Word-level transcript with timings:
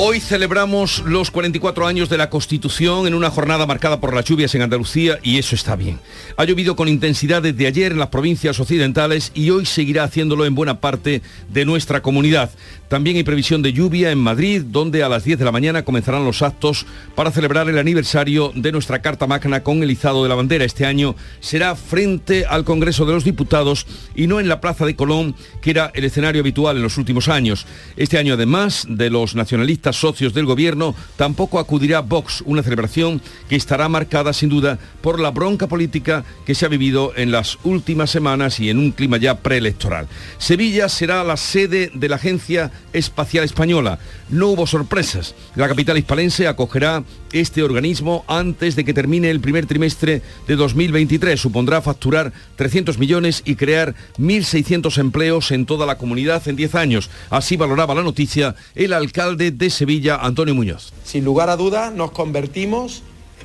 Hoy 0.00 0.20
celebramos 0.20 1.02
los 1.06 1.32
44 1.32 1.84
años 1.84 2.08
de 2.08 2.16
la 2.16 2.30
Constitución 2.30 3.08
en 3.08 3.14
una 3.14 3.30
jornada 3.30 3.66
marcada 3.66 3.98
por 3.98 4.14
las 4.14 4.24
lluvias 4.26 4.54
en 4.54 4.62
Andalucía 4.62 5.18
y 5.24 5.38
eso 5.38 5.56
está 5.56 5.74
bien. 5.74 5.98
Ha 6.36 6.44
llovido 6.44 6.76
con 6.76 6.86
intensidad 6.86 7.42
desde 7.42 7.66
ayer 7.66 7.90
en 7.90 7.98
las 7.98 8.06
provincias 8.06 8.60
occidentales 8.60 9.32
y 9.34 9.50
hoy 9.50 9.66
seguirá 9.66 10.04
haciéndolo 10.04 10.46
en 10.46 10.54
buena 10.54 10.78
parte 10.78 11.20
de 11.48 11.64
nuestra 11.64 12.00
comunidad. 12.00 12.50
También 12.88 13.16
hay 13.16 13.24
previsión 13.24 13.60
de 13.60 13.72
lluvia 13.72 14.12
en 14.12 14.18
Madrid, 14.18 14.62
donde 14.64 15.02
a 15.02 15.08
las 15.08 15.24
10 15.24 15.40
de 15.40 15.44
la 15.44 15.52
mañana 15.52 15.84
comenzarán 15.84 16.24
los 16.24 16.42
actos 16.42 16.86
para 17.16 17.32
celebrar 17.32 17.68
el 17.68 17.76
aniversario 17.76 18.52
de 18.54 18.70
nuestra 18.70 19.02
Carta 19.02 19.26
Magna 19.26 19.64
con 19.64 19.82
el 19.82 19.90
izado 19.90 20.22
de 20.22 20.28
la 20.28 20.36
bandera. 20.36 20.64
Este 20.64 20.86
año 20.86 21.16
será 21.40 21.74
frente 21.74 22.46
al 22.46 22.64
Congreso 22.64 23.04
de 23.04 23.14
los 23.14 23.24
Diputados 23.24 23.84
y 24.14 24.28
no 24.28 24.38
en 24.38 24.48
la 24.48 24.60
Plaza 24.60 24.86
de 24.86 24.94
Colón, 24.94 25.34
que 25.60 25.70
era 25.70 25.90
el 25.92 26.04
escenario 26.04 26.40
habitual 26.40 26.76
en 26.76 26.84
los 26.84 26.98
últimos 26.98 27.28
años. 27.28 27.66
Este 27.96 28.16
año, 28.16 28.34
además 28.34 28.86
de 28.88 29.10
los 29.10 29.34
nacionalistas 29.34 29.87
socios 29.96 30.34
del 30.34 30.46
gobierno, 30.46 30.94
tampoco 31.16 31.58
acudirá 31.58 32.00
Vox, 32.00 32.42
una 32.46 32.62
celebración 32.62 33.20
que 33.48 33.56
estará 33.56 33.88
marcada 33.88 34.32
sin 34.32 34.48
duda 34.48 34.78
por 35.00 35.20
la 35.20 35.30
bronca 35.30 35.66
política 35.66 36.24
que 36.46 36.54
se 36.54 36.66
ha 36.66 36.68
vivido 36.68 37.12
en 37.16 37.30
las 37.30 37.58
últimas 37.64 38.10
semanas 38.10 38.60
y 38.60 38.70
en 38.70 38.78
un 38.78 38.92
clima 38.92 39.16
ya 39.16 39.38
preelectoral. 39.38 40.08
Sevilla 40.38 40.88
será 40.88 41.24
la 41.24 41.36
sede 41.36 41.90
de 41.94 42.08
la 42.08 42.16
Agencia 42.16 42.70
Espacial 42.92 43.44
Española. 43.44 43.98
No 44.28 44.48
hubo 44.48 44.66
sorpresas. 44.66 45.34
La 45.54 45.68
capital 45.68 45.98
hispalense 45.98 46.46
acogerá 46.46 47.04
este 47.32 47.62
organismo 47.62 48.24
antes 48.26 48.76
de 48.76 48.84
que 48.84 48.94
termine 48.94 49.30
el 49.30 49.40
primer 49.40 49.66
trimestre 49.66 50.22
de 50.46 50.56
2023. 50.56 51.40
Supondrá 51.40 51.82
facturar 51.82 52.32
300 52.56 52.98
millones 52.98 53.42
y 53.44 53.56
crear 53.56 53.94
1.600 54.18 54.98
empleos 54.98 55.50
en 55.50 55.66
toda 55.66 55.86
la 55.86 55.98
comunidad 55.98 56.46
en 56.48 56.56
10 56.56 56.74
años. 56.74 57.10
Así 57.30 57.56
valoraba 57.56 57.94
la 57.94 58.02
noticia 58.02 58.54
el 58.74 58.92
alcalde 58.92 59.50
de 59.50 59.70
Sevilla, 59.70 60.16
Antonio 60.16 60.54
Muñoz. 60.54 60.92
Sin 61.04 61.24
lugar 61.24 61.50
a 61.50 61.56
dudas, 61.56 61.92
nos 61.92 62.10
convertimos 62.12 63.02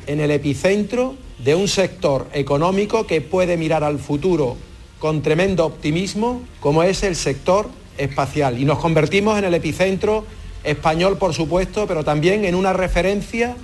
en 0.08 0.20
el 0.20 0.32
epicentro 0.32 1.16
de 1.44 1.56
un 1.56 1.68
sector 1.68 2.28
económico 2.34 3.06
que 3.08 3.22
puede 3.22 3.58
mirar 3.58 3.84
al 3.84 4.00
futuro 4.00 4.58
con 5.00 5.22
tremendo 5.22 5.66
optimismo, 5.66 6.42
como 6.60 6.84
es 6.84 7.04
el 7.04 7.16
sector 7.16 7.70
espacial. 7.98 8.60
Y 8.60 8.66
nos 8.66 8.80
convertimos 8.80 9.38
en 9.38 9.46
el 9.46 9.54
epicentro 9.54 10.26
español, 10.64 11.18
por 11.18 11.34
supuesto, 11.34 11.88
pero 11.88 12.04
también 12.04 12.46
en 12.46 12.56
una 12.56 12.74
referencia 12.74 13.56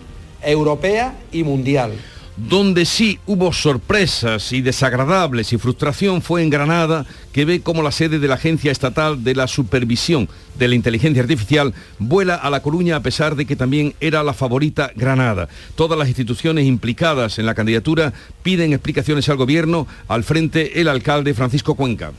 europea 0.43 1.15
y 1.31 1.43
mundial. 1.43 1.93
Donde 2.37 2.85
sí 2.85 3.19
hubo 3.27 3.51
sorpresas 3.51 4.53
y 4.53 4.61
desagradables 4.61 5.51
y 5.51 5.57
frustración 5.57 6.21
fue 6.21 6.41
en 6.41 6.49
Granada, 6.49 7.05
que 7.33 7.43
ve 7.43 7.59
como 7.59 7.83
la 7.83 7.91
sede 7.91 8.17
de 8.17 8.29
la 8.29 8.35
Agencia 8.35 8.71
Estatal 8.71 9.25
de 9.25 9.35
la 9.35 9.45
Supervisión 9.47 10.29
de 10.57 10.69
la 10.69 10.75
Inteligencia 10.75 11.21
Artificial 11.21 11.73
vuela 11.97 12.35
a 12.35 12.49
La 12.49 12.61
Coruña 12.61 12.95
a 12.95 13.01
pesar 13.01 13.35
de 13.35 13.45
que 13.45 13.57
también 13.57 13.93
era 13.99 14.23
la 14.23 14.33
favorita 14.33 14.91
Granada. 14.95 15.49
Todas 15.75 15.99
las 15.99 16.07
instituciones 16.07 16.65
implicadas 16.65 17.39
en 17.39 17.45
la 17.45 17.55
candidatura 17.55 18.13
piden 18.41 18.71
explicaciones 18.71 19.27
al 19.27 19.35
Gobierno, 19.35 19.85
al 20.07 20.23
frente 20.23 20.79
el 20.79 20.87
alcalde 20.87 21.33
Francisco 21.33 21.75
Cuenca. 21.75 22.13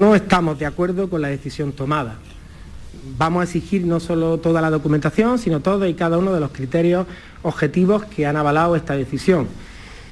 No 0.00 0.16
estamos 0.16 0.58
de 0.58 0.66
acuerdo 0.66 1.08
con 1.08 1.22
la 1.22 1.28
decisión 1.28 1.70
tomada. 1.72 2.18
Vamos 3.18 3.40
a 3.40 3.44
exigir 3.44 3.86
no 3.86 4.00
solo 4.00 4.38
toda 4.38 4.60
la 4.60 4.70
documentación, 4.70 5.38
sino 5.38 5.60
todo 5.60 5.86
y 5.86 5.94
cada 5.94 6.18
uno 6.18 6.32
de 6.32 6.40
los 6.40 6.50
criterios 6.50 7.06
objetivos 7.42 8.04
que 8.04 8.26
han 8.26 8.36
avalado 8.36 8.76
esta 8.76 8.94
decisión. 8.94 9.48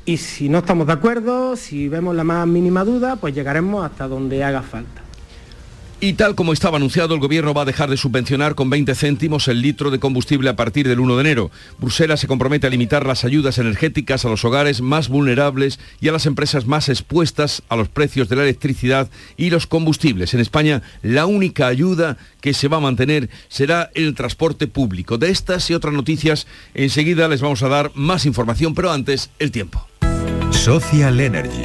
Y 0.04 0.16
si 0.16 0.48
no 0.48 0.58
estamos 0.58 0.86
de 0.86 0.94
acuerdo, 0.94 1.56
si 1.56 1.88
vemos 1.88 2.14
la 2.14 2.24
más 2.24 2.46
mínima 2.46 2.84
duda, 2.84 3.16
pues 3.16 3.34
llegaremos 3.34 3.84
hasta 3.84 4.08
donde 4.08 4.42
haga 4.42 4.62
falta. 4.62 5.07
Y 6.00 6.12
tal 6.12 6.36
como 6.36 6.52
estaba 6.52 6.76
anunciado, 6.76 7.14
el 7.14 7.20
Gobierno 7.20 7.54
va 7.54 7.62
a 7.62 7.64
dejar 7.64 7.90
de 7.90 7.96
subvencionar 7.96 8.54
con 8.54 8.70
20 8.70 8.94
céntimos 8.94 9.48
el 9.48 9.60
litro 9.60 9.90
de 9.90 9.98
combustible 9.98 10.48
a 10.48 10.54
partir 10.54 10.86
del 10.86 11.00
1 11.00 11.16
de 11.16 11.20
enero. 11.22 11.50
Bruselas 11.80 12.20
se 12.20 12.28
compromete 12.28 12.68
a 12.68 12.70
limitar 12.70 13.04
las 13.04 13.24
ayudas 13.24 13.58
energéticas 13.58 14.24
a 14.24 14.28
los 14.28 14.44
hogares 14.44 14.80
más 14.80 15.08
vulnerables 15.08 15.80
y 16.00 16.06
a 16.06 16.12
las 16.12 16.26
empresas 16.26 16.66
más 16.66 16.88
expuestas 16.88 17.62
a 17.68 17.74
los 17.74 17.88
precios 17.88 18.28
de 18.28 18.36
la 18.36 18.44
electricidad 18.44 19.10
y 19.36 19.50
los 19.50 19.66
combustibles. 19.66 20.34
En 20.34 20.40
España, 20.40 20.82
la 21.02 21.26
única 21.26 21.66
ayuda 21.66 22.16
que 22.40 22.54
se 22.54 22.68
va 22.68 22.76
a 22.76 22.80
mantener 22.80 23.28
será 23.48 23.90
el 23.94 24.14
transporte 24.14 24.68
público. 24.68 25.18
De 25.18 25.30
estas 25.30 25.68
y 25.68 25.74
otras 25.74 25.94
noticias, 25.94 26.46
enseguida 26.74 27.26
les 27.26 27.40
vamos 27.40 27.64
a 27.64 27.68
dar 27.68 27.90
más 27.94 28.24
información, 28.24 28.72
pero 28.72 28.92
antes, 28.92 29.30
el 29.40 29.50
tiempo. 29.50 29.84
Social 30.52 31.18
Energy. 31.18 31.62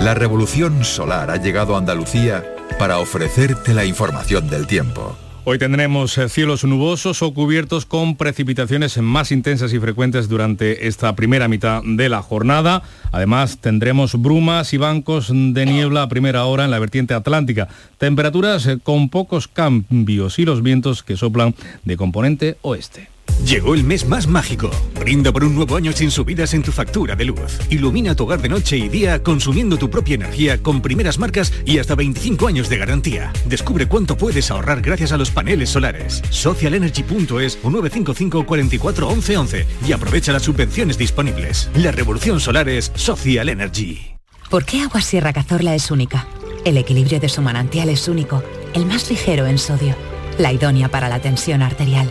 La 0.00 0.14
revolución 0.14 0.84
solar 0.84 1.30
ha 1.30 1.36
llegado 1.36 1.76
a 1.76 1.78
Andalucía 1.78 2.44
para 2.78 2.98
ofrecerte 2.98 3.74
la 3.74 3.84
información 3.84 4.48
del 4.48 4.66
tiempo. 4.66 5.16
Hoy 5.44 5.58
tendremos 5.58 6.16
eh, 6.18 6.28
cielos 6.28 6.62
nubosos 6.64 7.22
o 7.22 7.32
cubiertos 7.32 7.86
con 7.86 8.16
precipitaciones 8.16 8.98
más 8.98 9.32
intensas 9.32 9.72
y 9.72 9.80
frecuentes 9.80 10.28
durante 10.28 10.86
esta 10.86 11.16
primera 11.16 11.48
mitad 11.48 11.82
de 11.82 12.08
la 12.08 12.22
jornada. 12.22 12.82
Además 13.12 13.58
tendremos 13.58 14.20
brumas 14.20 14.74
y 14.74 14.76
bancos 14.76 15.32
de 15.32 15.66
niebla 15.66 16.02
a 16.02 16.08
primera 16.08 16.44
hora 16.44 16.66
en 16.66 16.70
la 16.70 16.78
vertiente 16.78 17.14
atlántica. 17.14 17.68
Temperaturas 17.96 18.66
eh, 18.66 18.78
con 18.82 19.08
pocos 19.08 19.48
cambios 19.48 20.38
y 20.38 20.44
los 20.44 20.62
vientos 20.62 21.02
que 21.02 21.16
soplan 21.16 21.54
de 21.84 21.96
componente 21.96 22.58
oeste. 22.62 23.08
Llegó 23.44 23.74
el 23.74 23.84
mes 23.84 24.06
más 24.06 24.26
mágico. 24.26 24.70
Brinda 24.98 25.32
por 25.32 25.44
un 25.44 25.54
nuevo 25.54 25.76
año 25.76 25.92
sin 25.92 26.10
subidas 26.10 26.54
en 26.54 26.62
tu 26.62 26.72
factura 26.72 27.14
de 27.14 27.24
luz. 27.24 27.58
Ilumina 27.70 28.14
tu 28.14 28.24
hogar 28.24 28.42
de 28.42 28.48
noche 28.48 28.76
y 28.76 28.88
día 28.88 29.22
consumiendo 29.22 29.76
tu 29.76 29.88
propia 29.88 30.16
energía 30.16 30.60
con 30.60 30.82
primeras 30.82 31.18
marcas 31.18 31.52
y 31.64 31.78
hasta 31.78 31.94
25 31.94 32.48
años 32.48 32.68
de 32.68 32.78
garantía. 32.78 33.32
Descubre 33.46 33.86
cuánto 33.86 34.16
puedes 34.16 34.50
ahorrar 34.50 34.82
gracias 34.82 35.12
a 35.12 35.16
los 35.16 35.30
paneles 35.30 35.70
solares. 35.70 36.22
Socialenergy.es 36.30 37.58
o 37.62 37.70
955 37.70 38.44
44 38.44 39.08
11 39.08 39.36
11 39.36 39.66
y 39.86 39.92
aprovecha 39.92 40.32
las 40.32 40.42
subvenciones 40.42 40.98
disponibles. 40.98 41.70
La 41.74 41.92
revolución 41.92 42.40
solar 42.40 42.68
es 42.68 42.90
Social 42.96 43.48
Energy. 43.48 44.16
¿Por 44.50 44.64
qué 44.64 44.82
Agua 44.82 45.00
Sierra 45.00 45.32
Cazorla 45.32 45.74
es 45.74 45.90
única? 45.90 46.26
El 46.64 46.76
equilibrio 46.76 47.20
de 47.20 47.28
su 47.28 47.40
manantial 47.40 47.88
es 47.88 48.08
único, 48.08 48.42
el 48.74 48.84
más 48.84 49.08
ligero 49.08 49.46
en 49.46 49.58
sodio, 49.58 49.94
la 50.38 50.52
idónea 50.52 50.88
para 50.88 51.08
la 51.08 51.20
tensión 51.20 51.62
arterial 51.62 52.10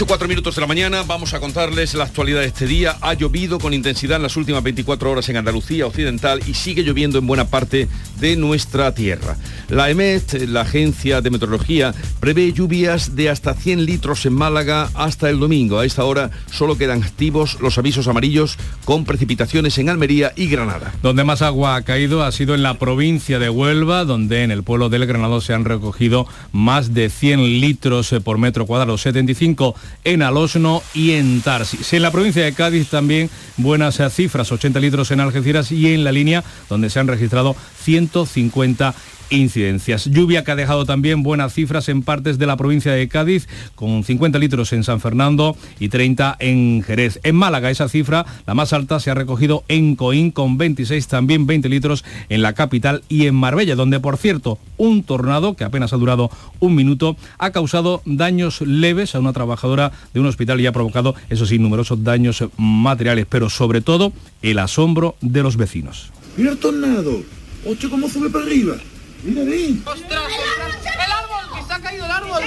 8, 0.00 0.06
4 0.06 0.28
minutos 0.28 0.54
de 0.54 0.62
la 0.62 0.66
mañana, 0.66 1.02
vamos 1.02 1.34
a 1.34 1.40
contarles 1.40 1.92
la 1.92 2.04
actualidad 2.04 2.40
de 2.40 2.46
este 2.46 2.66
día. 2.66 2.96
Ha 3.02 3.12
llovido 3.12 3.58
con 3.58 3.74
intensidad 3.74 4.16
en 4.16 4.22
las 4.22 4.34
últimas 4.38 4.62
24 4.62 5.10
horas 5.10 5.28
en 5.28 5.36
Andalucía 5.36 5.86
Occidental 5.86 6.40
y 6.46 6.54
sigue 6.54 6.82
lloviendo 6.82 7.18
en 7.18 7.26
buena 7.26 7.48
parte 7.48 7.86
de 8.18 8.34
nuestra 8.34 8.94
tierra. 8.94 9.36
La 9.68 9.90
EMET, 9.90 10.48
la 10.48 10.62
Agencia 10.62 11.20
de 11.20 11.28
Meteorología, 11.28 11.92
prevé 12.18 12.50
lluvias 12.50 13.14
de 13.14 13.28
hasta 13.28 13.52
100 13.52 13.84
litros 13.84 14.24
en 14.24 14.32
Málaga 14.32 14.88
hasta 14.94 15.28
el 15.28 15.38
domingo. 15.38 15.78
A 15.78 15.84
esta 15.84 16.04
hora 16.04 16.30
solo 16.50 16.78
quedan 16.78 17.02
activos 17.02 17.58
los 17.60 17.76
avisos 17.76 18.08
amarillos 18.08 18.56
con 18.86 19.04
precipitaciones 19.04 19.76
en 19.76 19.90
Almería 19.90 20.32
y 20.34 20.46
Granada. 20.46 20.94
Donde 21.02 21.24
más 21.24 21.42
agua 21.42 21.76
ha 21.76 21.82
caído 21.82 22.22
ha 22.22 22.32
sido 22.32 22.54
en 22.54 22.62
la 22.62 22.78
provincia 22.78 23.38
de 23.38 23.50
Huelva, 23.50 24.06
donde 24.06 24.44
en 24.44 24.50
el 24.50 24.62
pueblo 24.62 24.88
del 24.88 25.04
Granado 25.04 25.42
se 25.42 25.52
han 25.52 25.66
recogido 25.66 26.26
más 26.52 26.94
de 26.94 27.10
100 27.10 27.60
litros 27.60 28.14
por 28.24 28.38
metro 28.38 28.64
cuadrado, 28.64 28.96
75 28.96 29.74
en 30.04 30.22
Alosno 30.22 30.82
y 30.94 31.12
en 31.12 31.40
Tarsis. 31.40 31.92
En 31.92 32.02
la 32.02 32.10
provincia 32.10 32.44
de 32.44 32.52
Cádiz 32.52 32.88
también 32.88 33.30
buenas 33.56 34.00
cifras, 34.12 34.50
80 34.52 34.80
litros 34.80 35.10
en 35.10 35.20
Algeciras 35.20 35.72
y 35.72 35.92
en 35.92 36.04
la 36.04 36.12
línea 36.12 36.44
donde 36.68 36.90
se 36.90 37.00
han 37.00 37.08
registrado 37.08 37.56
150 37.82 38.94
incidencias. 39.30 40.06
Lluvia 40.06 40.44
que 40.44 40.50
ha 40.50 40.56
dejado 40.56 40.84
también 40.84 41.22
buenas 41.22 41.54
cifras 41.54 41.88
en 41.88 42.02
partes 42.02 42.38
de 42.38 42.46
la 42.46 42.56
provincia 42.56 42.92
de 42.92 43.08
Cádiz, 43.08 43.48
con 43.74 44.04
50 44.04 44.38
litros 44.38 44.72
en 44.72 44.84
San 44.84 45.00
Fernando 45.00 45.56
y 45.78 45.88
30 45.88 46.36
en 46.38 46.82
Jerez. 46.82 47.20
En 47.22 47.36
Málaga 47.36 47.70
esa 47.70 47.88
cifra, 47.88 48.26
la 48.46 48.54
más 48.54 48.72
alta, 48.72 49.00
se 49.00 49.10
ha 49.10 49.14
recogido 49.14 49.64
en 49.68 49.96
Coín 49.96 50.30
con 50.30 50.58
26, 50.58 51.06
también 51.08 51.46
20 51.46 51.68
litros 51.68 52.04
en 52.28 52.42
la 52.42 52.52
capital 52.52 53.02
y 53.08 53.26
en 53.26 53.34
Marbella, 53.34 53.74
donde 53.74 54.00
por 54.00 54.16
cierto 54.16 54.58
un 54.76 55.02
tornado 55.02 55.54
que 55.54 55.64
apenas 55.64 55.92
ha 55.92 55.96
durado 55.96 56.30
un 56.58 56.74
minuto 56.74 57.16
ha 57.38 57.50
causado 57.50 58.02
daños 58.04 58.60
leves 58.60 59.14
a 59.14 59.20
una 59.20 59.32
trabajadora 59.32 59.92
de 60.12 60.20
un 60.20 60.26
hospital 60.26 60.60
y 60.60 60.66
ha 60.66 60.72
provocado, 60.72 61.14
eso 61.28 61.46
sí, 61.46 61.58
numerosos 61.58 62.02
daños 62.02 62.44
materiales, 62.56 63.26
pero 63.28 63.50
sobre 63.50 63.80
todo 63.80 64.12
el 64.42 64.58
asombro 64.58 65.16
de 65.20 65.42
los 65.42 65.56
vecinos. 65.56 66.12
Mira 66.36 66.52
el 66.52 66.58
tornado, 66.58 67.22
ocho 67.66 67.90
cómo 67.90 68.08
sube 68.08 68.30
para 68.30 68.44
arriba. 68.44 68.76
Mira 69.22 69.42
bien. 69.42 69.82
¡Ostras! 69.86 70.32
El, 70.32 71.12
árbol, 71.12 71.58
que 71.58 71.64
se 71.64 71.72
ha 71.72 71.80
caído 71.80 72.04
el 72.06 72.10
árbol. 72.10 72.42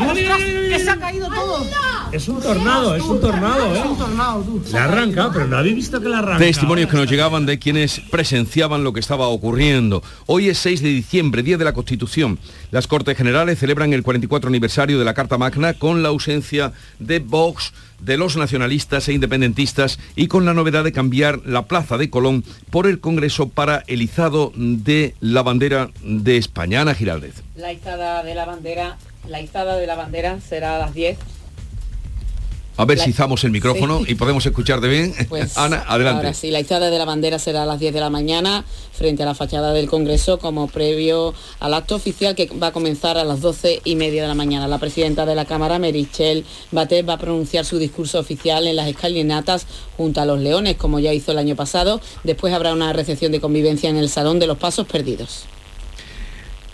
¡Ostras! 0.00 0.38
Que 0.38 0.78
se 0.78 0.90
ha 0.90 0.96
caído 0.96 1.28
todo. 1.28 1.66
Es 2.12 2.26
un 2.28 2.40
tornado, 2.40 2.94
es 2.94 3.02
un 3.04 3.20
tornado, 3.20 3.74
¿eh? 3.74 3.78
Es 3.78 3.84
un 3.84 3.98
tornado, 3.98 4.42
tú. 4.42 4.62
Le 4.72 4.78
arranca, 4.78 5.30
pero 5.32 5.46
no 5.46 5.58
habéis 5.58 5.76
visto 5.76 6.00
que 6.00 6.08
le 6.08 6.16
arranca. 6.16 6.38
Testimonios 6.38 6.90
que 6.90 6.96
nos 6.96 7.10
llegaban 7.10 7.44
de 7.44 7.58
quienes 7.58 8.00
presenciaban 8.00 8.82
lo 8.82 8.92
que 8.92 9.00
estaba 9.00 9.28
ocurriendo. 9.28 10.02
Hoy 10.26 10.48
es 10.48 10.58
6 10.58 10.82
de 10.82 10.88
diciembre, 10.88 11.42
Día 11.42 11.58
de 11.58 11.64
la 11.64 11.74
Constitución. 11.74 12.38
Las 12.70 12.86
Cortes 12.86 13.16
Generales 13.16 13.58
celebran 13.58 13.92
el 13.92 14.02
44 14.02 14.48
aniversario 14.48 14.98
de 14.98 15.04
la 15.04 15.14
Carta 15.14 15.36
Magna 15.36 15.74
con 15.74 16.02
la 16.02 16.08
ausencia 16.08 16.72
de 16.98 17.18
Vox, 17.18 17.72
de 18.00 18.16
los 18.16 18.36
nacionalistas 18.36 19.08
e 19.08 19.12
independentistas 19.12 19.98
y 20.16 20.28
con 20.28 20.44
la 20.44 20.54
novedad 20.54 20.84
de 20.84 20.92
cambiar 20.92 21.40
la 21.44 21.66
Plaza 21.66 21.98
de 21.98 22.10
Colón 22.10 22.44
por 22.70 22.86
el 22.86 23.00
Congreso 23.00 23.48
para 23.48 23.84
el 23.86 24.02
izado 24.02 24.52
de 24.54 25.14
la 25.20 25.42
bandera 25.42 25.90
de 26.02 26.36
España. 26.36 26.80
Ana 26.80 26.94
Giraldez. 26.94 27.42
La 27.56 27.72
izada 27.72 28.22
de 28.22 28.34
la 28.34 28.46
bandera, 28.46 28.96
la 29.28 29.40
izada 29.40 29.76
de 29.76 29.86
la 29.86 29.94
bandera 29.94 30.40
será 30.40 30.76
a 30.76 30.78
las 30.78 30.94
10 30.94 31.18
a 32.78 32.84
ver 32.84 33.00
si 33.00 33.10
izamos 33.10 33.42
el 33.42 33.50
micrófono 33.50 34.02
y 34.06 34.14
podemos 34.14 34.46
escucharte 34.46 34.86
bien. 34.86 35.12
Pues, 35.28 35.58
Ana, 35.58 35.84
adelante. 35.88 36.18
Ahora 36.18 36.32
sí, 36.32 36.52
la 36.52 36.60
izada 36.60 36.90
de 36.90 36.96
la 36.96 37.04
bandera 37.04 37.40
será 37.40 37.64
a 37.64 37.66
las 37.66 37.80
10 37.80 37.92
de 37.92 37.98
la 37.98 38.08
mañana 38.08 38.64
frente 38.92 39.24
a 39.24 39.26
la 39.26 39.34
fachada 39.34 39.72
del 39.72 39.88
Congreso 39.88 40.38
como 40.38 40.68
previo 40.68 41.34
al 41.58 41.74
acto 41.74 41.96
oficial 41.96 42.36
que 42.36 42.46
va 42.46 42.68
a 42.68 42.72
comenzar 42.72 43.18
a 43.18 43.24
las 43.24 43.40
12 43.40 43.80
y 43.82 43.96
media 43.96 44.22
de 44.22 44.28
la 44.28 44.36
mañana. 44.36 44.68
La 44.68 44.78
presidenta 44.78 45.26
de 45.26 45.34
la 45.34 45.44
Cámara, 45.44 45.80
Merichel 45.80 46.44
Batet, 46.70 47.08
va 47.08 47.14
a 47.14 47.18
pronunciar 47.18 47.64
su 47.64 47.78
discurso 47.78 48.20
oficial 48.20 48.68
en 48.68 48.76
las 48.76 48.86
escalinatas 48.86 49.66
junto 49.96 50.20
a 50.20 50.24
los 50.24 50.38
leones, 50.38 50.76
como 50.76 51.00
ya 51.00 51.12
hizo 51.12 51.32
el 51.32 51.38
año 51.38 51.56
pasado. 51.56 52.00
Después 52.22 52.54
habrá 52.54 52.72
una 52.72 52.92
recepción 52.92 53.32
de 53.32 53.40
convivencia 53.40 53.90
en 53.90 53.96
el 53.96 54.08
Salón 54.08 54.38
de 54.38 54.46
los 54.46 54.56
Pasos 54.56 54.86
Perdidos. 54.86 55.46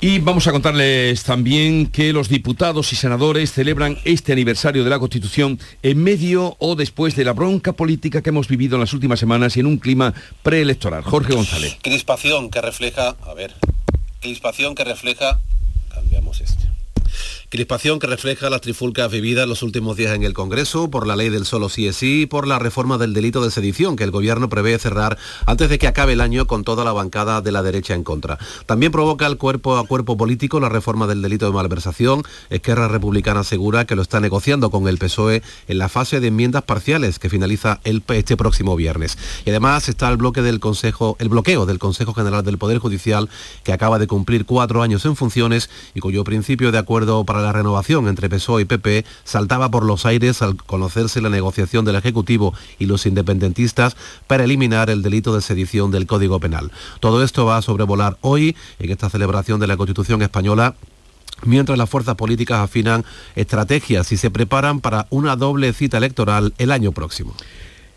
Y 0.06 0.18
vamos 0.18 0.46
a 0.46 0.52
contarles 0.52 1.22
también 1.22 1.86
que 1.86 2.12
los 2.12 2.28
diputados 2.28 2.92
y 2.92 2.96
senadores 2.96 3.52
celebran 3.52 3.96
este 4.04 4.34
aniversario 4.34 4.84
de 4.84 4.90
la 4.90 4.98
Constitución 4.98 5.58
en 5.82 6.02
medio 6.02 6.56
o 6.58 6.76
después 6.76 7.16
de 7.16 7.24
la 7.24 7.32
bronca 7.32 7.72
política 7.72 8.20
que 8.20 8.28
hemos 8.28 8.46
vivido 8.46 8.76
en 8.76 8.80
las 8.80 8.92
últimas 8.92 9.18
semanas 9.18 9.56
y 9.56 9.60
en 9.60 9.66
un 9.66 9.78
clima 9.78 10.12
preelectoral. 10.42 11.04
Jorge 11.04 11.32
González. 11.32 11.78
Crispación 11.80 12.50
que 12.50 12.60
refleja, 12.60 13.16
a 13.26 13.32
ver, 13.32 13.54
crispación 14.20 14.74
que 14.74 14.84
refleja, 14.84 15.40
cambiamos 15.88 16.42
este. 16.42 16.73
Crispación 17.54 18.00
que 18.00 18.08
refleja 18.08 18.50
las 18.50 18.62
trifulcas 18.62 19.12
vividas 19.12 19.46
los 19.46 19.62
últimos 19.62 19.96
días 19.96 20.12
en 20.12 20.24
el 20.24 20.32
Congreso 20.32 20.90
por 20.90 21.06
la 21.06 21.14
ley 21.14 21.28
del 21.28 21.46
solo 21.46 21.68
sí 21.68 21.86
es 21.86 21.94
sí 21.94 22.22
y 22.22 22.26
por 22.26 22.48
la 22.48 22.58
reforma 22.58 22.98
del 22.98 23.14
delito 23.14 23.44
de 23.44 23.52
sedición 23.52 23.94
que 23.94 24.02
el 24.02 24.10
Gobierno 24.10 24.48
prevé 24.48 24.76
cerrar 24.76 25.16
antes 25.46 25.68
de 25.68 25.78
que 25.78 25.86
acabe 25.86 26.14
el 26.14 26.20
año 26.20 26.48
con 26.48 26.64
toda 26.64 26.84
la 26.84 26.92
bancada 26.92 27.42
de 27.42 27.52
la 27.52 27.62
derecha 27.62 27.94
en 27.94 28.02
contra. 28.02 28.40
También 28.66 28.90
provoca 28.90 29.28
el 29.28 29.36
cuerpo 29.36 29.76
a 29.76 29.86
cuerpo 29.86 30.16
político 30.16 30.58
la 30.58 30.68
reforma 30.68 31.06
del 31.06 31.22
delito 31.22 31.46
de 31.46 31.52
malversación. 31.52 32.24
Esquerra 32.50 32.88
Republicana 32.88 33.40
asegura 33.40 33.84
que 33.84 33.94
lo 33.94 34.02
está 34.02 34.18
negociando 34.18 34.72
con 34.72 34.88
el 34.88 34.98
PSOE 34.98 35.44
en 35.68 35.78
la 35.78 35.88
fase 35.88 36.18
de 36.18 36.26
enmiendas 36.26 36.64
parciales 36.64 37.20
que 37.20 37.30
finaliza 37.30 37.78
este 37.84 38.36
próximo 38.36 38.74
viernes. 38.74 39.16
Y 39.44 39.50
además 39.50 39.88
está 39.88 40.08
el, 40.08 40.16
bloque 40.16 40.42
del 40.42 40.58
Consejo, 40.58 41.16
el 41.20 41.28
bloqueo 41.28 41.66
del 41.66 41.78
Consejo 41.78 42.14
General 42.14 42.42
del 42.42 42.58
Poder 42.58 42.78
Judicial 42.78 43.28
que 43.62 43.72
acaba 43.72 44.00
de 44.00 44.08
cumplir 44.08 44.44
cuatro 44.44 44.82
años 44.82 45.04
en 45.04 45.14
funciones 45.14 45.70
y 45.94 46.00
cuyo 46.00 46.24
principio 46.24 46.72
de 46.72 46.78
acuerdo 46.78 47.22
para 47.22 47.43
la 47.44 47.52
renovación 47.52 48.08
entre 48.08 48.28
PSOE 48.28 48.62
y 48.62 48.64
PP 48.64 49.04
saltaba 49.24 49.70
por 49.70 49.84
los 49.84 50.06
aires 50.06 50.42
al 50.42 50.56
conocerse 50.56 51.20
la 51.20 51.30
negociación 51.30 51.84
del 51.84 51.96
Ejecutivo 51.96 52.54
y 52.78 52.86
los 52.86 53.06
independentistas 53.06 53.96
para 54.26 54.44
eliminar 54.44 54.90
el 54.90 55.02
delito 55.02 55.34
de 55.34 55.42
sedición 55.42 55.90
del 55.90 56.06
Código 56.06 56.40
Penal. 56.40 56.72
Todo 57.00 57.22
esto 57.22 57.46
va 57.46 57.58
a 57.58 57.62
sobrevolar 57.62 58.18
hoy 58.20 58.56
en 58.78 58.90
esta 58.90 59.10
celebración 59.10 59.60
de 59.60 59.66
la 59.66 59.76
Constitución 59.76 60.22
española 60.22 60.74
mientras 61.42 61.78
las 61.78 61.90
fuerzas 61.90 62.14
políticas 62.14 62.60
afinan 62.60 63.04
estrategias 63.34 64.10
y 64.12 64.16
se 64.16 64.30
preparan 64.30 64.80
para 64.80 65.06
una 65.10 65.36
doble 65.36 65.72
cita 65.72 65.98
electoral 65.98 66.54
el 66.58 66.70
año 66.70 66.92
próximo. 66.92 67.34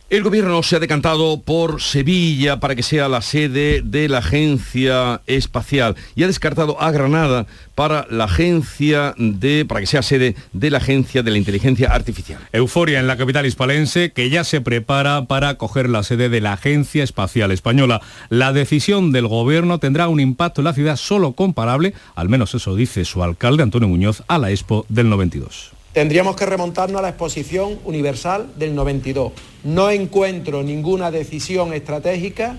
El 0.09 0.24
gobierno 0.24 0.63
se 0.63 0.77
ha 0.77 0.80
decantado 0.80 1.42
por 1.42 1.81
Sevilla 1.81 2.62
para 2.62 2.75
que 2.75 2.83
sea 2.83 3.09
la 3.09 3.21
sede 3.21 3.81
de 3.81 4.07
la 4.07 4.19
agencia 4.19 5.19
espacial 5.27 5.98
y 6.15 6.24
ha 6.24 6.27
descartado 6.27 6.81
a 6.81 6.92
Granada 6.92 7.45
para 7.75 8.07
la 8.09 8.24
agencia 8.24 9.13
de 9.18 9.65
para 9.68 9.81
que 9.81 9.86
sea 9.86 10.01
sede 10.01 10.38
de 10.54 10.71
la 10.71 10.77
agencia 10.77 11.24
de 11.24 11.31
la 11.31 11.38
inteligencia 11.38 11.89
artificial. 11.92 12.39
Euforia 12.54 13.01
en 13.01 13.07
la 13.07 13.18
capital 13.18 13.45
hispalense 13.45 14.13
que 14.13 14.30
ya 14.30 14.45
se 14.45 14.62
prepara 14.62 15.25
para 15.25 15.50
acoger 15.50 15.89
la 15.89 16.04
sede 16.04 16.30
de 16.30 16.39
la 16.39 16.54
Agencia 16.54 17.04
Espacial 17.04 17.51
Española. 17.51 18.00
La 18.30 18.54
decisión 18.54 19.12
del 19.12 19.27
gobierno 19.27 19.80
tendrá 19.80 20.07
un 20.07 20.21
impacto 20.21 20.62
en 20.62 20.65
la 20.65 20.74
ciudad 20.74 20.95
solo 20.95 21.33
comparable, 21.33 21.94
al 22.15 22.30
menos 22.30 22.56
eso 22.56 22.77
dice 22.77 23.04
su 23.04 23.24
alcalde 23.24 23.63
Antonio 23.63 23.89
Muñoz, 23.89 24.24
a 24.30 24.38
la 24.38 24.51
Expo 24.51 24.86
del 24.88 25.09
92 25.09 25.76
tendríamos 25.97 26.35
que 26.35 26.45
remontarnos 26.45 26.99
a 26.99 27.01
la 27.01 27.09
exposición 27.09 27.79
universal 27.83 28.51
del 28.55 28.75
92. 28.75 29.31
No 29.63 29.89
encuentro 29.89 30.61
ninguna 30.61 31.09
decisión 31.09 31.73
estratégica 31.73 32.55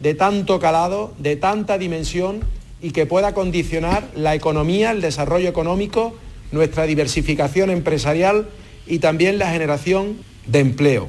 de 0.00 0.12
tanto 0.12 0.60
calado, 0.60 1.14
de 1.16 1.36
tanta 1.36 1.78
dimensión 1.78 2.40
y 2.82 2.90
que 2.90 3.06
pueda 3.06 3.32
condicionar 3.32 4.06
la 4.14 4.34
economía, 4.34 4.90
el 4.90 5.00
desarrollo 5.00 5.48
económico, 5.48 6.14
nuestra 6.52 6.84
diversificación 6.84 7.70
empresarial 7.70 8.48
y 8.86 8.98
también 8.98 9.38
la 9.38 9.50
generación 9.50 10.18
de 10.44 10.58
empleo. 10.58 11.08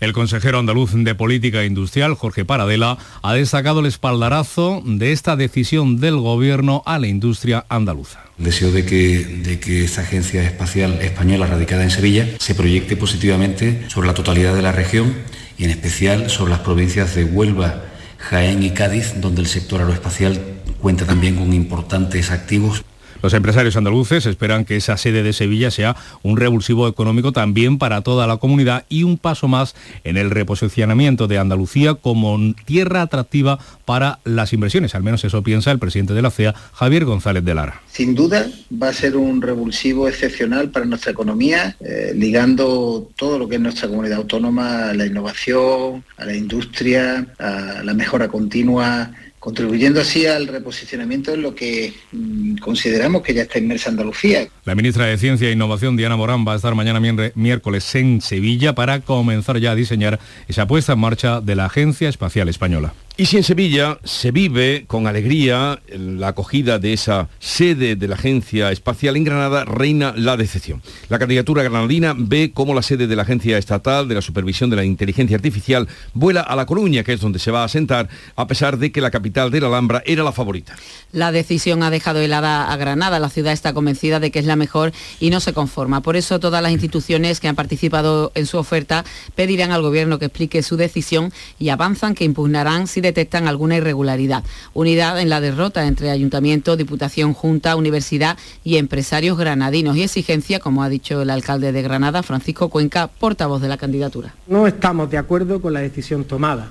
El 0.00 0.14
consejero 0.14 0.58
andaluz 0.58 0.92
de 0.94 1.14
Política 1.14 1.62
Industrial, 1.62 2.14
Jorge 2.14 2.46
Paradela, 2.46 2.96
ha 3.22 3.34
destacado 3.34 3.80
el 3.80 3.86
espaldarazo 3.86 4.82
de 4.86 5.12
esta 5.12 5.36
decisión 5.36 6.00
del 6.00 6.16
Gobierno 6.16 6.82
a 6.86 6.98
la 6.98 7.06
industria 7.06 7.66
andaluza. 7.68 8.24
Deseo 8.38 8.72
de 8.72 8.86
que, 8.86 9.24
de 9.26 9.60
que 9.60 9.84
esta 9.84 10.00
agencia 10.00 10.42
espacial 10.42 10.98
española 11.02 11.46
radicada 11.46 11.84
en 11.84 11.90
Sevilla 11.90 12.26
se 12.38 12.54
proyecte 12.54 12.96
positivamente 12.96 13.90
sobre 13.90 14.06
la 14.06 14.14
totalidad 14.14 14.54
de 14.54 14.62
la 14.62 14.72
región 14.72 15.14
y 15.58 15.64
en 15.64 15.70
especial 15.70 16.30
sobre 16.30 16.52
las 16.52 16.60
provincias 16.60 17.14
de 17.14 17.24
Huelva, 17.24 17.84
Jaén 18.16 18.62
y 18.62 18.70
Cádiz, 18.70 19.20
donde 19.20 19.42
el 19.42 19.48
sector 19.48 19.82
aeroespacial 19.82 20.40
cuenta 20.80 21.04
también 21.04 21.36
con 21.36 21.52
importantes 21.52 22.30
activos 22.30 22.82
los 23.22 23.34
empresarios 23.34 23.76
andaluces 23.76 24.26
esperan 24.26 24.64
que 24.64 24.76
esa 24.76 24.96
sede 24.96 25.22
de 25.22 25.32
Sevilla 25.32 25.70
sea 25.70 25.96
un 26.22 26.36
revulsivo 26.36 26.88
económico 26.88 27.32
también 27.32 27.78
para 27.78 28.02
toda 28.02 28.26
la 28.26 28.38
comunidad 28.38 28.84
y 28.88 29.02
un 29.02 29.18
paso 29.18 29.48
más 29.48 29.74
en 30.04 30.16
el 30.16 30.30
reposicionamiento 30.30 31.26
de 31.26 31.38
Andalucía 31.38 31.94
como 31.94 32.38
tierra 32.64 33.02
atractiva 33.02 33.58
para 33.84 34.20
las 34.24 34.52
inversiones. 34.52 34.94
Al 34.94 35.02
menos 35.02 35.24
eso 35.24 35.42
piensa 35.42 35.70
el 35.70 35.78
presidente 35.78 36.14
de 36.14 36.22
la 36.22 36.30
CEA, 36.30 36.54
Javier 36.72 37.04
González 37.04 37.44
de 37.44 37.54
Lara. 37.54 37.80
Sin 37.90 38.14
duda 38.14 38.46
va 38.80 38.88
a 38.88 38.92
ser 38.92 39.16
un 39.16 39.42
revulsivo 39.42 40.08
excepcional 40.08 40.70
para 40.70 40.86
nuestra 40.86 41.12
economía, 41.12 41.76
eh, 41.80 42.12
ligando 42.14 43.10
todo 43.16 43.38
lo 43.38 43.48
que 43.48 43.56
es 43.56 43.60
nuestra 43.60 43.88
comunidad 43.88 44.18
autónoma 44.18 44.90
a 44.90 44.94
la 44.94 45.06
innovación, 45.06 46.04
a 46.16 46.24
la 46.24 46.36
industria, 46.36 47.26
a 47.38 47.82
la 47.82 47.94
mejora 47.94 48.28
continua 48.28 49.10
contribuyendo 49.40 50.02
así 50.02 50.26
al 50.26 50.46
reposicionamiento 50.46 51.32
en 51.32 51.42
lo 51.42 51.54
que 51.54 51.94
mm, 52.12 52.58
consideramos 52.58 53.22
que 53.22 53.34
ya 53.34 53.42
está 53.42 53.58
inmersa 53.58 53.88
Andalucía. 53.88 54.46
La 54.64 54.74
ministra 54.74 55.06
de 55.06 55.16
Ciencia 55.16 55.48
e 55.48 55.52
Innovación, 55.52 55.96
Diana 55.96 56.16
Morán, 56.16 56.46
va 56.46 56.52
a 56.52 56.56
estar 56.56 56.74
mañana 56.74 57.00
miércoles 57.34 57.94
en 57.94 58.20
Sevilla 58.20 58.74
para 58.74 59.00
comenzar 59.00 59.58
ya 59.58 59.72
a 59.72 59.74
diseñar 59.74 60.20
esa 60.46 60.66
puesta 60.66 60.92
en 60.92 61.00
marcha 61.00 61.40
de 61.40 61.56
la 61.56 61.64
Agencia 61.64 62.10
Espacial 62.10 62.50
Española. 62.50 62.92
Y 63.20 63.26
si 63.26 63.36
en 63.36 63.44
Sevilla 63.44 63.98
se 64.02 64.30
vive 64.30 64.86
con 64.86 65.06
alegría 65.06 65.78
la 65.90 66.28
acogida 66.28 66.78
de 66.78 66.94
esa 66.94 67.28
sede 67.38 67.94
de 67.94 68.08
la 68.08 68.14
Agencia 68.14 68.72
Espacial 68.72 69.14
en 69.14 69.24
Granada, 69.24 69.66
reina 69.66 70.14
la 70.16 70.38
decepción. 70.38 70.80
La 71.10 71.18
candidatura 71.18 71.62
granadina 71.62 72.14
ve 72.16 72.52
cómo 72.54 72.72
la 72.72 72.80
sede 72.80 73.06
de 73.06 73.16
la 73.16 73.24
Agencia 73.24 73.58
Estatal 73.58 74.08
de 74.08 74.14
la 74.14 74.22
Supervisión 74.22 74.70
de 74.70 74.76
la 74.76 74.86
Inteligencia 74.86 75.36
Artificial 75.36 75.86
vuela 76.14 76.40
a 76.40 76.56
La 76.56 76.64
Coruña, 76.64 77.04
que 77.04 77.12
es 77.12 77.20
donde 77.20 77.38
se 77.38 77.50
va 77.50 77.62
a 77.62 77.68
sentar, 77.68 78.08
a 78.36 78.46
pesar 78.46 78.78
de 78.78 78.90
que 78.90 79.02
la 79.02 79.10
capital 79.10 79.50
de 79.50 79.60
la 79.60 79.66
Alhambra 79.66 80.02
era 80.06 80.24
la 80.24 80.32
favorita. 80.32 80.74
La 81.12 81.30
decisión 81.30 81.82
ha 81.82 81.90
dejado 81.90 82.20
helada 82.20 82.72
a 82.72 82.76
Granada. 82.78 83.18
La 83.18 83.28
ciudad 83.28 83.52
está 83.52 83.74
convencida 83.74 84.18
de 84.18 84.30
que 84.30 84.38
es 84.38 84.46
la 84.46 84.56
mejor 84.56 84.94
y 85.18 85.28
no 85.28 85.40
se 85.40 85.52
conforma. 85.52 86.00
Por 86.00 86.16
eso 86.16 86.40
todas 86.40 86.62
las 86.62 86.72
instituciones 86.72 87.38
que 87.38 87.48
han 87.48 87.56
participado 87.56 88.32
en 88.34 88.46
su 88.46 88.56
oferta 88.56 89.04
pedirán 89.34 89.72
al 89.72 89.82
Gobierno 89.82 90.18
que 90.18 90.24
explique 90.24 90.62
su 90.62 90.78
decisión 90.78 91.34
y 91.58 91.68
avanzan 91.68 92.14
que 92.14 92.24
impugnarán 92.24 92.86
si 92.86 93.02
detectan 93.10 93.48
alguna 93.48 93.76
irregularidad. 93.76 94.44
Unidad 94.72 95.20
en 95.20 95.28
la 95.28 95.40
derrota 95.40 95.86
entre 95.86 96.10
Ayuntamiento, 96.10 96.76
Diputación, 96.76 97.34
Junta, 97.34 97.76
Universidad 97.76 98.38
y 98.64 98.76
empresarios 98.76 99.36
granadinos 99.36 99.96
y 99.96 100.02
exigencia, 100.02 100.60
como 100.60 100.82
ha 100.82 100.88
dicho 100.88 101.22
el 101.22 101.30
alcalde 101.30 101.72
de 101.72 101.82
Granada, 101.82 102.22
Francisco 102.22 102.68
Cuenca, 102.68 103.08
portavoz 103.08 103.60
de 103.60 103.68
la 103.68 103.76
candidatura. 103.76 104.34
No 104.46 104.66
estamos 104.66 105.10
de 105.10 105.18
acuerdo 105.18 105.60
con 105.60 105.72
la 105.72 105.80
decisión 105.80 106.24
tomada. 106.24 106.70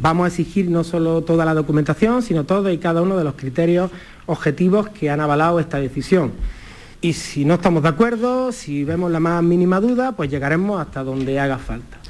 Vamos 0.00 0.24
a 0.24 0.28
exigir 0.28 0.70
no 0.70 0.84
solo 0.84 1.22
toda 1.22 1.44
la 1.44 1.54
documentación, 1.54 2.22
sino 2.22 2.44
todo 2.44 2.70
y 2.70 2.78
cada 2.78 3.02
uno 3.02 3.16
de 3.16 3.24
los 3.24 3.34
criterios 3.34 3.90
objetivos 4.26 4.88
que 4.88 5.10
han 5.10 5.20
avalado 5.20 5.58
esta 5.58 5.78
decisión. 5.78 6.32
Y 7.00 7.14
si 7.14 7.44
no 7.44 7.54
estamos 7.54 7.82
de 7.82 7.88
acuerdo, 7.88 8.52
si 8.52 8.84
vemos 8.84 9.10
la 9.10 9.18
más 9.18 9.42
mínima 9.42 9.80
duda, 9.80 10.12
pues 10.12 10.30
llegaremos 10.30 10.80
hasta 10.80 11.02
donde 11.02 11.40
haga 11.40 11.58
falta. 11.58 12.01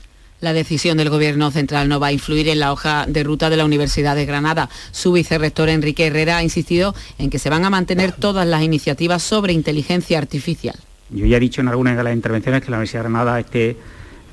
La 0.42 0.52
decisión 0.52 0.98
del 0.98 1.08
Gobierno 1.08 1.52
central 1.52 1.88
no 1.88 2.00
va 2.00 2.08
a 2.08 2.12
influir 2.12 2.48
en 2.48 2.58
la 2.58 2.72
hoja 2.72 3.06
de 3.06 3.22
ruta 3.22 3.48
de 3.48 3.56
la 3.56 3.64
Universidad 3.64 4.16
de 4.16 4.26
Granada. 4.26 4.68
Su 4.90 5.12
vicerrector 5.12 5.68
Enrique 5.68 6.08
Herrera 6.08 6.38
ha 6.38 6.42
insistido 6.42 6.96
en 7.18 7.30
que 7.30 7.38
se 7.38 7.48
van 7.48 7.64
a 7.64 7.70
mantener 7.70 8.10
todas 8.10 8.44
las 8.44 8.60
iniciativas 8.64 9.22
sobre 9.22 9.52
inteligencia 9.52 10.18
artificial. 10.18 10.74
Yo 11.10 11.26
ya 11.26 11.36
he 11.36 11.40
dicho 11.40 11.60
en 11.60 11.68
algunas 11.68 11.96
de 11.96 12.02
las 12.02 12.12
intervenciones 12.12 12.60
que 12.60 12.72
la 12.72 12.78
Universidad 12.78 13.04
de 13.04 13.08
Granada 13.08 13.38
este 13.38 13.76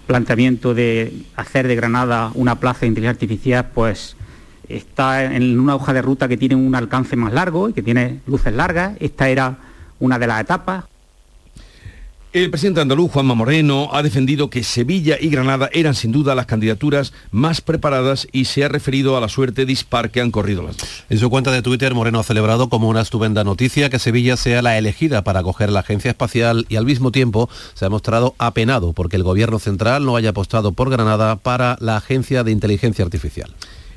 planteamiento 0.08 0.74
de 0.74 1.13
hacer 1.36 1.68
de 1.68 1.75
Granada 1.75 2.32
una 2.34 2.60
plaza 2.60 2.80
de 2.82 2.88
inteligencia 2.88 3.25
artificial, 3.25 3.70
pues 3.72 4.16
está 4.68 5.25
en 5.25 5.60
una 5.60 5.75
hoja 5.75 5.94
de 5.94 6.01
ruta 6.01 6.28
que 6.28 6.38
tiene 6.38 6.56
un 6.56 6.74
alcance 6.74 7.16
más 7.18 7.34
largo 7.34 7.70
y 7.70 7.74
que 7.74 7.84
tiene 7.84 8.22
luces 8.25 8.51
largas. 8.51 8.94
Esta 9.00 9.30
era 9.30 9.60
una 10.00 10.18
de 10.18 10.25
las 10.25 10.42
etapas. 10.42 10.86
El 12.31 12.51
presidente 12.51 12.79
andaluz, 12.79 13.12
Juanma 13.12 13.33
Moreno, 13.33 13.89
ha 13.91 14.03
defendido 14.03 14.51
que 14.51 14.63
Sevilla 14.63 15.17
y 15.19 15.29
Granada 15.29 15.67
eran 15.74 15.95
sin 15.95 16.12
duda 16.12 16.36
las 16.36 16.45
candidaturas 16.45 17.12
más 17.31 17.59
preparadas 17.59 18.27
y 18.31 18.45
se 18.45 18.63
ha 18.63 18.67
referido 18.67 19.17
a 19.17 19.19
la 19.19 19.29
suerte 19.29 19.65
dispar 19.65 20.12
que 20.12 20.21
han 20.21 20.29
corrido 20.29 20.62
las. 20.62 20.77
En 21.09 21.17
su 21.17 21.31
cuenta 21.31 21.51
de 21.51 21.63
Twitter, 21.63 21.95
Moreno 21.95 22.19
ha 22.19 22.24
celebrado 22.24 22.69
como 22.69 22.88
una 22.88 23.01
estupenda 23.01 23.43
noticia 23.43 23.89
que 23.89 23.98
Sevilla 23.98 24.38
sea 24.38 24.62
la 24.62 24.77
elegida 24.77 25.24
para 25.24 25.39
acoger 25.39 25.71
la 25.71 25.79
agencia 25.79 26.12
espacial 26.12 26.67
y 26.69 26.75
al 26.75 26.86
mismo 26.86 27.12
tiempo 27.12 27.50
se 27.74 27.86
ha 27.86 27.89
mostrado 27.89 28.36
apenado 28.38 28.93
porque 28.93 29.15
el 29.15 29.24
gobierno 29.24 29.57
central 29.57 30.05
no 30.05 30.15
haya 30.15 30.29
apostado 30.29 30.71
por 30.74 30.91
Granada 30.91 31.38
para 31.38 31.77
la 31.79 31.98
agencia 31.98 32.43
de 32.43 32.51
inteligencia 32.51 33.03
artificial. 33.03 33.55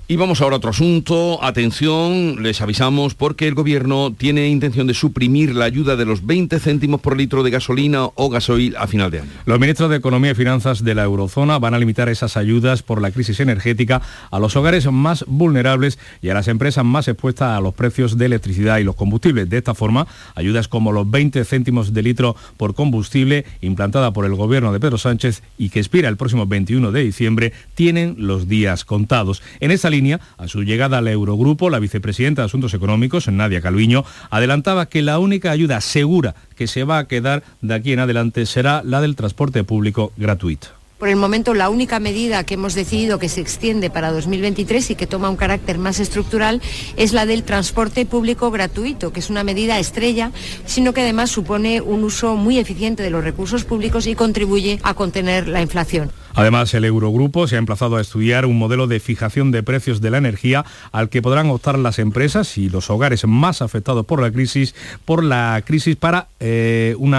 Y 0.09 0.17
vamos 0.17 0.43
ahora 0.43 0.57
a 0.57 0.59
otro 0.59 0.71
asunto. 0.71 1.43
Atención, 1.43 2.43
les 2.43 2.61
avisamos 2.61 3.15
porque 3.15 3.47
el 3.47 3.55
gobierno 3.55 4.13
tiene 4.13 4.49
intención 4.49 4.87
de 4.87 4.95
suprimir 4.95 5.55
la 5.55 5.65
ayuda 5.65 5.97
de 5.97 6.05
los 6.05 6.27
20 6.27 6.59
céntimos 6.59 7.01
por 7.01 7.17
litro 7.17 7.43
de 7.43 7.51
gasolina 7.51 8.05
o 8.05 8.29
gasoil 8.29 8.77
a 8.77 8.87
final 8.87 9.11
de 9.11 9.21
año. 9.21 9.31
Los 9.47 9.61
ministros 9.61 9.89
de 9.89 9.97
Economía 9.97 10.33
y 10.33 10.35
Finanzas 10.35 10.85
de 10.85 10.95
la 10.95 11.05
Eurozona 11.05 11.59
van 11.59 11.75
a 11.75 11.79
limitar 11.79 12.09
esas 12.09 12.37
ayudas 12.37 12.83
por 12.83 13.01
la 13.01 13.11
crisis 13.11 13.41
energética 13.41 14.03
a 14.31 14.39
los 14.39 14.57
hogares 14.57 14.91
más 14.91 15.25
vulnerables 15.29 15.99
y 16.21 16.29
a 16.29 16.35
las 16.35 16.49
empresas 16.49 16.85
más 16.85 17.09
expuestas 17.09 17.57
a 17.57 17.61
los 17.61 17.73
precios 17.73 18.19
de 18.19 18.27
electricidad 18.27 18.79
y 18.79 18.85
los 18.85 18.97
combustibles. 18.97 19.49
De 19.49 19.59
esta 19.59 19.75
forma, 19.75 20.09
ayudas 20.35 20.69
como 20.69 20.93
los 20.93 21.11
20 21.11 21.45
céntimos 21.45 21.95
de 21.95 22.03
litro 22.03 22.37
por 22.57 22.75
combustible 22.75 23.47
implantada 23.61 24.13
por 24.13 24.27
el 24.27 24.35
gobierno 24.35 24.73
de 24.73 24.81
Pedro 24.81 24.99
Sánchez 24.99 25.43
y 25.57 25.71
que 25.71 25.79
expira 25.79 26.09
el 26.09 26.17
próximo 26.17 26.47
21 26.47 26.93
de 26.93 27.03
diciembre 27.03 27.53
tienen 27.75 28.17
los 28.19 28.49
días 28.49 28.85
contados. 28.85 29.43
En 29.61 29.71
esa 29.71 29.89
línea, 29.89 30.02
a 30.11 30.49
su 30.49 30.63
llegada 30.63 30.99
al 30.99 31.09
Eurogrupo, 31.09 31.71
la 31.71 31.79
vicepresidenta 31.79 32.43
de 32.43 32.47
Asuntos 32.47 32.75
Económicos, 32.75 33.29
Nadia 33.29 33.61
Calviño, 33.61 34.05
adelantaba 34.31 34.87
que 34.87 35.03
la 35.03 35.19
única 35.19 35.51
ayuda 35.51 35.81
segura 35.81 36.35
que 36.57 36.67
se 36.67 36.85
va 36.85 36.99
a 36.99 37.09
quedar 37.09 37.43
de 37.61 37.75
aquí 37.75 37.93
en 37.93 38.01
adelante 38.01 38.47
será 38.47 38.83
la 38.85 39.01
del 39.01 39.17
transporte 39.17 39.65
público 39.65 40.13
gratuito. 40.17 40.82
Por 41.03 41.09
el 41.09 41.17
momento, 41.17 41.53
la 41.53 41.69
única 41.69 41.99
medida 41.99 42.45
que 42.45 42.55
hemos 42.55 42.77
decidido 42.77 43.19
que 43.19 43.29
se 43.29 43.41
extiende 43.41 43.91
para 43.91 44.13
2023 44.13 44.93
y 44.93 44.95
que 44.95 45.09
toma 45.09 45.31
un 45.31 45.37
carácter 45.37 45.77
más 45.77 45.99
estructural 45.99 46.63
es 46.97 47.13
la 47.13 47.27
del 47.27 47.43
transporte 47.43 48.07
público 48.07 48.53
gratuito, 48.53 49.13
que 49.13 49.19
es 49.19 49.29
una 49.29 49.43
medida 49.43 49.81
estrella, 49.81 50.31
sino 50.65 50.93
que 50.93 51.01
además 51.01 51.29
supone 51.29 51.81
un 51.81 52.05
uso 52.05 52.37
muy 52.37 52.61
eficiente 52.61 53.03
de 53.03 53.11
los 53.11 53.25
recursos 53.25 53.65
públicos 53.65 54.07
y 54.07 54.15
contribuye 54.15 54.79
a 54.85 54.95
contener 54.95 55.49
la 55.49 55.61
inflación. 55.61 56.13
Además, 56.35 56.73
el 56.73 56.85
Eurogrupo 56.85 57.49
se 57.49 57.57
ha 57.57 57.59
emplazado 57.59 57.97
a 57.97 58.01
estudiar 58.01 58.47
un 58.47 58.57
modelo 58.57 58.87
de 58.87 59.01
fijación 59.01 59.51
de 59.51 59.65
precios 59.65 60.01
de 60.01 60.11
la 60.13 60.19
energía 60.19 60.65
al 60.93 61.09
que 61.09 61.21
podrán 61.21 61.51
optar 61.51 61.81
las 61.81 61.99
empresas 61.99 62.57
y 62.59 62.69
los 62.69 62.91
hogares 62.91 63.27
más 63.27 63.61
afectados 63.61 64.07
por 64.07 64.23
la 64.23 64.31
crisis, 64.31 64.77
por 65.05 65.25
la 65.25 65.65
crisis 65.67 65.97
para 65.97 66.29
eh, 66.39 66.95
un 66.97 67.11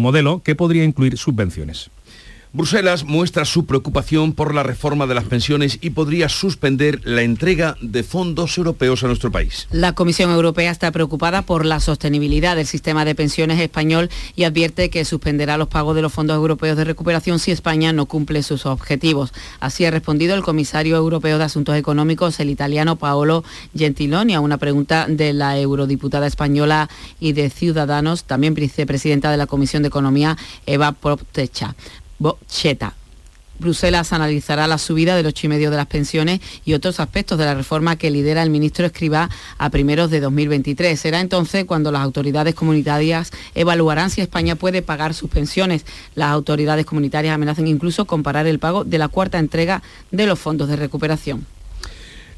modelo 0.00 0.42
que 0.44 0.54
podría 0.54 0.84
incluir 0.84 1.18
subvenciones. 1.18 1.90
Bruselas 2.56 3.04
muestra 3.04 3.44
su 3.44 3.66
preocupación 3.66 4.32
por 4.32 4.54
la 4.54 4.62
reforma 4.62 5.06
de 5.06 5.14
las 5.14 5.24
pensiones 5.24 5.78
y 5.82 5.90
podría 5.90 6.30
suspender 6.30 7.02
la 7.04 7.20
entrega 7.20 7.76
de 7.82 8.02
fondos 8.02 8.56
europeos 8.56 9.04
a 9.04 9.08
nuestro 9.08 9.30
país. 9.30 9.68
La 9.70 9.92
Comisión 9.92 10.30
Europea 10.30 10.70
está 10.70 10.90
preocupada 10.90 11.42
por 11.42 11.66
la 11.66 11.80
sostenibilidad 11.80 12.56
del 12.56 12.66
sistema 12.66 13.04
de 13.04 13.14
pensiones 13.14 13.60
español 13.60 14.08
y 14.36 14.44
advierte 14.44 14.88
que 14.88 15.04
suspenderá 15.04 15.58
los 15.58 15.68
pagos 15.68 15.94
de 15.96 16.00
los 16.00 16.14
fondos 16.14 16.34
europeos 16.34 16.78
de 16.78 16.84
recuperación 16.84 17.38
si 17.38 17.50
España 17.50 17.92
no 17.92 18.06
cumple 18.06 18.42
sus 18.42 18.64
objetivos. 18.64 19.34
Así 19.60 19.84
ha 19.84 19.90
respondido 19.90 20.34
el 20.34 20.42
comisario 20.42 20.96
europeo 20.96 21.36
de 21.36 21.44
Asuntos 21.44 21.76
Económicos, 21.76 22.40
el 22.40 22.48
italiano 22.48 22.96
Paolo 22.96 23.44
Gentiloni, 23.76 24.34
a 24.34 24.40
una 24.40 24.56
pregunta 24.56 25.04
de 25.10 25.34
la 25.34 25.58
eurodiputada 25.58 26.26
española 26.26 26.88
y 27.20 27.34
de 27.34 27.50
Ciudadanos, 27.50 28.24
también 28.24 28.54
vicepresidenta 28.54 29.30
de 29.30 29.36
la 29.36 29.46
Comisión 29.46 29.82
de 29.82 29.88
Economía, 29.88 30.38
Eva 30.64 30.92
Proptecha. 30.92 31.76
Bocheta. 32.18 32.94
Bruselas 33.58 34.12
analizará 34.12 34.66
la 34.66 34.78
subida 34.78 35.16
del 35.16 35.26
8,5 35.26 35.70
de 35.70 35.76
las 35.76 35.86
pensiones 35.86 36.40
y 36.64 36.74
otros 36.74 37.00
aspectos 37.00 37.38
de 37.38 37.46
la 37.46 37.54
reforma 37.54 37.96
que 37.96 38.10
lidera 38.10 38.42
el 38.42 38.50
ministro 38.50 38.86
Escribá 38.86 39.30
a 39.58 39.70
primeros 39.70 40.10
de 40.10 40.20
2023. 40.20 40.98
Será 40.98 41.20
entonces 41.20 41.64
cuando 41.64 41.90
las 41.90 42.02
autoridades 42.02 42.54
comunitarias 42.54 43.30
evaluarán 43.54 44.10
si 44.10 44.20
España 44.20 44.56
puede 44.56 44.82
pagar 44.82 45.14
sus 45.14 45.30
pensiones. 45.30 45.86
Las 46.14 46.30
autoridades 46.30 46.84
comunitarias 46.84 47.34
amenazan 47.34 47.66
incluso 47.66 48.04
con 48.04 48.22
parar 48.22 48.46
el 48.46 48.58
pago 48.58 48.84
de 48.84 48.98
la 48.98 49.08
cuarta 49.08 49.38
entrega 49.38 49.82
de 50.10 50.26
los 50.26 50.38
fondos 50.38 50.68
de 50.68 50.76
recuperación. 50.76 51.46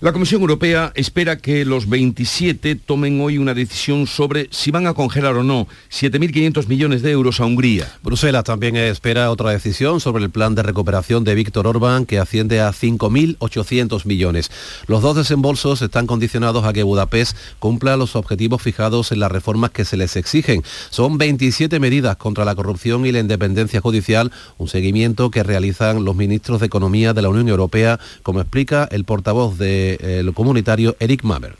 La 0.00 0.12
Comisión 0.12 0.43
Europea 0.43 0.93
espera 0.95 1.38
que 1.38 1.64
los 1.64 1.88
27 1.88 2.76
tomen 2.76 3.21
hoy 3.21 3.37
una 3.37 3.52
decisión 3.52 4.07
sobre 4.07 4.47
si 4.52 4.71
van 4.71 4.87
a 4.87 4.95
congelar 4.95 5.35
o 5.35 5.43
no 5.43 5.67
7.500 5.90 6.69
millones 6.69 7.02
de 7.02 7.11
euros 7.11 7.40
a 7.40 7.47
Hungría. 7.47 7.93
Bruselas 8.05 8.45
también 8.45 8.76
espera 8.76 9.28
otra 9.33 9.50
decisión 9.50 9.99
sobre 9.99 10.23
el 10.23 10.31
plan 10.31 10.55
de 10.55 10.62
recuperación 10.62 11.25
de 11.25 11.35
Víctor 11.35 11.67
Orbán 11.67 12.07
que 12.07 12.21
asciende 12.21 12.61
a 12.61 12.71
5.800 12.71 14.07
millones. 14.07 14.52
Los 14.87 15.02
dos 15.02 15.17
desembolsos 15.17 15.83
están 15.83 16.07
condicionados 16.07 16.64
a 16.64 16.73
que 16.73 16.85
Budapest 16.85 17.37
cumpla 17.59 17.97
los 17.97 18.14
objetivos 18.14 18.62
fijados 18.62 19.11
en 19.11 19.19
las 19.19 19.33
reformas 19.33 19.73
que 19.73 19.85
se 19.85 19.97
les 19.97 20.14
exigen. 20.14 20.62
Son 20.90 21.19
27 21.19 21.81
medidas 21.81 22.17
contra 22.19 22.45
la 22.45 22.55
corrupción 22.55 23.05
y 23.05 23.11
la 23.11 23.19
independencia 23.19 23.81
judicial, 23.81 24.31
un 24.59 24.69
seguimiento 24.69 25.33
que 25.33 25.43
realizan 25.43 26.05
los 26.05 26.14
ministros 26.14 26.61
de 26.61 26.67
Economía 26.67 27.14
de 27.14 27.23
la 27.23 27.31
Unión 27.31 27.49
Europea, 27.49 27.99
como 28.23 28.40
explica 28.40 28.88
el 28.93 29.02
portavoz 29.02 29.59
de 29.59 29.88
el 29.95 30.33
comunitario 30.35 30.97
Eric 30.99 31.23
Mamer. 31.23 31.57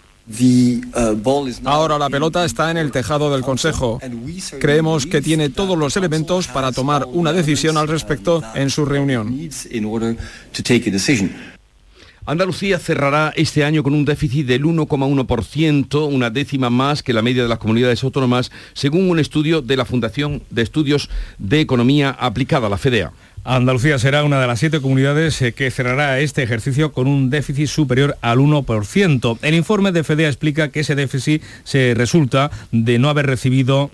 Ahora 1.65 1.99
la 1.99 2.11
pelota 2.11 2.45
está 2.45 2.71
en 2.71 2.77
el 2.77 2.93
tejado 2.93 3.33
del 3.33 3.43
Consejo. 3.43 3.99
Creemos 4.61 5.07
que 5.07 5.23
tiene 5.23 5.49
todos 5.49 5.79
los 5.79 5.97
elementos 5.97 6.49
para 6.49 6.71
tomar 6.73 7.07
una 7.07 7.33
decisión 7.33 7.79
al 7.79 7.89
respecto 7.89 8.43
en 8.55 8.69
su 8.69 8.85
reunión. 8.85 9.35
Andalucía 12.27 12.79
cerrará 12.79 13.33
este 13.37 13.65
año 13.65 13.83
con 13.83 13.95
un 13.95 14.05
déficit 14.05 14.47
del 14.47 14.65
1,1%, 14.65 16.13
una 16.13 16.29
décima 16.29 16.69
más 16.69 17.03
que 17.03 17.15
la 17.15 17.23
media 17.23 17.43
de 17.43 17.49
las 17.49 17.59
comunidades 17.59 18.05
autónomas, 18.05 18.51
según 18.75 19.09
un 19.09 19.19
estudio 19.19 19.63
de 19.63 19.79
la 19.79 19.87
Fundación 19.87 20.43
de 20.51 20.61
Estudios 20.61 21.09
de 21.39 21.63
Economía 21.63 22.11
Aplicada, 22.11 22.69
la 22.69 22.77
FEDEA. 22.77 23.13
Andalucía 23.51 23.99
será 23.99 24.25
una 24.25 24.43
de 24.43 24.47
las 24.47 24.61
siete 24.61 24.83
comunidades 24.83 25.41
eh, 25.41 25.55
que 25.55 25.71
cerrará 25.71 26.21
este 26.21 26.43
ejercicio 26.43 26.93
con 26.93 27.07
un 27.07 27.31
déficit 27.31 27.67
superior 27.67 28.19
al 28.21 28.41
1%. 28.41 29.39
El 29.41 29.55
informe 29.55 29.91
de 29.91 30.05
FEDEA 30.05 30.29
explica 30.29 30.69
que 30.69 30.81
ese 30.81 30.95
déficit 30.95 31.43
se 31.65 31.95
resulta 31.97 32.51
de 32.73 32.99
no 32.99 33.09
haber 33.09 33.25
recibido 33.25 33.91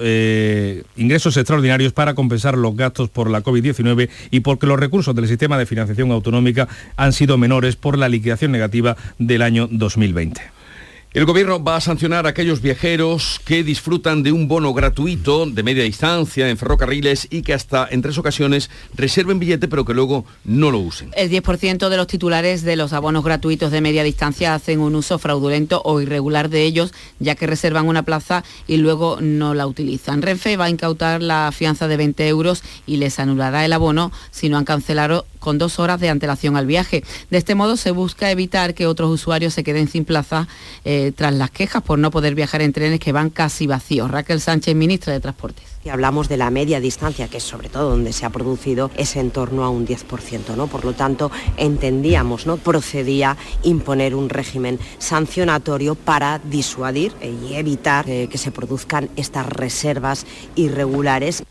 eh, 0.00 0.82
ingresos 0.96 1.36
extraordinarios 1.36 1.92
para 1.92 2.14
compensar 2.14 2.56
los 2.56 2.74
gastos 2.74 3.10
por 3.10 3.28
la 3.28 3.42
COVID-19 3.42 4.08
y 4.30 4.40
porque 4.40 4.66
los 4.66 4.80
recursos 4.80 5.14
del 5.14 5.28
sistema 5.28 5.58
de 5.58 5.66
financiación 5.66 6.10
autonómica 6.10 6.66
han 6.96 7.12
sido 7.12 7.36
menores 7.36 7.76
por 7.76 7.98
la 7.98 8.08
liquidación 8.08 8.50
negativa 8.50 8.96
del 9.18 9.42
año 9.42 9.68
2020. 9.70 10.55
El 11.16 11.24
gobierno 11.24 11.64
va 11.64 11.76
a 11.76 11.80
sancionar 11.80 12.26
a 12.26 12.28
aquellos 12.28 12.60
viajeros 12.60 13.40
que 13.42 13.64
disfrutan 13.64 14.22
de 14.22 14.32
un 14.32 14.48
bono 14.48 14.74
gratuito 14.74 15.46
de 15.46 15.62
media 15.62 15.82
distancia 15.82 16.50
en 16.50 16.58
ferrocarriles 16.58 17.26
y 17.30 17.40
que 17.40 17.54
hasta 17.54 17.88
en 17.90 18.02
tres 18.02 18.18
ocasiones 18.18 18.68
reserven 18.94 19.38
billete 19.38 19.66
pero 19.66 19.86
que 19.86 19.94
luego 19.94 20.26
no 20.44 20.70
lo 20.70 20.78
usen. 20.78 21.12
El 21.16 21.30
10% 21.30 21.88
de 21.88 21.96
los 21.96 22.06
titulares 22.06 22.64
de 22.64 22.76
los 22.76 22.92
abonos 22.92 23.24
gratuitos 23.24 23.72
de 23.72 23.80
media 23.80 24.02
distancia 24.02 24.54
hacen 24.54 24.78
un 24.78 24.94
uso 24.94 25.18
fraudulento 25.18 25.80
o 25.86 26.02
irregular 26.02 26.50
de 26.50 26.64
ellos, 26.64 26.92
ya 27.18 27.34
que 27.34 27.46
reservan 27.46 27.88
una 27.88 28.02
plaza 28.02 28.44
y 28.66 28.76
luego 28.76 29.16
no 29.22 29.54
la 29.54 29.66
utilizan. 29.66 30.20
Renfe 30.20 30.58
va 30.58 30.66
a 30.66 30.70
incautar 30.70 31.22
la 31.22 31.50
fianza 31.50 31.88
de 31.88 31.96
20 31.96 32.28
euros 32.28 32.62
y 32.86 32.98
les 32.98 33.18
anulará 33.18 33.64
el 33.64 33.72
abono 33.72 34.12
si 34.32 34.50
no 34.50 34.58
han 34.58 34.66
cancelado 34.66 35.24
con 35.38 35.56
dos 35.56 35.78
horas 35.78 35.98
de 36.00 36.10
antelación 36.10 36.56
al 36.56 36.66
viaje. 36.66 37.04
De 37.30 37.38
este 37.38 37.54
modo 37.54 37.78
se 37.78 37.92
busca 37.92 38.30
evitar 38.30 38.74
que 38.74 38.86
otros 38.86 39.10
usuarios 39.10 39.54
se 39.54 39.64
queden 39.64 39.88
sin 39.88 40.04
plaza 40.04 40.46
eh, 40.84 41.05
tras 41.12 41.32
las 41.34 41.50
quejas 41.50 41.82
por 41.82 41.98
no 41.98 42.10
poder 42.10 42.34
viajar 42.34 42.62
en 42.62 42.72
trenes 42.72 43.00
que 43.00 43.12
van 43.12 43.30
casi 43.30 43.66
vacíos. 43.66 44.10
Raquel 44.10 44.40
Sánchez, 44.40 44.74
ministra 44.74 45.12
de 45.12 45.20
Transportes. 45.20 45.64
Si 45.82 45.90
hablamos 45.90 46.28
de 46.28 46.36
la 46.36 46.50
media 46.50 46.80
distancia, 46.80 47.28
que 47.28 47.36
es 47.36 47.44
sobre 47.44 47.68
todo 47.68 47.90
donde 47.90 48.12
se 48.12 48.26
ha 48.26 48.30
producido, 48.30 48.90
es 48.96 49.14
en 49.16 49.30
torno 49.30 49.64
a 49.64 49.70
un 49.70 49.86
10%, 49.86 50.56
¿no? 50.56 50.66
Por 50.66 50.84
lo 50.84 50.94
tanto, 50.94 51.30
entendíamos, 51.56 52.46
¿no? 52.46 52.56
Procedía 52.56 53.36
imponer 53.62 54.14
un 54.14 54.28
régimen 54.28 54.80
sancionatorio 54.98 55.94
para 55.94 56.40
disuadir 56.40 57.12
y 57.22 57.54
evitar 57.54 58.08
eh, 58.08 58.28
que 58.28 58.38
se 58.38 58.50
produzcan 58.50 59.10
estas 59.16 59.46
reservas 59.46 60.26
irregulares. 60.56 61.44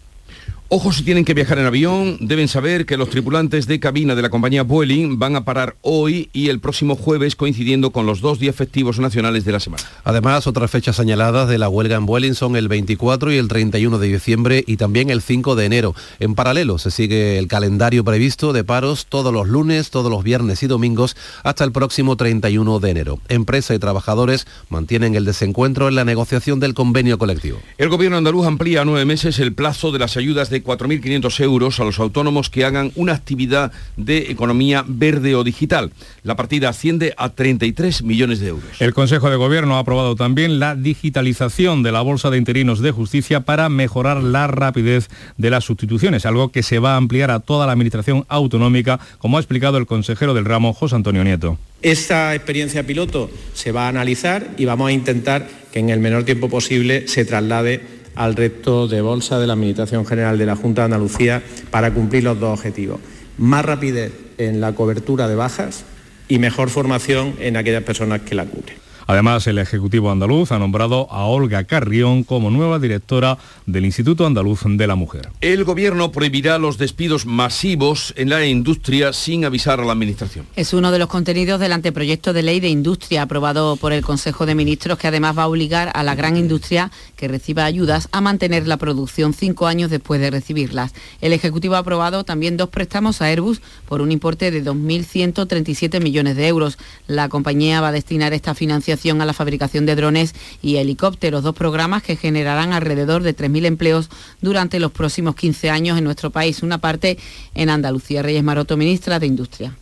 Ojo 0.67 0.91
si 0.91 1.03
tienen 1.03 1.25
que 1.25 1.35
viajar 1.35 1.59
en 1.59 1.67
avión, 1.67 2.17
deben 2.21 2.47
saber 2.47 2.87
que 2.87 2.97
los 2.97 3.11
tripulantes 3.11 3.67
de 3.67 3.79
cabina 3.79 4.15
de 4.15 4.23
la 4.23 4.31
compañía 4.31 4.63
Vueling 4.63 5.19
van 5.19 5.35
a 5.35 5.45
parar 5.45 5.75
hoy 5.83 6.31
y 6.33 6.49
el 6.49 6.59
próximo 6.59 6.95
jueves 6.95 7.35
coincidiendo 7.35 7.91
con 7.91 8.07
los 8.07 8.19
dos 8.19 8.39
días 8.39 8.55
festivos 8.55 8.97
nacionales 8.97 9.45
de 9.45 9.51
la 9.51 9.59
semana. 9.59 9.83
Además, 10.03 10.47
otras 10.47 10.71
fechas 10.71 10.95
señaladas 10.95 11.47
de 11.49 11.59
la 11.59 11.69
huelga 11.69 11.97
en 11.97 12.07
Vueling 12.07 12.33
son 12.33 12.55
el 12.55 12.67
24 12.67 13.31
y 13.31 13.37
el 13.37 13.47
31 13.47 13.99
de 13.99 14.07
diciembre 14.07 14.63
y 14.65 14.77
también 14.77 15.11
el 15.11 15.21
5 15.21 15.55
de 15.55 15.65
enero. 15.65 15.93
En 16.19 16.33
paralelo 16.33 16.79
se 16.79 16.89
sigue 16.89 17.37
el 17.37 17.47
calendario 17.47 18.03
previsto 18.03 18.51
de 18.51 18.63
paros 18.63 19.05
todos 19.05 19.31
los 19.31 19.47
lunes, 19.47 19.91
todos 19.91 20.09
los 20.09 20.23
viernes 20.23 20.63
y 20.63 20.67
domingos 20.67 21.15
hasta 21.43 21.63
el 21.63 21.73
próximo 21.73 22.17
31 22.17 22.79
de 22.79 22.89
enero. 22.89 23.19
Empresa 23.29 23.75
y 23.75 23.79
trabajadores 23.79 24.47
mantienen 24.69 25.13
el 25.13 25.25
desencuentro 25.25 25.87
en 25.87 25.93
la 25.93 26.05
negociación 26.05 26.59
del 26.59 26.73
convenio 26.73 27.19
colectivo. 27.19 27.59
El 27.77 27.89
gobierno 27.89 28.17
andaluz 28.17 28.47
amplía 28.47 28.81
a 28.81 28.85
nueve 28.85 29.05
meses 29.05 29.37
el 29.37 29.53
plazo 29.53 29.91
de 29.91 29.99
las 29.99 30.17
ayudas 30.17 30.49
de 30.49 30.54
4.500 30.63 31.39
euros 31.41 31.79
a 31.79 31.83
los 31.83 31.99
autónomos 31.99 32.49
que 32.49 32.65
hagan 32.65 32.91
una 32.95 33.13
actividad 33.13 33.71
de 33.97 34.31
economía 34.31 34.83
verde 34.87 35.35
o 35.35 35.43
digital. 35.43 35.91
La 36.23 36.35
partida 36.35 36.69
asciende 36.69 37.13
a 37.17 37.29
33 37.29 38.03
millones 38.03 38.39
de 38.39 38.47
euros. 38.47 38.69
El 38.79 38.93
Consejo 38.93 39.29
de 39.29 39.35
Gobierno 39.35 39.75
ha 39.75 39.79
aprobado 39.79 40.15
también 40.15 40.59
la 40.59 40.75
digitalización 40.75 41.83
de 41.83 41.91
la 41.91 42.01
Bolsa 42.01 42.29
de 42.29 42.37
Interinos 42.37 42.81
de 42.81 42.91
Justicia 42.91 43.41
para 43.41 43.69
mejorar 43.69 44.23
la 44.23 44.47
rapidez 44.47 45.09
de 45.37 45.49
las 45.49 45.63
sustituciones, 45.63 46.25
algo 46.25 46.51
que 46.51 46.63
se 46.63 46.79
va 46.79 46.93
a 46.93 46.97
ampliar 46.97 47.31
a 47.31 47.39
toda 47.39 47.65
la 47.65 47.71
Administración 47.73 48.25
autonómica, 48.27 48.99
como 49.17 49.37
ha 49.37 49.41
explicado 49.41 49.77
el 49.77 49.85
consejero 49.85 50.33
del 50.33 50.45
ramo, 50.45 50.73
José 50.73 50.95
Antonio 50.95 51.23
Nieto. 51.23 51.57
Esta 51.81 52.33
experiencia 52.33 52.85
piloto 52.85 53.29
se 53.53 53.71
va 53.71 53.85
a 53.85 53.89
analizar 53.89 54.49
y 54.57 54.65
vamos 54.65 54.89
a 54.89 54.91
intentar 54.91 55.47
que 55.71 55.79
en 55.79 55.89
el 55.89 55.99
menor 55.99 56.23
tiempo 56.23 56.49
posible 56.49 57.07
se 57.07 57.25
traslade 57.25 57.94
al 58.15 58.35
resto 58.35 58.87
de 58.87 59.01
bolsa 59.01 59.39
de 59.39 59.47
la 59.47 59.53
Administración 59.53 60.05
General 60.05 60.37
de 60.37 60.45
la 60.45 60.55
Junta 60.55 60.81
de 60.81 60.85
Andalucía 60.85 61.43
para 61.71 61.93
cumplir 61.93 62.23
los 62.23 62.39
dos 62.39 62.57
objetivos. 62.57 62.99
Más 63.37 63.65
rapidez 63.65 64.13
en 64.37 64.61
la 64.61 64.73
cobertura 64.73 65.27
de 65.27 65.35
bajas 65.35 65.83
y 66.27 66.39
mejor 66.39 66.69
formación 66.69 67.35
en 67.39 67.57
aquellas 67.57 67.83
personas 67.83 68.21
que 68.21 68.35
la 68.35 68.45
cubren. 68.45 68.84
Además, 69.07 69.45
el 69.45 69.59
Ejecutivo 69.59 70.09
andaluz 70.09 70.51
ha 70.51 70.57
nombrado 70.57 71.07
a 71.11 71.25
Olga 71.25 71.63
Carrión 71.65 72.23
como 72.23 72.49
nueva 72.49 72.79
directora 72.79 73.37
del 73.67 73.85
Instituto 73.85 74.25
Andaluz 74.25 74.61
de 74.65 74.87
la 74.87 74.95
Mujer. 74.95 75.29
El 75.41 75.63
Gobierno 75.63 76.11
prohibirá 76.11 76.57
los 76.57 76.79
despidos 76.79 77.27
masivos 77.27 78.13
en 78.17 78.29
la 78.29 78.45
industria 78.45 79.13
sin 79.13 79.45
avisar 79.45 79.79
a 79.79 79.85
la 79.85 79.91
Administración. 79.91 80.47
Es 80.55 80.73
uno 80.73 80.91
de 80.91 80.97
los 80.97 81.07
contenidos 81.07 81.59
del 81.59 81.73
anteproyecto 81.73 82.33
de 82.33 82.41
ley 82.41 82.59
de 82.59 82.69
industria 82.69 83.21
aprobado 83.21 83.75
por 83.75 83.93
el 83.93 84.03
Consejo 84.03 84.47
de 84.47 84.55
Ministros 84.55 84.97
que 84.97 85.07
además 85.07 85.37
va 85.37 85.43
a 85.43 85.47
obligar 85.49 85.91
a 85.93 86.01
la 86.01 86.15
gran 86.15 86.35
industria 86.35 86.89
que 87.15 87.27
reciba 87.27 87.65
ayudas 87.65 88.09
a 88.11 88.21
mantener 88.21 88.65
la 88.65 88.77
producción 88.77 89.33
cinco 89.33 89.67
años 89.67 89.91
después 89.91 90.19
de 90.19 90.31
recibirlas. 90.31 90.93
El 91.21 91.33
Ejecutivo 91.33 91.75
ha 91.75 91.79
aprobado 91.79 92.23
también 92.23 92.57
dos 92.57 92.69
préstamos 92.69 93.21
a 93.21 93.25
Airbus 93.25 93.61
por 93.87 94.01
un 94.01 94.11
importe 94.11 94.49
de 94.49 94.63
2.137 94.63 96.01
millones 96.01 96.35
de 96.35 96.47
euros. 96.47 96.79
La 97.07 97.29
compañía 97.29 97.81
va 97.81 97.89
a 97.89 97.91
destinar 97.91 98.33
esta 98.33 98.55
financiación 98.55 98.94
a 98.95 99.25
la 99.25 99.33
fabricación 99.33 99.85
de 99.85 99.95
drones 99.95 100.33
y 100.61 100.77
helicópteros, 100.77 101.43
dos 101.43 101.53
programas 101.53 102.01
que 102.01 102.15
generarán 102.15 102.73
alrededor 102.73 103.23
de 103.23 103.35
3.000 103.35 103.65
empleos 103.65 104.09
durante 104.41 104.79
los 104.79 104.91
próximos 104.91 105.35
15 105.35 105.69
años 105.69 105.97
en 105.97 106.05
nuestro 106.05 106.29
país, 106.29 106.63
una 106.63 106.79
parte 106.79 107.17
en 107.53 107.69
Andalucía. 107.69 108.23
Reyes 108.23 108.43
Maroto, 108.43 108.77
ministra 108.77 109.19
de 109.19 109.27
Industria. 109.27 109.75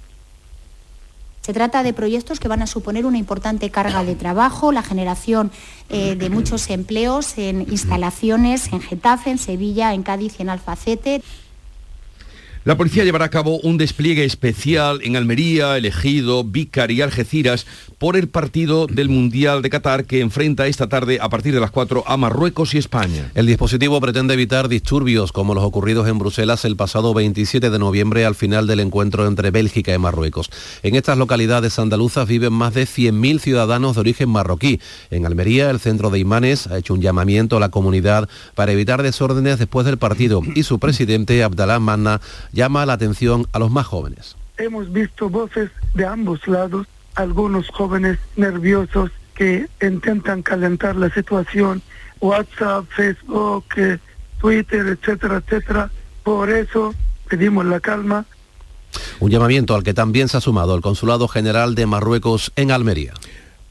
Se 1.42 1.54
trata 1.54 1.84
de 1.84 1.94
proyectos 1.94 2.40
que 2.40 2.48
van 2.48 2.62
a 2.62 2.68
suponer 2.68 3.06
una 3.06 3.18
importante 3.18 3.70
carga 3.70 4.04
de 4.04 4.16
trabajo, 4.16 4.72
la 4.72 4.82
generación 4.82 5.52
eh, 5.90 6.16
de 6.16 6.30
muchos 6.30 6.70
empleos 6.70 7.38
en 7.38 7.62
instalaciones 7.70 8.72
en 8.72 8.80
Getafe, 8.80 9.32
en 9.32 9.38
Sevilla, 9.38 9.94
en 9.94 10.04
Cádiz 10.04 10.36
y 10.40 10.44
en 10.44 10.50
Alfacete. 10.50 11.22
La 12.66 12.78
policía 12.78 13.04
llevará 13.04 13.26
a 13.26 13.30
cabo 13.30 13.60
un 13.60 13.78
despliegue 13.78 14.24
especial 14.24 15.02
en 15.04 15.18
Almería, 15.18 15.76
Elegido, 15.76 16.46
Vícar 16.46 16.92
y 16.92 17.02
Algeciras 17.02 17.66
por 17.98 18.16
el 18.16 18.30
partido 18.30 18.88
del 18.88 19.10
Mundial 19.10 19.62
de 19.62 19.70
Qatar 19.70 20.06
que 20.06 20.22
enfrenta 20.22 20.66
esta 20.68 20.88
tarde 20.88 21.20
a 21.22 21.28
partir 21.28 21.54
de 21.54 21.60
las 21.60 21.72
4 21.72 22.06
a 22.08 22.16
Marruecos 22.16 22.74
y 22.74 22.78
España. 22.78 23.32
El 23.36 23.48
dispositivo 23.48 24.00
pretende 24.00 24.34
evitar 24.34 24.70
disturbios 24.70 25.34
como 25.34 25.54
los 25.54 25.64
ocurridos 25.66 26.08
en 26.08 26.20
Bruselas 26.20 26.64
el 26.64 26.78
pasado 26.78 27.14
27 27.14 27.70
de 27.70 27.80
noviembre 27.80 28.26
al 28.26 28.36
final 28.36 28.66
del 28.66 28.80
encuentro 28.80 29.28
entre 29.28 29.52
Bélgica 29.52 29.94
y 29.94 29.98
Marruecos. 29.98 30.50
En 30.84 30.96
estas 30.96 31.18
localidades 31.18 31.78
andaluzas 31.80 32.30
viven 32.30 32.54
más 32.54 32.74
de 32.74 32.84
100.000 32.84 33.40
ciudadanos 33.40 33.96
de 33.96 34.02
origen 34.02 34.30
marroquí. 34.30 34.80
En 35.12 35.26
Almería, 35.26 35.70
el 35.70 35.82
centro 35.82 36.10
de 36.12 36.20
imanes 36.20 36.68
ha 36.68 36.78
hecho 36.78 36.94
un 36.94 37.02
llamamiento 37.02 37.58
a 37.58 37.60
la 37.60 37.72
comunidad 37.72 38.30
para 38.56 38.72
evitar 38.72 39.04
desórdenes 39.04 39.60
después 39.60 39.86
del 39.86 39.98
partido 39.98 40.42
y 40.56 40.64
su 40.64 40.80
presidente, 40.80 41.44
Abdalá 41.44 41.80
Manna, 41.80 42.22
llama 42.54 42.86
la 42.86 42.94
atención 42.94 43.48
a 43.52 43.60
los 43.60 43.70
más 43.70 43.86
jóvenes. 43.86 44.38
Hemos 44.58 44.94
visto 44.94 45.30
voces 45.30 45.72
de 45.94 46.06
ambos 46.06 46.48
lados, 46.48 46.88
algunos 47.16 47.68
jóvenes 47.70 48.20
nerviosos 48.38 49.12
que 49.36 49.68
intentan 49.82 50.44
calentar 50.44 50.96
la 50.96 51.10
situación, 51.10 51.82
WhatsApp, 52.22 52.86
Facebook, 52.96 53.66
eh, 53.76 53.98
Twitter, 54.40 54.86
etcétera, 54.88 55.44
etcétera. 55.46 55.92
Por 56.24 56.50
eso 56.50 56.94
pedimos 57.28 57.66
la 57.66 57.80
calma. 57.80 58.26
Un 59.20 59.32
llamamiento 59.32 59.76
al 59.76 59.84
que 59.84 59.94
también 59.94 60.30
se 60.30 60.38
ha 60.38 60.42
sumado 60.42 60.76
el 60.76 60.82
Consulado 60.82 61.28
General 61.28 61.74
de 61.74 61.88
Marruecos 61.88 62.52
en 62.56 62.72
Almería. 62.72 63.14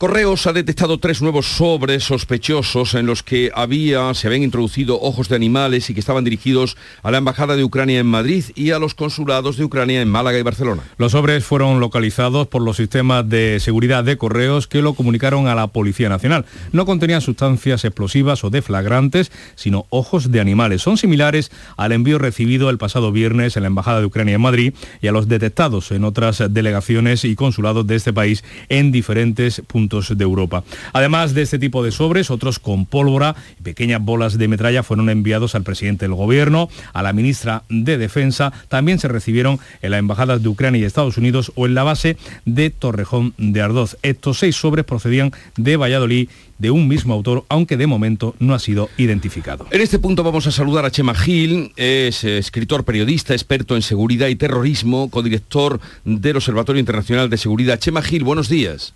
Correos 0.03 0.49
ha 0.49 0.53
detectado 0.53 0.99
tres 0.99 1.23
nuevos 1.23 1.47
sobres 1.47 2.03
sospechosos 2.03 2.95
en 2.95 3.07
los 3.07 3.23
que 3.23 3.53
había, 3.55 4.13
se 4.15 4.27
habían 4.27 4.43
introducido 4.43 5.01
ojos 5.01 5.29
de 5.29 5.37
animales 5.37 5.89
y 5.89 5.95
que 5.95 6.01
estaban 6.01 6.25
dirigidos 6.25 6.77
a 7.05 7.13
la 7.13 7.19
Embajada 7.19 7.55
de 7.55 7.63
Ucrania 7.63 8.01
en 8.01 8.09
Madrid 8.09 8.47
y 8.57 8.73
a 8.73 8.81
los 8.81 8.95
consulados 8.95 9.59
de 9.59 9.65
Ucrania 9.65 10.03
en 10.03 10.09
Málaga 10.09 10.41
y 10.41 10.43
Barcelona. 10.43 10.83
Los 10.99 11.13
sobres 11.13 11.45
fueron 11.45 11.79
localizados 11.79 12.49
por 12.49 12.63
los 12.63 12.79
sistemas 12.79 13.29
de 13.29 13.61
seguridad 13.61 14.03
de 14.03 14.19
correos 14.19 14.67
que 14.67 14.83
lo 14.83 14.95
comunicaron 14.95 15.47
a 15.47 15.55
la 15.55 15.69
Policía 15.69 16.09
Nacional. 16.09 16.47
No 16.73 16.85
contenían 16.85 17.21
sustancias 17.21 17.85
explosivas 17.85 18.43
o 18.43 18.51
deflagrantes, 18.51 19.31
sino 19.55 19.87
ojos 19.91 20.33
de 20.33 20.41
animales. 20.41 20.83
Son 20.83 20.99
similares 20.99 21.53
al 21.77 21.93
envío 21.93 22.19
recibido 22.19 22.71
el 22.71 22.79
pasado 22.79 23.13
viernes 23.13 23.57
en 23.57 23.63
la 23.63 23.69
Embajada 23.69 24.01
de 24.01 24.07
Ucrania 24.07 24.35
en 24.35 24.41
Madrid 24.41 24.75
y 25.01 25.07
a 25.07 25.13
los 25.13 25.29
detectados 25.29 25.93
en 25.93 26.03
otras 26.03 26.43
delegaciones 26.51 27.25
y 27.25 27.37
consulados 27.37 27.87
de 27.87 27.95
este 27.95 28.13
país 28.13 28.43
en 28.69 28.91
diferentes 28.91 29.63
puntos 29.65 29.92
de 29.93 30.25
Europa. 30.25 30.65
Además 30.95 31.35
de 31.35 31.43
este 31.43 31.59
tipo 31.59 31.85
de 31.85 31.91
sobres, 31.91 32.31
otros 32.31 32.59
con 32.59 32.87
pólvora 32.87 33.37
y 33.59 33.63
pequeñas 33.63 34.03
bolas 34.03 34.39
de 34.39 34.49
metralla 34.49 34.83
fueron 34.83 35.11
enviados 35.11 35.55
al 35.55 35.65
presidente 35.65 36.07
del 36.07 36.15
gobierno, 36.15 36.71
a 36.95 37.03
la 37.03 37.13
ministra 37.13 37.65
de 37.69 37.99
Defensa, 37.99 38.53
también 38.69 38.99
se 38.99 39.09
recibieron 39.09 39.61
en 39.83 39.91
las 39.91 39.99
embajadas 39.99 40.43
de 40.43 40.49
Ucrania 40.49 40.81
y 40.81 40.85
Estados 40.85 41.19
Unidos 41.19 41.53
o 41.57 41.67
en 41.67 41.75
la 41.75 41.83
base 41.83 42.17
de 42.47 42.71
Torrejón 42.71 43.35
de 43.37 43.61
Ardoz. 43.61 43.99
Estos 44.03 44.39
seis 44.39 44.57
sobres 44.57 44.87
procedían 44.87 45.33
de 45.57 45.77
Valladolid 45.77 46.29
de 46.59 46.71
un 46.71 46.87
mismo 46.87 47.13
autor, 47.13 47.45
aunque 47.49 47.77
de 47.77 47.89
momento 47.89 48.37
no 48.39 48.55
ha 48.55 48.61
sido 48.61 48.89
identificado. 48.97 49.67
En 49.73 49.81
este 49.81 49.99
punto 49.99 50.23
vamos 50.23 50.47
a 50.47 50.53
saludar 50.53 50.85
a 50.85 50.93
Chema 50.93 51.15
Gil, 51.15 51.73
es 51.77 52.23
escritor, 52.23 52.85
periodista, 52.85 53.35
experto 53.35 53.75
en 53.75 53.83
seguridad 53.83 54.29
y 54.29 54.37
terrorismo, 54.37 55.11
codirector 55.11 55.81
del 56.05 56.37
Observatorio 56.37 56.79
Internacional 56.79 57.29
de 57.29 57.37
Seguridad. 57.37 57.81
Chema 57.81 58.01
Gil, 58.01 58.23
buenos 58.23 58.49
días. 58.49 58.95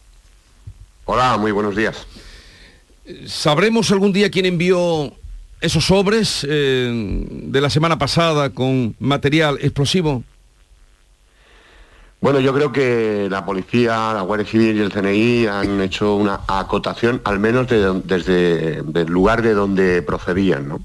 Hola, 1.08 1.36
muy 1.36 1.52
buenos 1.52 1.76
días. 1.76 2.04
¿Sabremos 3.26 3.92
algún 3.92 4.12
día 4.12 4.28
quién 4.28 4.44
envió 4.44 5.12
esos 5.60 5.84
sobres 5.84 6.44
eh, 6.48 6.90
de 6.92 7.60
la 7.60 7.70
semana 7.70 7.96
pasada 7.96 8.50
con 8.50 8.96
material 8.98 9.56
explosivo? 9.62 10.24
Bueno, 12.20 12.40
yo 12.40 12.52
creo 12.52 12.72
que 12.72 13.28
la 13.30 13.44
policía, 13.44 14.14
la 14.14 14.22
Guardia 14.22 14.48
Civil 14.48 14.78
y 14.78 14.80
el 14.80 14.92
CNI 14.92 15.46
han 15.46 15.80
hecho 15.80 16.16
una 16.16 16.40
acotación, 16.48 17.20
al 17.22 17.38
menos 17.38 17.68
desde 17.68 18.78
el 18.78 19.06
lugar 19.06 19.42
de 19.42 19.54
donde 19.54 20.02
procedían, 20.02 20.66
¿no? 20.66 20.80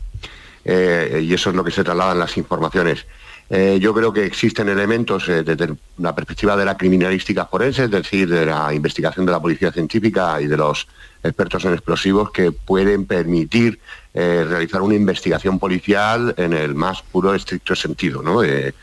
Eh, 0.64 1.22
y 1.24 1.34
eso 1.34 1.50
es 1.50 1.56
lo 1.56 1.64
que 1.64 1.72
se 1.72 1.84
trasladan 1.84 2.20
las 2.20 2.38
informaciones. 2.38 3.08
Eh, 3.54 3.80
yo 3.82 3.94
creo 3.94 4.14
que 4.14 4.24
existen 4.24 4.70
elementos 4.70 5.28
eh, 5.28 5.44
desde 5.44 5.76
la 5.98 6.16
perspectiva 6.16 6.56
de 6.56 6.64
la 6.64 6.78
criminalística 6.78 7.46
forense, 7.46 7.84
es 7.84 7.92
decir, 7.92 8.30
de 8.30 8.46
la 8.46 8.74
investigación 8.74 9.26
de 9.26 9.34
la 9.34 9.42
policía 9.42 9.74
científica 9.74 10.40
y 10.40 10.48
de 10.48 10.56
los 10.56 10.88
expertos 11.22 11.66
en 11.66 11.74
explosivos 11.74 12.32
que 12.32 12.54
pueden 12.54 13.06
permitir 13.06 13.78
eh, 14.14 14.46
realizar 14.48 14.82
una 14.82 14.96
investigación 14.96 15.60
policial 15.60 16.34
en 16.38 16.54
el 16.54 16.76
más 16.76 17.02
puro 17.02 17.36
estricto 17.36 17.76
sentido, 17.76 18.22
¿no? 18.22 18.40
de 18.40 18.74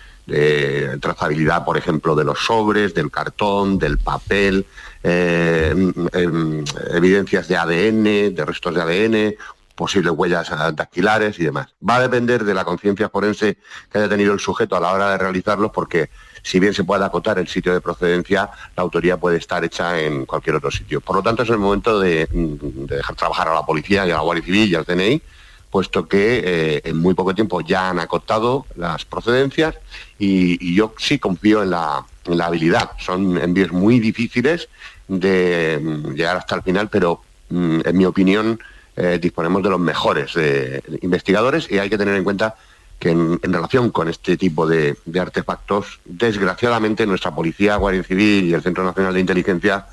trazabilidad, 1.01 1.65
por 1.65 1.79
ejemplo, 1.79 2.15
de 2.15 2.25
los 2.25 2.39
sobres, 2.39 2.93
del 2.93 3.11
cartón, 3.11 3.79
del 3.79 3.97
papel, 3.97 4.67
eh, 5.03 5.73
em, 6.13 6.65
evidencias 6.93 7.47
de 7.49 7.57
ADN, 7.57 8.35
de 8.35 8.45
restos 8.45 8.75
de 8.75 8.83
ADN, 8.83 9.35
posibles 9.79 10.13
huellas 10.15 10.51
dactilares 10.75 11.39
y 11.39 11.45
demás. 11.45 11.69
Va 11.89 11.97
a 11.97 12.01
depender 12.01 12.43
de 12.45 12.53
la 12.53 12.65
conciencia 12.65 13.09
forense 13.09 13.59
que 13.91 13.99
haya 13.99 14.09
tenido 14.09 14.35
el 14.35 14.41
sujeto 14.41 14.77
a 14.77 14.81
la 14.81 14.93
hora 14.93 15.11
de 15.13 15.19
realizarlos 15.19 15.71
porque 15.71 16.11
si 16.43 16.59
bien 16.59 16.75
se 16.75 16.83
puede 16.83 17.05
acotar 17.05 17.39
el 17.39 17.47
sitio 17.47 17.73
de 17.73 17.81
procedencia, 17.81 18.51
la 18.77 18.83
autoría 18.83 19.17
puede 19.17 19.39
estar 19.39 19.65
hecha 19.65 20.01
en 20.01 20.27
cualquier 20.27 20.57
otro 20.57 20.73
sitio. 20.73 21.01
Por 21.01 21.15
lo 21.15 21.23
tanto, 21.23 21.45
es 21.45 21.51
el 21.51 21.59
momento 21.59 22.01
de, 22.01 22.27
de 22.33 22.97
dejar 22.97 23.15
trabajar 23.15 23.47
a 23.49 23.55
la 23.55 23.65
policía 23.65 24.05
y 24.05 24.11
a 24.11 24.15
la 24.15 24.21
Guardia 24.21 24.45
Civil 24.45 24.69
y 24.69 24.75
al 24.75 24.85
CNI 24.85 25.23
puesto 25.71 26.09
que 26.09 26.43
eh, 26.45 26.81
en 26.85 26.97
muy 26.97 27.15
poco 27.15 27.35
tiempo 27.35 27.61
ya 27.61 27.91
han 27.91 27.99
acotado 27.99 28.67
las 28.75 29.05
procedencias 29.05 29.77
y, 30.19 30.75
yo 30.75 30.95
sí 30.99 31.19
confío 31.19 31.63
en 31.63 31.71
la, 31.71 32.05
habilidad. 32.41 32.91
Son 32.99 33.39
envíos 33.39 33.73
muy 33.73 34.01
difíciles 34.01 34.69
de 35.07 35.79
mm, 35.81 36.15
llegar 36.15 36.37
hasta 36.37 36.57
el 36.57 36.63
final, 36.63 36.89
pero 36.89 37.21
mm, 37.51 37.81
en 37.85 37.97
mi 37.97 38.05
opinión 38.07 38.59
eh, 39.01 39.19
disponemos 39.21 39.63
de 39.63 39.71
los 39.71 39.81
mejores 39.81 40.33
eh, 40.37 40.83
investigadores 41.03 41.71
y 41.71 41.79
hay 41.79 41.89
que 41.89 41.97
tener 41.97 42.17
en 42.17 42.25
cuenta 42.25 42.57
que 42.99 43.11
en, 43.11 43.41
relación 43.41 43.91
con 43.91 44.09
este 44.09 44.37
tipo 44.37 44.67
de, 44.67 44.97
artefactos, 45.21 46.01
desgraciadamente 46.05 47.07
nuestra 47.07 47.33
policía, 47.33 47.77
Guardia 47.77 48.03
Civil 48.03 48.45
y 48.47 48.55
el 48.55 48.63
Centro 48.63 48.83
Nacional 48.83 49.15
de 49.15 49.21
Inteligencia 49.21 49.87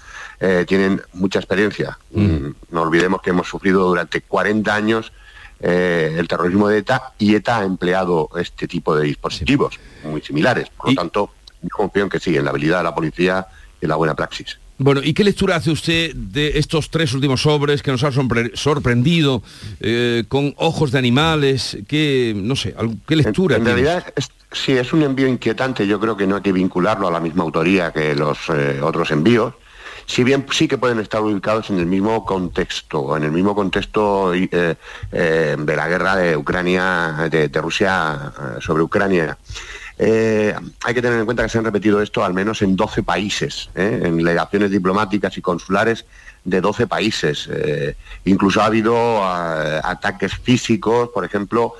tienen 0.67 1.01
mucha 1.13 1.39
experiencia. 1.39 1.97
Mm. 2.11 2.49
No 2.71 2.81
olvidemos 2.81 3.21
que 3.21 3.29
hemos 3.29 3.47
sufrido 3.47 3.87
durante 3.87 4.21
40 4.21 4.75
años 4.75 5.13
eh, 5.59 6.15
el 6.17 6.27
terrorismo 6.27 6.67
de 6.67 6.79
ETA 6.79 7.13
y 7.17 7.35
ETA 7.35 7.59
ha 7.59 7.63
empleado 7.63 8.29
este 8.37 8.67
tipo 8.67 8.95
de 8.95 9.05
dispositivos 9.05 9.79
muy 10.03 10.21
similares. 10.21 10.69
Por 10.69 10.89
lo 10.89 10.95
tanto, 10.95 11.31
yo 11.61 11.69
confío 11.69 12.03
en 12.03 12.09
que 12.09 12.19
sí, 12.19 12.35
en 12.35 12.43
la 12.43 12.51
habilidad 12.51 12.79
de 12.79 12.83
la 12.83 12.95
policía 12.95 13.47
y 13.81 13.85
en 13.85 13.89
la 13.89 13.95
buena 13.95 14.15
praxis. 14.15 14.59
Bueno, 14.77 15.01
¿y 15.03 15.13
qué 15.13 15.23
lectura 15.23 15.55
hace 15.55 15.71
usted 15.71 16.13
de 16.13 16.57
estos 16.57 16.89
tres 16.89 17.13
últimos 17.13 17.41
sobres 17.41 17.81
que 17.81 17.91
nos 17.91 18.03
han 18.03 18.11
sorprendido 18.53 19.41
eh, 19.79 20.25
con 20.27 20.53
ojos 20.57 20.91
de 20.91 20.99
animales? 20.99 21.77
¿Qué, 21.87 22.33
no 22.35 22.57
sé, 22.57 22.75
qué 23.07 23.15
lectura? 23.15 23.55
En, 23.55 23.65
realidad, 23.65 24.03
sí, 24.51 24.73
es 24.73 24.91
un 24.91 25.03
envío 25.03 25.27
inquietante. 25.27 25.87
Yo 25.87 25.97
creo 25.99 26.17
que 26.17 26.27
no 26.27 26.35
hay 26.35 26.41
que 26.41 26.51
vincularlo 26.51 27.07
a 27.07 27.11
la 27.11 27.21
misma 27.21 27.43
autoría 27.43 27.93
que 27.93 28.15
los 28.15 28.37
eh, 28.49 28.79
otros 28.81 29.11
envíos 29.11 29.53
si 30.07 30.23
bien 30.23 30.45
sí 30.51 30.67
que 30.67 30.77
pueden 30.77 30.99
estar 30.99 31.21
ubicados 31.21 31.71
en 31.71 31.79
el 31.79 31.87
mismo 31.87 32.25
contexto, 32.25 33.17
en 33.17 33.23
el 33.23 33.31
mismo 33.31 33.55
contexto 33.55 34.35
eh, 34.35 34.75
de 35.11 35.75
la 35.75 35.87
guerra 35.87 36.15
de 36.15 36.37
Ucrania, 36.37 37.27
de, 37.31 37.49
Rusia 37.59 38.31
sobre 38.59 38.83
Ucrania. 38.83 39.35
Hay 39.97 40.93
que 40.93 41.01
tener 41.01 41.19
en 41.19 41.25
cuenta 41.25 41.43
que 41.43 41.49
se 41.49 41.57
han 41.57 41.65
repetido 41.65 42.01
esto 42.01 42.23
al 42.23 42.33
menos 42.33 42.61
en 42.61 42.75
12 42.75 43.03
países, 43.03 43.69
en 43.75 44.23
legaciones 44.23 44.71
diplomáticas 44.71 45.37
y 45.37 45.41
consulares 45.41 46.05
de 46.45 46.61
12 46.61 46.87
países. 46.87 47.49
Eh, 47.51 47.95
incluso 48.23 48.61
ha 48.61 48.65
habido 48.65 48.95
eh, 48.95 49.81
ataques 49.83 50.33
físicos, 50.35 51.09
por 51.09 51.25
ejemplo, 51.25 51.73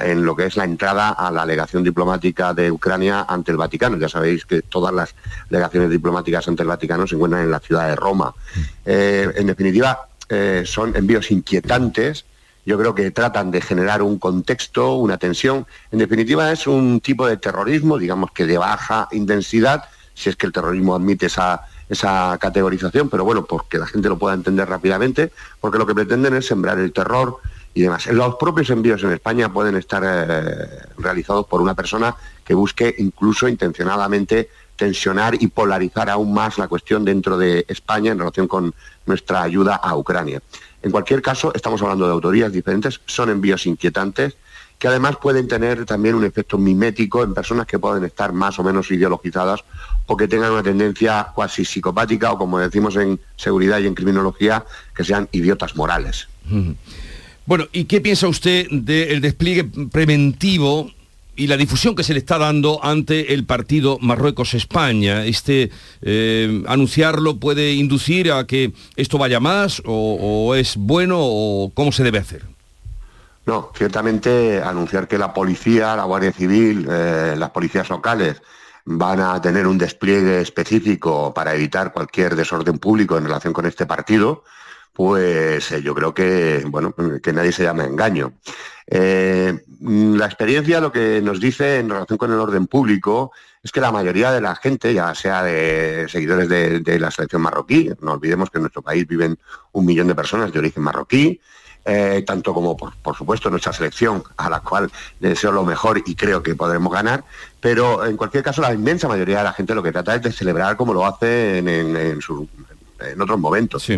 en 0.00 0.24
lo 0.24 0.34
que 0.34 0.46
es 0.46 0.56
la 0.56 0.64
entrada 0.64 1.10
a 1.10 1.30
la 1.30 1.44
legación 1.44 1.84
diplomática 1.84 2.54
de 2.54 2.72
Ucrania 2.72 3.26
ante 3.28 3.52
el 3.52 3.58
Vaticano. 3.58 3.98
Ya 3.98 4.08
sabéis 4.08 4.46
que 4.46 4.62
todas 4.62 4.92
las 4.94 5.14
legaciones 5.50 5.90
diplomáticas 5.90 6.48
ante 6.48 6.62
el 6.62 6.68
Vaticano 6.68 7.06
se 7.06 7.14
encuentran 7.14 7.42
en 7.42 7.50
la 7.50 7.60
ciudad 7.60 7.86
de 7.86 7.96
Roma. 7.96 8.34
Eh, 8.84 9.30
en 9.36 9.46
definitiva, 9.46 10.08
son 10.64 10.94
envíos 10.94 11.30
inquietantes. 11.30 12.26
Yo 12.68 12.76
creo 12.76 12.94
que 12.94 13.10
tratan 13.12 13.50
de 13.50 13.62
generar 13.62 14.02
un 14.02 14.18
contexto, 14.18 14.96
una 14.96 15.16
tensión. 15.16 15.66
En 15.90 16.00
definitiva, 16.00 16.52
es 16.52 16.66
un 16.66 17.00
tipo 17.00 17.26
de 17.26 17.38
terrorismo, 17.38 17.96
digamos 17.96 18.30
que 18.30 18.44
de 18.44 18.58
baja 18.58 19.08
intensidad, 19.12 19.84
si 20.12 20.28
es 20.28 20.36
que 20.36 20.44
el 20.44 20.52
terrorismo 20.52 20.94
admite 20.94 21.24
esa 21.24 21.62
esa 21.88 22.36
categorización, 22.38 23.08
pero 23.08 23.24
bueno, 23.24 23.46
porque 23.46 23.78
la 23.78 23.86
gente 23.86 24.10
lo 24.10 24.18
pueda 24.18 24.34
entender 24.34 24.68
rápidamente, 24.68 25.32
porque 25.62 25.78
lo 25.78 25.86
que 25.86 25.94
pretenden 25.94 26.34
es 26.34 26.46
sembrar 26.46 26.78
el 26.78 26.92
terror 26.92 27.38
y 27.72 27.80
demás. 27.80 28.06
Los 28.08 28.34
propios 28.34 28.68
envíos 28.68 29.02
en 29.02 29.12
España 29.12 29.50
pueden 29.50 29.74
estar 29.76 30.02
eh, 30.04 30.68
realizados 30.98 31.46
por 31.46 31.62
una 31.62 31.74
persona 31.74 32.14
que 32.44 32.52
busque 32.52 32.94
incluso 32.98 33.48
intencionadamente 33.48 34.50
tensionar 34.76 35.34
y 35.40 35.48
polarizar 35.48 36.08
aún 36.08 36.32
más 36.32 36.58
la 36.58 36.68
cuestión 36.68 37.04
dentro 37.04 37.36
de 37.36 37.64
España 37.68 38.12
en 38.12 38.18
relación 38.18 38.46
con 38.46 38.74
nuestra 39.06 39.42
ayuda 39.42 39.76
a 39.76 39.96
Ucrania. 39.96 40.40
En 40.82 40.90
cualquier 40.90 41.22
caso, 41.22 41.52
estamos 41.54 41.82
hablando 41.82 42.06
de 42.06 42.12
autorías 42.12 42.52
diferentes, 42.52 43.00
son 43.06 43.30
envíos 43.30 43.66
inquietantes, 43.66 44.36
que 44.78 44.86
además 44.86 45.16
pueden 45.20 45.48
tener 45.48 45.84
también 45.84 46.14
un 46.14 46.24
efecto 46.24 46.56
mimético 46.56 47.24
en 47.24 47.34
personas 47.34 47.66
que 47.66 47.78
pueden 47.78 48.04
estar 48.04 48.32
más 48.32 48.58
o 48.60 48.62
menos 48.62 48.90
ideologizadas 48.90 49.64
o 50.06 50.16
que 50.16 50.28
tengan 50.28 50.52
una 50.52 50.62
tendencia 50.62 51.28
cuasi 51.34 51.64
psicopática 51.64 52.30
o 52.30 52.38
como 52.38 52.60
decimos 52.60 52.94
en 52.96 53.18
seguridad 53.36 53.80
y 53.80 53.88
en 53.88 53.94
criminología, 53.94 54.64
que 54.94 55.02
sean 55.02 55.28
idiotas 55.32 55.74
morales. 55.74 56.28
Bueno, 57.44 57.66
¿y 57.72 57.84
qué 57.84 58.00
piensa 58.00 58.28
usted 58.28 58.68
del 58.70 59.20
despliegue 59.20 59.64
preventivo 59.90 60.92
y 61.38 61.46
la 61.46 61.56
difusión 61.56 61.94
que 61.94 62.02
se 62.02 62.12
le 62.12 62.18
está 62.18 62.36
dando 62.36 62.84
ante 62.84 63.32
el 63.32 63.46
partido 63.46 63.98
Marruecos-España. 64.00 65.24
Este 65.24 65.70
eh, 66.02 66.62
anunciarlo 66.66 67.38
puede 67.38 67.72
inducir 67.72 68.30
a 68.32 68.46
que 68.46 68.72
esto 68.96 69.16
vaya 69.16 69.40
más 69.40 69.80
o 69.86 70.54
es 70.54 70.76
bueno 70.76 71.16
o 71.20 71.72
cómo 71.74 71.92
se 71.92 72.04
debe 72.04 72.18
hacer. 72.18 72.42
No, 73.48 73.72
ciertamente 73.74 74.60
anunciar 74.62 75.08
que 75.08 75.16
la 75.16 75.32
policía, 75.32 75.96
la 75.96 76.04
Guardia 76.04 76.32
Civil, 76.32 76.86
eh, 76.86 77.34
las 77.34 77.48
policías 77.48 77.88
locales 77.88 78.42
van 78.84 79.20
a 79.20 79.40
tener 79.40 79.66
un 79.66 79.78
despliegue 79.78 80.42
específico 80.42 81.32
para 81.32 81.54
evitar 81.54 81.94
cualquier 81.94 82.36
desorden 82.36 82.78
público 82.78 83.16
en 83.16 83.24
relación 83.24 83.54
con 83.54 83.64
este 83.64 83.86
partido, 83.86 84.44
pues 84.98 85.70
eh, 85.70 85.80
yo 85.80 85.94
creo 85.94 86.12
que, 86.12 86.64
bueno, 86.66 86.92
que 87.22 87.32
nadie 87.32 87.52
se 87.52 87.62
llame 87.62 87.84
engaño. 87.84 88.32
Eh, 88.88 89.56
la 89.80 90.26
experiencia 90.26 90.80
lo 90.80 90.90
que 90.90 91.20
nos 91.22 91.38
dice 91.38 91.78
en 91.78 91.88
relación 91.88 92.18
con 92.18 92.32
el 92.32 92.40
orden 92.40 92.66
público 92.66 93.30
es 93.62 93.70
que 93.70 93.80
la 93.80 93.92
mayoría 93.92 94.32
de 94.32 94.40
la 94.40 94.56
gente, 94.56 94.92
ya 94.92 95.14
sea 95.14 95.44
de 95.44 96.08
seguidores 96.08 96.48
de, 96.48 96.98
la 96.98 97.12
selección 97.12 97.42
marroquí, 97.42 97.92
no 98.00 98.14
olvidemos 98.14 98.50
que 98.50 98.58
en 98.58 98.62
nuestro 98.62 98.82
país 98.82 99.06
viven 99.06 99.38
un 99.70 99.86
millón 99.86 100.08
de 100.08 100.16
personas 100.16 100.52
de 100.52 100.58
origen 100.58 100.82
marroquí, 100.82 101.40
eh, 101.84 102.24
tanto 102.26 102.52
como 102.52 102.76
por, 102.76 102.92
supuesto 103.16 103.50
nuestra 103.50 103.72
selección, 103.72 104.24
a 104.36 104.50
la 104.50 104.62
cual 104.62 104.90
deseo 105.20 105.52
lo 105.52 105.62
mejor 105.62 106.02
y 106.06 106.16
creo 106.16 106.42
que 106.42 106.56
podremos 106.56 106.92
ganar, 106.92 107.22
pero 107.60 108.04
en 108.04 108.16
cualquier 108.16 108.42
caso 108.42 108.62
la 108.62 108.74
inmensa 108.74 109.06
mayoría 109.06 109.38
de 109.38 109.44
la 109.44 109.52
gente 109.52 109.76
lo 109.76 109.82
que 109.84 109.92
trata 109.92 110.16
es 110.16 110.22
de 110.22 110.32
celebrar 110.32 110.76
como 110.76 110.92
lo 110.92 111.06
hace 111.06 111.58
en, 111.58 112.18
otros 113.20 113.38
momentos. 113.38 113.88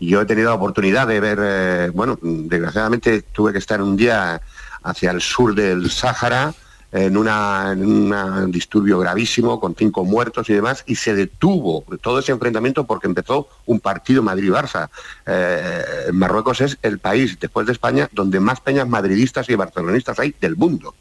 Yo 0.00 0.20
he 0.20 0.26
tenido 0.26 0.50
la 0.50 0.56
oportunidad 0.56 1.06
de 1.06 1.20
ver, 1.20 1.38
eh, 1.42 1.90
bueno, 1.92 2.18
desgraciadamente 2.22 3.22
tuve 3.22 3.52
que 3.52 3.58
estar 3.58 3.82
un 3.82 3.96
día 3.96 4.40
hacia 4.82 5.10
el 5.10 5.20
sur 5.20 5.54
del 5.54 5.90
Sáhara, 5.90 6.54
en, 6.90 7.16
un 7.16 8.50
disturbio 8.50 8.98
gravísimo 8.98 9.60
con 9.60 9.74
cinco 9.74 10.04
muertos 10.04 10.48
y 10.48 10.54
demás, 10.54 10.84
y 10.86 10.94
se 10.94 11.14
detuvo 11.14 11.84
todo 12.00 12.20
ese 12.20 12.32
enfrentamiento 12.32 12.86
porque 12.86 13.06
empezó 13.06 13.48
un 13.66 13.80
partido 13.80 14.22
Madrid-Barça. 14.22 14.88
Eh, 15.26 15.84
Marruecos 16.12 16.60
es 16.60 16.78
el 16.82 16.98
país, 16.98 17.38
después 17.38 17.66
de 17.66 17.72
España, 17.72 18.08
donde 18.12 18.40
más 18.40 18.60
peñas 18.60 18.88
madridistas 18.88 19.48
y 19.50 19.54
barcelonistas 19.54 20.18
hay 20.18 20.34
del 20.40 20.56
mundo. 20.56 20.94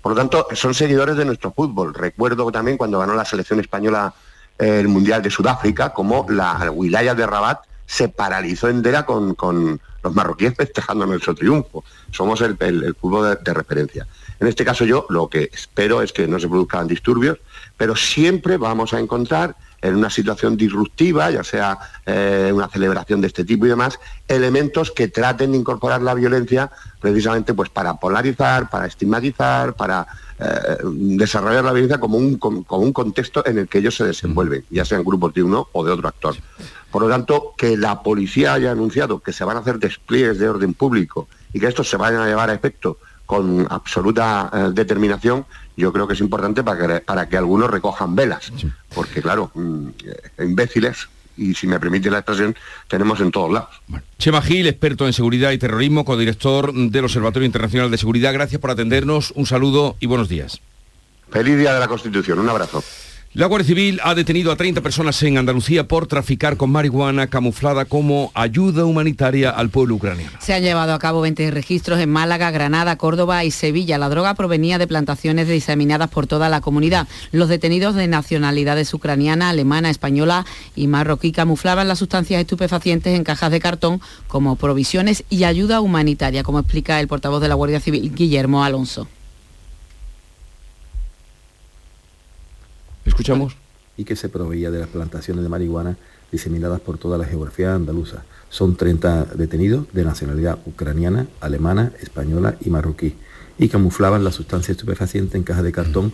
Por 0.00 0.12
lo 0.12 0.16
tanto, 0.16 0.46
son 0.52 0.72
seguidores 0.72 1.16
de 1.16 1.24
nuestro 1.24 1.52
fútbol. 1.52 1.92
Recuerdo 1.92 2.50
también 2.50 2.78
cuando 2.78 2.98
ganó 2.98 3.14
la 3.14 3.24
selección 3.24 3.60
española 3.60 4.14
eh, 4.58 4.78
el 4.80 4.88
Mundial 4.88 5.20
de 5.22 5.30
Sudáfrica, 5.30 5.92
como 5.92 6.26
la 6.30 6.70
wilaya 6.70 7.14
de 7.14 7.26
Rabat 7.26 7.60
se 7.86 8.08
paralizó 8.08 8.68
entera 8.68 9.06
con, 9.06 9.34
con 9.34 9.80
los 10.06 10.14
marroquíes 10.14 10.54
festejando 10.54 11.06
nuestro 11.06 11.34
triunfo. 11.34 11.84
Somos 12.10 12.40
el, 12.40 12.56
fútbol 13.00 13.38
de 13.42 13.54
referencia. 13.54 14.06
En 14.38 14.46
este 14.48 14.64
caso 14.64 14.84
yo 14.84 15.06
lo 15.08 15.28
que 15.28 15.50
espero 15.52 16.02
es 16.02 16.12
que 16.12 16.28
no 16.28 16.38
se 16.38 16.48
produzcan 16.48 16.86
disturbios, 16.86 17.38
pero 17.76 17.96
siempre 17.96 18.56
vamos 18.56 18.92
a 18.92 19.00
encontrar 19.00 19.56
en 19.82 19.94
una 19.94 20.10
situación 20.10 20.56
disruptiva, 20.56 21.30
ya 21.30 21.44
sea 21.44 21.78
eh, 22.06 22.50
una 22.52 22.68
celebración 22.68 23.20
de 23.20 23.26
este 23.28 23.44
tipo 23.44 23.66
y 23.66 23.68
demás, 23.68 23.98
elementos 24.26 24.90
que 24.90 25.08
traten 25.08 25.52
de 25.52 25.58
incorporar 25.58 26.02
la 26.02 26.14
violencia 26.14 26.70
precisamente 27.00 27.54
pues 27.54 27.68
para 27.68 27.94
polarizar, 27.94 28.70
para 28.70 28.86
estigmatizar, 28.86 29.74
para 29.74 30.06
eh, 30.38 30.78
desarrollar 30.82 31.64
la 31.64 31.72
violencia 31.72 32.00
como 32.00 32.16
un, 32.18 32.36
como 32.36 32.82
un 32.82 32.92
contexto 32.92 33.46
en 33.46 33.58
el 33.58 33.68
que 33.68 33.78
ellos 33.78 33.96
se 33.96 34.04
desenvuelven, 34.04 34.64
ya 34.70 34.84
sean 34.84 35.04
grupos 35.04 35.34
de 35.34 35.42
uno 35.42 35.68
o 35.72 35.84
de 35.84 35.92
otro 35.92 36.08
actor. 36.08 36.36
Por 36.96 37.02
lo 37.02 37.10
tanto, 37.10 37.52
que 37.58 37.76
la 37.76 38.02
policía 38.02 38.54
haya 38.54 38.70
anunciado 38.70 39.20
que 39.20 39.34
se 39.34 39.44
van 39.44 39.58
a 39.58 39.60
hacer 39.60 39.78
despliegues 39.78 40.38
de 40.38 40.48
orden 40.48 40.72
público 40.72 41.28
y 41.52 41.60
que 41.60 41.66
estos 41.66 41.90
se 41.90 41.98
vayan 41.98 42.22
a 42.22 42.26
llevar 42.26 42.48
a 42.48 42.54
efecto 42.54 42.96
con 43.26 43.66
absoluta 43.68 44.50
eh, 44.50 44.70
determinación, 44.72 45.44
yo 45.76 45.92
creo 45.92 46.08
que 46.08 46.14
es 46.14 46.20
importante 46.20 46.64
para 46.64 46.86
que, 46.86 47.00
para 47.00 47.28
que 47.28 47.36
algunos 47.36 47.68
recojan 47.68 48.16
velas, 48.16 48.50
porque 48.94 49.20
claro, 49.20 49.50
mm, 49.52 49.88
eh, 50.06 50.44
imbéciles, 50.46 51.06
y 51.36 51.52
si 51.52 51.66
me 51.66 51.78
permite 51.78 52.10
la 52.10 52.20
expresión, 52.20 52.56
tenemos 52.88 53.20
en 53.20 53.30
todos 53.30 53.52
lados. 53.52 53.78
Chema 54.18 54.40
Gil, 54.40 54.66
experto 54.66 55.06
en 55.06 55.12
seguridad 55.12 55.50
y 55.50 55.58
terrorismo, 55.58 56.06
codirector 56.06 56.72
del 56.72 57.04
Observatorio 57.04 57.44
Internacional 57.44 57.90
de 57.90 57.98
Seguridad, 57.98 58.32
gracias 58.32 58.58
por 58.58 58.70
atendernos, 58.70 59.34
un 59.36 59.44
saludo 59.44 59.96
y 60.00 60.06
buenos 60.06 60.30
días. 60.30 60.62
Feliz 61.30 61.58
Día 61.58 61.74
de 61.74 61.80
la 61.80 61.88
Constitución. 61.88 62.38
Un 62.38 62.48
abrazo. 62.48 62.82
La 63.36 63.44
Guardia 63.44 63.66
Civil 63.66 64.00
ha 64.02 64.14
detenido 64.14 64.50
a 64.50 64.56
30 64.56 64.80
personas 64.80 65.22
en 65.22 65.36
Andalucía 65.36 65.86
por 65.86 66.06
traficar 66.06 66.56
con 66.56 66.70
marihuana 66.70 67.26
camuflada 67.26 67.84
como 67.84 68.30
ayuda 68.32 68.86
humanitaria 68.86 69.50
al 69.50 69.68
pueblo 69.68 69.96
ucraniano. 69.96 70.38
Se 70.40 70.54
han 70.54 70.62
llevado 70.62 70.94
a 70.94 70.98
cabo 70.98 71.20
20 71.20 71.50
registros 71.50 72.00
en 72.00 72.08
Málaga, 72.08 72.50
Granada, 72.50 72.96
Córdoba 72.96 73.44
y 73.44 73.50
Sevilla. 73.50 73.98
La 73.98 74.08
droga 74.08 74.32
provenía 74.32 74.78
de 74.78 74.86
plantaciones 74.86 75.48
diseminadas 75.48 76.08
por 76.08 76.26
toda 76.26 76.48
la 76.48 76.62
comunidad. 76.62 77.08
Los 77.30 77.50
detenidos 77.50 77.94
de 77.94 78.08
nacionalidades 78.08 78.94
ucraniana, 78.94 79.50
alemana, 79.50 79.90
española 79.90 80.46
y 80.74 80.86
marroquí 80.86 81.30
camuflaban 81.30 81.88
las 81.88 81.98
sustancias 81.98 82.40
estupefacientes 82.40 83.14
en 83.14 83.22
cajas 83.22 83.50
de 83.50 83.60
cartón 83.60 84.00
como 84.28 84.56
provisiones 84.56 85.24
y 85.28 85.44
ayuda 85.44 85.82
humanitaria, 85.82 86.42
como 86.42 86.60
explica 86.60 87.00
el 87.00 87.06
portavoz 87.06 87.42
de 87.42 87.48
la 87.48 87.54
Guardia 87.54 87.80
Civil, 87.80 88.14
Guillermo 88.14 88.64
Alonso. 88.64 89.06
Escuchamos. 93.16 93.56
Y 93.96 94.04
que 94.04 94.14
se 94.14 94.28
proveía 94.28 94.70
de 94.70 94.78
las 94.78 94.88
plantaciones 94.88 95.42
de 95.42 95.48
marihuana 95.48 95.96
diseminadas 96.30 96.80
por 96.80 96.98
toda 96.98 97.16
la 97.16 97.24
geografía 97.24 97.74
andaluza. 97.74 98.24
Son 98.50 98.76
30 98.76 99.24
detenidos 99.36 99.86
de 99.94 100.04
nacionalidad 100.04 100.58
ucraniana, 100.66 101.26
alemana, 101.40 101.92
española 102.02 102.56
y 102.60 102.68
marroquí. 102.68 103.14
Y 103.58 103.68
camuflaban 103.68 104.22
la 104.22 104.32
sustancia 104.32 104.72
estupefaciente 104.72 105.38
en 105.38 105.44
cajas 105.44 105.64
de 105.64 105.72
cartón, 105.72 106.12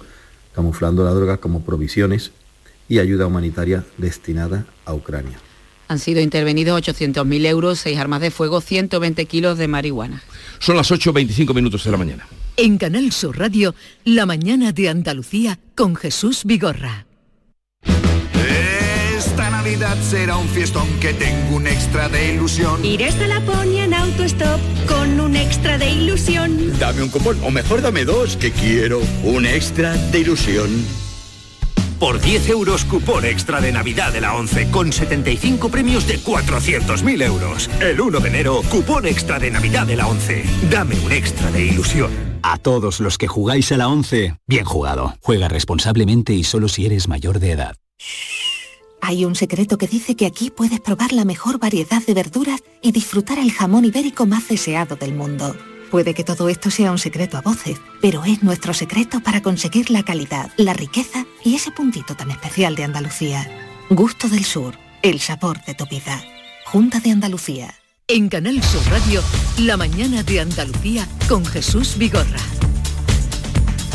camuflando 0.54 1.04
la 1.04 1.10
droga 1.10 1.38
como 1.38 1.62
provisiones 1.62 2.30
y 2.88 3.00
ayuda 3.00 3.26
humanitaria 3.26 3.84
destinada 3.98 4.66
a 4.84 4.94
Ucrania. 4.94 5.40
Han 5.88 5.98
sido 5.98 6.20
intervenidos 6.20 6.80
800.000 6.80 7.46
euros, 7.46 7.80
6 7.80 7.98
armas 7.98 8.20
de 8.20 8.30
fuego, 8.30 8.60
120 8.60 9.26
kilos 9.26 9.58
de 9.58 9.66
marihuana. 9.66 10.22
Son 10.60 10.76
las 10.76 10.92
8.25 10.92 11.52
minutos 11.52 11.82
de 11.82 11.90
la 11.90 11.96
mañana. 11.96 12.28
En 12.56 12.76
Canal 12.76 13.12
Sur 13.12 13.38
Radio, 13.38 13.74
La 14.04 14.26
mañana 14.26 14.72
de 14.72 14.90
Andalucía 14.90 15.58
con 15.74 15.96
Jesús 15.96 16.42
Vigorra. 16.44 17.06
Esta 19.16 19.48
Navidad 19.48 19.96
será 20.02 20.36
un 20.36 20.48
fiestón 20.48 20.86
que 21.00 21.14
tengo 21.14 21.56
un 21.56 21.66
extra 21.66 22.10
de 22.10 22.34
ilusión. 22.34 22.84
Iré 22.84 23.06
hasta 23.06 23.26
Laponia 23.26 23.84
en 23.84 23.94
autostop 23.94 24.60
con 24.86 25.18
un 25.18 25.34
extra 25.34 25.78
de 25.78 25.92
ilusión. 25.92 26.78
Dame 26.78 27.02
un 27.02 27.08
cupón, 27.08 27.38
o 27.42 27.50
mejor 27.50 27.80
dame 27.80 28.04
dos, 28.04 28.36
que 28.36 28.50
quiero 28.50 29.00
un 29.24 29.46
extra 29.46 29.94
de 29.96 30.20
ilusión. 30.20 30.68
Por 31.98 32.20
10 32.20 32.48
euros 32.50 32.84
cupón 32.84 33.24
extra 33.24 33.62
de 33.62 33.72
Navidad 33.72 34.12
de 34.12 34.20
la 34.20 34.34
11 34.34 34.70
con 34.70 34.92
75 34.92 35.70
premios 35.70 36.06
de 36.06 36.18
400.000 36.18 37.22
euros. 37.22 37.70
El 37.80 37.98
1 38.00 38.20
de 38.20 38.28
enero, 38.28 38.60
cupón 38.68 39.06
extra 39.06 39.38
de 39.38 39.50
Navidad 39.50 39.86
de 39.86 39.96
la 39.96 40.08
11. 40.08 40.44
Dame 40.68 40.98
un 41.00 41.12
extra 41.12 41.50
de 41.52 41.64
ilusión. 41.64 42.31
A 42.42 42.58
todos 42.58 43.00
los 43.00 43.18
que 43.18 43.28
jugáis 43.28 43.70
a 43.72 43.76
la 43.76 43.88
11, 43.88 44.36
bien 44.46 44.64
jugado. 44.64 45.14
Juega 45.20 45.48
responsablemente 45.48 46.34
y 46.34 46.44
solo 46.44 46.68
si 46.68 46.86
eres 46.86 47.08
mayor 47.08 47.38
de 47.38 47.52
edad. 47.52 47.76
Hay 49.00 49.24
un 49.24 49.34
secreto 49.34 49.78
que 49.78 49.88
dice 49.88 50.14
que 50.14 50.26
aquí 50.26 50.50
puedes 50.50 50.80
probar 50.80 51.12
la 51.12 51.24
mejor 51.24 51.58
variedad 51.58 52.02
de 52.06 52.14
verduras 52.14 52.62
y 52.82 52.92
disfrutar 52.92 53.38
el 53.38 53.52
jamón 53.52 53.84
ibérico 53.84 54.26
más 54.26 54.48
deseado 54.48 54.96
del 54.96 55.14
mundo. 55.14 55.56
Puede 55.90 56.14
que 56.14 56.24
todo 56.24 56.48
esto 56.48 56.70
sea 56.70 56.90
un 56.90 56.98
secreto 56.98 57.36
a 57.36 57.42
voces, 57.42 57.78
pero 58.00 58.24
es 58.24 58.42
nuestro 58.42 58.72
secreto 58.72 59.20
para 59.20 59.42
conseguir 59.42 59.90
la 59.90 60.04
calidad, 60.04 60.50
la 60.56 60.72
riqueza 60.72 61.26
y 61.44 61.54
ese 61.54 61.70
puntito 61.70 62.14
tan 62.14 62.30
especial 62.30 62.76
de 62.76 62.84
Andalucía. 62.84 63.46
Gusto 63.90 64.28
del 64.28 64.44
Sur, 64.44 64.78
el 65.02 65.20
sabor 65.20 65.62
de 65.64 65.74
tu 65.74 65.84
vida. 65.86 66.22
Junta 66.64 67.00
de 67.00 67.10
Andalucía. 67.10 67.74
En 68.08 68.28
Canal 68.28 68.60
Sur 68.62 68.82
Radio, 68.90 69.22
La 69.60 69.76
mañana 69.76 70.24
de 70.24 70.40
Andalucía 70.40 71.06
con 71.28 71.44
Jesús 71.46 71.96
Vigorra. 71.96 72.40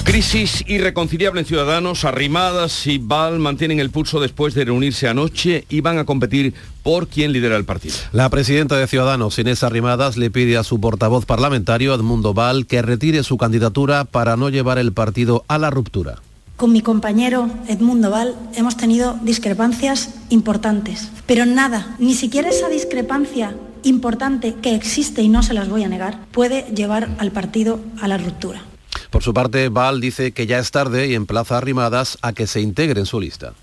Crisis 0.06 0.64
irreconciliable 0.66 1.42
en 1.42 1.46
Ciudadanos, 1.46 2.06
Arrimadas 2.06 2.88
y 2.88 3.00
Val 3.00 3.38
mantienen 3.38 3.82
el 3.82 3.90
pulso 3.90 4.22
después 4.22 4.54
de 4.54 4.64
reunirse 4.64 5.10
anoche 5.10 5.66
y 5.70 5.82
van 5.82 6.00
a 6.00 6.06
competir 6.06 6.54
por 6.84 7.10
quién 7.10 7.34
lidera 7.34 7.58
el 7.58 7.66
partido. 7.66 7.96
La 8.14 8.30
presidenta 8.30 8.78
de 8.78 8.88
Ciudadanos, 8.88 9.38
Inés 9.40 9.64
Arrimadas, 9.64 10.16
le 10.16 10.32
pide 10.32 10.56
a 10.56 10.64
su 10.64 10.80
portavoz 10.80 11.26
parlamentario, 11.26 11.94
Edmundo 11.94 12.34
Val, 12.34 12.66
que 12.66 12.82
retire 12.82 13.24
su 13.24 13.38
candidatura 13.38 14.06
para 14.06 14.38
no 14.38 14.48
llevar 14.48 14.78
el 14.78 14.94
partido 14.94 15.44
a 15.50 15.58
la 15.58 15.70
ruptura. 15.70 16.22
Con 16.56 16.72
mi 16.72 16.82
compañero 16.82 17.52
Edmundo 17.68 18.10
Val 18.10 18.36
hemos 18.56 18.78
tenido 18.78 19.20
discrepancias 19.22 20.16
importantes, 20.30 21.10
pero 21.28 21.46
nada, 21.46 21.96
ni 22.00 22.16
siquiera 22.16 22.50
esa 22.50 22.70
discrepancia 22.70 23.54
importante 23.88 24.56
que 24.62 24.76
existe 24.76 25.22
y 25.22 25.30
no 25.30 25.44
se 25.44 25.54
las 25.54 25.70
voy 25.70 25.84
a 25.84 25.90
negar, 25.90 26.20
puede 26.32 26.64
llevar 26.74 27.10
al 27.18 27.32
partido 27.32 27.80
a 28.02 28.08
la 28.08 28.18
ruptura. 28.18 28.62
Por 29.10 29.24
su 29.24 29.34
parte, 29.34 29.70
Val 29.70 30.02
dice 30.02 30.32
que 30.32 30.46
ya 30.48 30.60
es 30.60 30.72
tarde 30.72 31.08
y 31.08 31.16
emplaza 31.16 31.56
a 31.56 31.58
Arrimadas 31.60 32.18
a 32.22 32.34
que 32.34 32.48
se 32.48 32.62
integre 32.62 33.00
en 33.00 33.06
su 33.06 33.20
lista. 33.20 33.54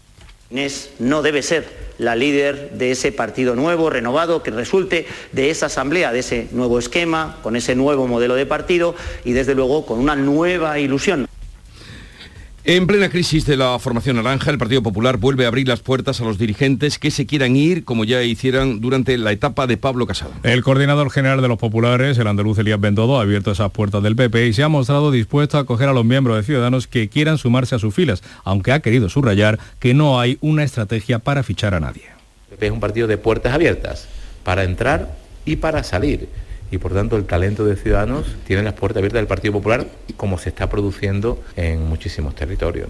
Inés 0.50 0.90
no 0.98 1.22
debe 1.22 1.42
ser 1.42 1.68
la 1.98 2.16
líder 2.16 2.72
de 2.72 2.90
ese 2.90 3.12
partido 3.12 3.54
nuevo, 3.54 3.90
renovado, 3.90 4.42
que 4.42 4.50
resulte 4.50 5.06
de 5.32 5.50
esa 5.50 5.66
asamblea, 5.66 6.12
de 6.12 6.20
ese 6.20 6.48
nuevo 6.52 6.78
esquema, 6.78 7.38
con 7.42 7.56
ese 7.56 7.74
nuevo 7.74 8.06
modelo 8.06 8.34
de 8.34 8.46
partido 8.46 8.94
y 9.24 9.32
desde 9.32 9.54
luego 9.54 9.87
con 9.87 9.98
una 9.98 10.16
nueva 10.16 10.78
ilusión. 10.78 11.26
En 12.66 12.87
plena 12.87 13.11
crisis 13.11 13.44
de 13.44 13.59
la 13.59 13.79
formación 13.79 14.16
naranja, 14.16 14.50
el 14.50 14.57
Partido 14.57 14.83
Popular 14.83 15.18
vuelve 15.18 15.44
a 15.44 15.48
abrir 15.48 15.68
las 15.68 15.81
puertas 15.81 16.22
a 16.22 16.24
los 16.24 16.38
dirigentes 16.38 16.98
que 16.98 17.11
se 17.11 17.27
quieran 17.27 17.57
ir, 17.57 17.85
como 17.85 18.07
ya 18.07 18.22
hicieran 18.22 18.81
durante 18.81 19.18
la 19.18 19.33
etapa 19.33 19.66
de 19.66 19.77
Pablo 19.77 20.07
Casado. 20.07 20.33
El 20.44 20.62
coordinador 20.62 21.11
general 21.11 21.42
de 21.42 21.48
los 21.48 21.59
populares, 21.59 22.16
el 22.16 22.27
andaluz 22.27 22.57
Elías 22.57 22.81
Bendodo, 22.81 23.18
ha 23.18 23.20
abierto 23.20 23.50
esas 23.50 23.70
puertas 23.70 24.03
del 24.03 24.16
PP 24.16 24.46
y 24.46 24.55
se 24.55 24.62
ha 24.62 24.70
mostrado 24.70 25.11
dispuesto 25.11 25.59
a 25.59 25.61
acoger 25.61 25.90
a 25.90 25.92
los 25.92 26.07
miembros 26.07 26.38
de 26.38 26.42
Ciudadanos 26.42 26.87
que 26.87 27.11
quieran 27.11 27.37
sumarse 27.37 27.74
a 27.74 27.79
sus 27.79 27.94
filas, 27.94 28.22
aunque 28.44 28.72
ha 28.72 28.81
querido 28.81 29.11
subrayar 29.11 29.59
que 29.79 29.92
no 29.92 30.18
hay 30.18 30.38
una 30.40 30.64
estrategia 30.64 31.18
para 31.18 31.42
fichar 31.42 31.74
a 31.74 31.81
nadie. 31.81 32.05
El 32.50 32.57
PP 32.57 32.66
es 32.66 32.72
un 32.72 32.81
partido 32.81 33.07
de 33.07 33.18
puertas 33.18 33.53
abiertas, 33.53 34.09
para 34.42 34.64
entrar 34.64 35.14
y 35.44 35.57
para 35.57 35.85
salir 35.85 36.31
y 36.74 36.78
por 36.78 36.92
tanto 36.92 37.16
el 37.16 37.24
talento 37.24 37.64
de 37.64 37.76
Ciudadanos 37.76 38.34
tiene 38.46 38.64
las 38.64 38.74
puertas 38.74 38.98
abiertas 38.98 39.20
del 39.20 39.28
Partido 39.28 39.52
Popular 39.52 39.87
como 40.16 40.38
se 40.38 40.48
está 40.48 40.68
produciendo 40.68 41.40
en 41.56 41.87
muchísimos 41.87 42.34
territorios. 42.34 42.88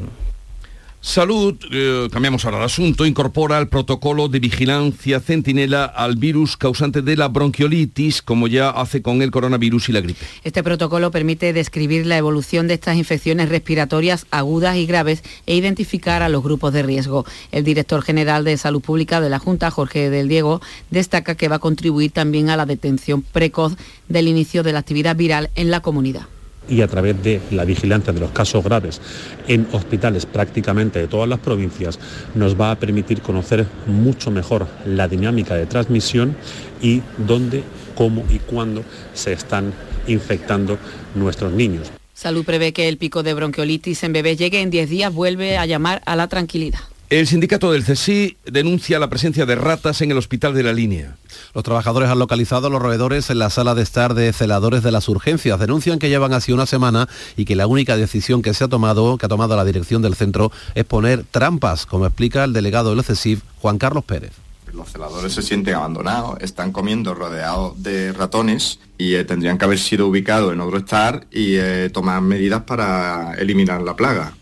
Salud, 1.04 1.54
eh, 1.70 2.08
cambiamos 2.10 2.46
ahora 2.46 2.60
de 2.60 2.64
asunto, 2.64 3.04
incorpora 3.04 3.58
el 3.58 3.68
protocolo 3.68 4.28
de 4.28 4.40
vigilancia 4.40 5.20
centinela 5.20 5.84
al 5.84 6.16
virus 6.16 6.56
causante 6.56 7.02
de 7.02 7.14
la 7.14 7.28
bronquiolitis, 7.28 8.22
como 8.22 8.48
ya 8.48 8.70
hace 8.70 9.02
con 9.02 9.20
el 9.20 9.30
coronavirus 9.30 9.90
y 9.90 9.92
la 9.92 10.00
gripe. 10.00 10.24
Este 10.44 10.62
protocolo 10.62 11.10
permite 11.10 11.52
describir 11.52 12.06
la 12.06 12.16
evolución 12.16 12.68
de 12.68 12.74
estas 12.74 12.96
infecciones 12.96 13.50
respiratorias 13.50 14.26
agudas 14.30 14.76
y 14.76 14.86
graves 14.86 15.22
e 15.44 15.54
identificar 15.54 16.22
a 16.22 16.30
los 16.30 16.42
grupos 16.42 16.72
de 16.72 16.82
riesgo. 16.82 17.26
El 17.52 17.64
director 17.64 18.00
general 18.00 18.42
de 18.42 18.56
Salud 18.56 18.80
Pública 18.80 19.20
de 19.20 19.28
la 19.28 19.38
Junta, 19.38 19.70
Jorge 19.70 20.08
del 20.08 20.26
Diego, 20.26 20.62
destaca 20.90 21.34
que 21.34 21.48
va 21.48 21.56
a 21.56 21.60
contribuir 21.60 22.12
también 22.12 22.48
a 22.48 22.56
la 22.56 22.64
detención 22.64 23.20
precoz 23.20 23.76
del 24.08 24.26
inicio 24.26 24.62
de 24.62 24.72
la 24.72 24.78
actividad 24.78 25.16
viral 25.16 25.50
en 25.54 25.70
la 25.70 25.80
comunidad 25.80 26.28
y 26.68 26.80
a 26.80 26.88
través 26.88 27.22
de 27.22 27.40
la 27.50 27.64
vigilancia 27.64 28.12
de 28.12 28.20
los 28.20 28.30
casos 28.30 28.64
graves 28.64 29.00
en 29.48 29.66
hospitales 29.72 30.26
prácticamente 30.26 30.98
de 30.98 31.08
todas 31.08 31.28
las 31.28 31.38
provincias 31.38 31.98
nos 32.34 32.58
va 32.58 32.70
a 32.70 32.78
permitir 32.78 33.20
conocer 33.20 33.66
mucho 33.86 34.30
mejor 34.30 34.66
la 34.86 35.08
dinámica 35.08 35.54
de 35.54 35.66
transmisión 35.66 36.36
y 36.80 37.02
dónde, 37.18 37.62
cómo 37.94 38.24
y 38.30 38.38
cuándo 38.38 38.82
se 39.12 39.32
están 39.32 39.72
infectando 40.06 40.78
nuestros 41.14 41.52
niños. 41.52 41.90
Salud 42.14 42.44
prevé 42.44 42.72
que 42.72 42.88
el 42.88 42.96
pico 42.96 43.22
de 43.22 43.34
bronquiolitis 43.34 44.04
en 44.04 44.12
bebés 44.12 44.38
llegue 44.38 44.60
en 44.60 44.70
10 44.70 44.88
días, 44.88 45.12
vuelve 45.12 45.58
a 45.58 45.66
llamar 45.66 46.00
a 46.06 46.14
la 46.14 46.28
tranquilidad. 46.28 46.80
El 47.10 47.26
sindicato 47.26 47.70
del 47.70 47.84
CSI 47.84 48.38
denuncia 48.46 48.98
la 48.98 49.10
presencia 49.10 49.44
de 49.44 49.54
ratas 49.56 50.00
en 50.00 50.10
el 50.10 50.16
hospital 50.16 50.54
de 50.54 50.62
la 50.62 50.72
línea. 50.72 51.16
Los 51.54 51.62
trabajadores 51.62 52.08
han 52.08 52.18
localizado 52.18 52.66
a 52.68 52.70
los 52.70 52.80
roedores 52.80 53.28
en 53.28 53.38
la 53.38 53.50
sala 53.50 53.74
de 53.74 53.82
estar 53.82 54.14
de 54.14 54.32
celadores 54.32 54.82
de 54.82 54.90
las 54.90 55.08
urgencias. 55.10 55.60
Denuncian 55.60 55.98
que 55.98 56.08
llevan 56.08 56.32
así 56.32 56.52
una 56.52 56.64
semana 56.64 57.06
y 57.36 57.44
que 57.44 57.56
la 57.56 57.66
única 57.66 57.98
decisión 57.98 58.40
que 58.40 58.54
se 58.54 58.64
ha 58.64 58.68
tomado, 58.68 59.18
que 59.18 59.26
ha 59.26 59.28
tomado 59.28 59.54
la 59.54 59.66
dirección 59.66 60.00
del 60.00 60.14
centro, 60.14 60.50
es 60.74 60.86
poner 60.86 61.24
trampas, 61.30 61.84
como 61.84 62.06
explica 62.06 62.42
el 62.42 62.54
delegado 62.54 62.94
del 62.94 63.04
CSIF, 63.04 63.42
Juan 63.60 63.76
Carlos 63.76 64.04
Pérez. 64.04 64.32
Los 64.72 64.90
celadores 64.90 65.34
se 65.34 65.42
sienten 65.42 65.74
abandonados, 65.74 66.38
están 66.40 66.72
comiendo 66.72 67.14
rodeados 67.14 67.80
de 67.82 68.12
ratones 68.12 68.80
y 68.96 69.14
eh, 69.14 69.24
tendrían 69.24 69.58
que 69.58 69.66
haber 69.66 69.78
sido 69.78 70.08
ubicados 70.08 70.54
en 70.54 70.60
otro 70.60 70.78
estar 70.78 71.26
y 71.30 71.56
eh, 71.56 71.90
tomar 71.92 72.22
medidas 72.22 72.62
para 72.62 73.34
eliminar 73.34 73.82
la 73.82 73.94
plaga. 73.94 74.32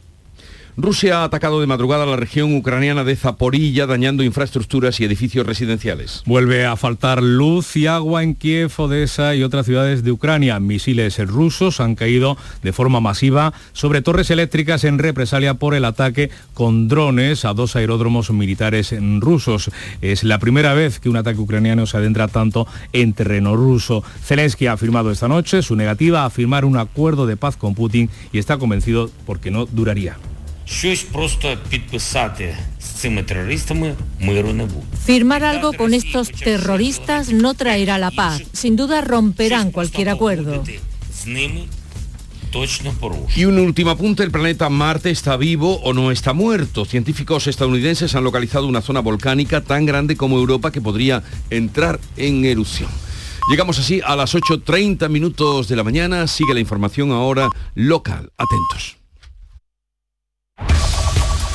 Rusia 0.75 1.19
ha 1.19 1.25
atacado 1.25 1.61
de 1.61 1.67
madrugada 1.67 2.07
la 2.07 2.17
región 2.17 2.55
ucraniana 2.57 3.05
de 3.05 3.15
Zaporilla, 3.15 3.85
dañando 3.87 4.23
infraestructuras 4.23 4.99
y 5.01 5.05
edificios 5.05 5.47
residenciales. 5.47 6.23
Vuelve 6.25 6.65
a 6.65 6.77
faltar 6.77 7.23
luz 7.23 7.77
y 7.77 7.87
agua 7.87 8.23
en 8.23 8.35
Kiev, 8.35 8.73
Odessa 8.79 9.35
y 9.35 9.43
otras 9.43 9.67
ciudades 9.67 10.03
de 10.03 10.13
Ucrania. 10.13 10.59
Misiles 10.61 11.19
rusos 11.29 11.79
han 11.79 11.95
caído 11.95 12.39
de 12.63 12.73
forma 12.73 13.01
masiva 13.01 13.53
sobre 13.75 14.01
torres 14.01 14.31
eléctricas 14.31 14.85
en 14.85 14.99
represalia 14.99 15.55
por 15.55 15.75
el 15.75 15.85
ataque 15.85 16.31
con 16.55 16.89
drones 16.89 17.45
a 17.45 17.53
dos 17.53 17.77
aeródromos 17.77 18.31
militares 18.31 18.95
rusos. 19.21 19.71
Es 20.01 20.25
la 20.25 20.39
primera 20.39 20.73
vez 20.73 21.01
que 21.01 21.11
un 21.11 21.19
ataque 21.19 21.41
ucraniano 21.41 21.85
se 21.85 21.99
adentra 21.99 22.29
tanto 22.29 22.67
en 22.95 23.13
terreno 23.13 23.57
ruso. 23.57 24.03
Zelensky 24.25 24.69
ha 24.69 24.73
afirmado 24.73 25.11
esta 25.11 25.29
noche 25.29 25.61
su 25.61 25.77
negativa 25.77 26.25
a 26.25 26.31
firmar 26.31 26.65
un 26.65 26.79
acuerdo 26.79 27.27
de 27.27 27.37
paz 27.37 27.59
con 27.59 27.75
Putin 27.75 28.09
y 28.33 28.39
está 28.39 28.57
convencido 28.57 29.11
porque 29.27 29.51
no 29.51 29.67
duraría. 29.67 30.17
Firmar 35.05 35.45
algo 35.45 35.73
con 35.75 35.93
estos 35.93 36.33
terroristas 36.33 37.33
no 37.33 37.53
traerá 37.55 37.99
la 37.99 38.11
paz. 38.11 38.43
Sin 38.53 38.77
duda 38.77 39.03
romperán 39.03 39.71
cualquier 39.71 40.09
acuerdo. 40.09 40.65
Y 43.37 43.45
un 43.45 43.59
último 43.59 43.91
apunte, 43.91 44.23
el 44.23 44.31
planeta 44.31 44.69
Marte 44.71 45.11
está 45.11 45.37
vivo 45.37 45.81
o 45.83 45.93
no 45.93 46.11
está 46.11 46.33
muerto. 46.33 46.85
Científicos 46.85 47.47
estadounidenses 47.47 48.15
han 48.15 48.25
localizado 48.25 48.67
una 48.67 48.81
zona 48.81 49.01
volcánica 49.01 49.63
tan 49.63 49.85
grande 49.85 50.17
como 50.17 50.39
Europa 50.39 50.71
que 50.71 50.81
podría 50.81 51.23
entrar 51.51 52.01
en 52.17 52.45
erupción. 52.45 52.91
Llegamos 53.51 53.79
así 53.79 54.01
a 54.05 54.17
las 54.17 54.35
8.30 54.35 55.09
minutos 55.09 55.69
de 55.69 55.77
la 55.77 55.85
mañana. 55.85 56.27
Sigue 56.27 56.55
la 56.55 56.61
información 56.61 57.11
ahora 57.11 57.49
local. 57.75 58.33
Atentos. 58.39 59.02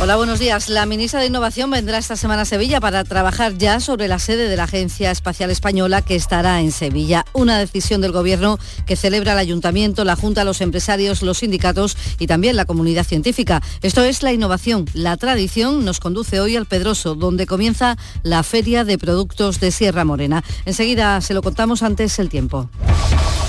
Hola, 0.00 0.16
buenos 0.16 0.40
días. 0.40 0.68
La 0.68 0.86
ministra 0.86 1.20
de 1.20 1.26
Innovación 1.26 1.70
vendrá 1.70 1.98
esta 1.98 2.16
semana 2.16 2.42
a 2.42 2.44
Sevilla 2.44 2.80
para 2.80 3.04
trabajar 3.04 3.56
ya 3.56 3.78
sobre 3.78 4.08
la 4.08 4.18
sede 4.18 4.48
de 4.48 4.56
la 4.56 4.64
Agencia 4.64 5.12
Espacial 5.12 5.52
Española 5.52 6.02
que 6.02 6.16
estará 6.16 6.60
en 6.60 6.72
Sevilla. 6.72 7.24
Una 7.32 7.58
decisión 7.58 8.00
del 8.00 8.10
Gobierno 8.10 8.58
que 8.86 8.96
celebra 8.96 9.34
el 9.34 9.38
Ayuntamiento, 9.38 10.04
la 10.04 10.16
Junta, 10.16 10.42
los 10.42 10.60
empresarios, 10.60 11.22
los 11.22 11.38
sindicatos 11.38 11.96
y 12.18 12.26
también 12.26 12.56
la 12.56 12.64
comunidad 12.64 13.04
científica. 13.04 13.62
Esto 13.82 14.02
es 14.02 14.24
la 14.24 14.32
innovación. 14.32 14.84
La 14.94 15.16
tradición 15.16 15.84
nos 15.84 16.00
conduce 16.00 16.40
hoy 16.40 16.56
al 16.56 16.66
Pedroso, 16.66 17.14
donde 17.14 17.46
comienza 17.46 17.96
la 18.24 18.42
Feria 18.42 18.84
de 18.84 18.98
Productos 18.98 19.60
de 19.60 19.70
Sierra 19.70 20.04
Morena. 20.04 20.42
Enseguida 20.66 21.20
se 21.20 21.34
lo 21.34 21.42
contamos 21.42 21.84
antes 21.84 22.18
el 22.18 22.28
tiempo. 22.28 22.68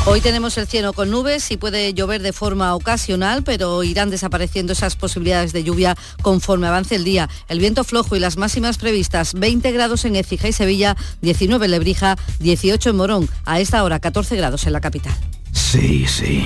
Hoy 0.08 0.22
tenemos 0.22 0.56
el 0.60 0.68
cielo 0.68 0.94
con 0.94 1.10
nubes 1.10 1.50
y 1.50 1.58
puede 1.58 1.96
llover 1.96 2.22
de 2.22 2.32
forma 2.32 2.76
ocasional, 2.76 3.42
pero 3.42 3.82
irán 3.82 4.12
desapareciendo 4.12 4.74
esas 4.74 4.96
posibilidades 4.96 5.52
de 5.52 5.64
lluvia 5.64 5.98
conforme 6.36 6.68
avance 6.68 6.96
el 6.96 7.06
día. 7.06 7.30
El 7.48 7.60
viento 7.60 7.86
flojo 7.86 8.18
y 8.18 8.20
las 8.20 8.36
máximas 8.36 8.78
previstas 8.78 9.34
20 9.36 9.72
grados 9.72 10.04
en 10.04 10.18
Écija 10.18 10.50
y 10.50 10.52
Sevilla, 10.52 10.98
19 11.22 11.66
en 11.66 11.72
Lebrija, 11.72 12.18
18 12.42 12.90
en 12.90 12.96
Morón. 12.98 13.30
A 13.46 13.62
esta 13.62 13.82
hora 13.86 14.02
14 14.02 14.36
grados 14.36 14.68
en 14.68 14.74
la 14.74 14.82
capital. 14.82 15.14
Sí, 15.54 16.06
sí. 16.06 16.44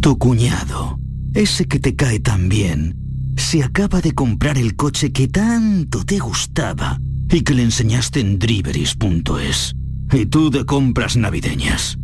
Tu 0.00 0.16
cuñado, 0.16 1.00
ese 1.34 1.66
que 1.66 1.80
te 1.80 1.96
cae 1.96 2.20
tan 2.20 2.48
bien, 2.48 2.94
se 3.36 3.64
acaba 3.64 4.00
de 4.00 4.12
comprar 4.12 4.58
el 4.58 4.76
coche 4.76 5.10
que 5.10 5.26
tanto 5.26 6.04
te 6.04 6.20
gustaba 6.20 7.00
y 7.28 7.40
que 7.40 7.54
le 7.54 7.64
enseñaste 7.64 8.20
en 8.20 8.38
driveris.es. 8.38 9.74
Y 10.12 10.26
tú 10.26 10.50
de 10.50 10.64
compras 10.64 11.16
navideñas. 11.16 11.98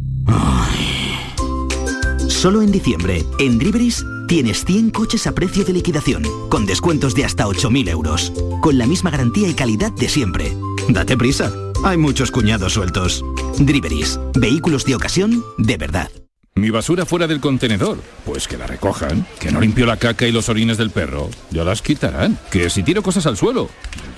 Solo 2.27 2.63
en 2.63 2.73
diciembre, 2.73 3.25
en 3.39 3.59
Driveris, 3.61 4.05
tienes 4.33 4.65
100 4.65 4.93
coches 4.93 5.27
a 5.27 5.35
precio 5.35 5.63
de 5.63 5.75
liquidación, 5.75 6.23
con 6.49 6.65
descuentos 6.65 7.15
de 7.15 7.23
hasta 7.23 7.45
8.000 7.45 7.91
euros, 7.91 8.33
con 8.63 8.79
la 8.79 8.87
misma 8.87 9.11
garantía 9.11 9.47
y 9.47 9.53
calidad 9.53 9.93
de 9.93 10.09
siempre. 10.09 10.57
Date 10.89 11.19
prisa, 11.19 11.53
hay 11.85 11.99
muchos 11.99 12.31
cuñados 12.31 12.73
sueltos. 12.73 13.23
Driveris, 13.59 14.19
vehículos 14.33 14.87
de 14.87 14.95
ocasión 14.95 15.45
de 15.59 15.77
verdad. 15.77 16.11
Mi 16.55 16.71
basura 16.71 17.05
fuera 17.05 17.27
del 17.27 17.41
contenedor, 17.41 17.99
pues 18.25 18.49
que 18.49 18.57
la 18.57 18.67
recojan. 18.67 19.27
Que 19.39 19.53
no 19.53 19.61
limpio 19.61 19.85
la 19.85 19.99
caca 19.99 20.27
y 20.27 20.33
los 20.33 20.49
orines 20.49 20.79
del 20.79 20.89
perro, 20.89 21.29
ya 21.51 21.63
las 21.63 21.83
quitarán. 21.83 22.39
Que 22.51 22.71
si 22.71 22.83
tiro 22.83 23.03
cosas 23.03 23.27
al 23.27 23.37
suelo, 23.37 23.69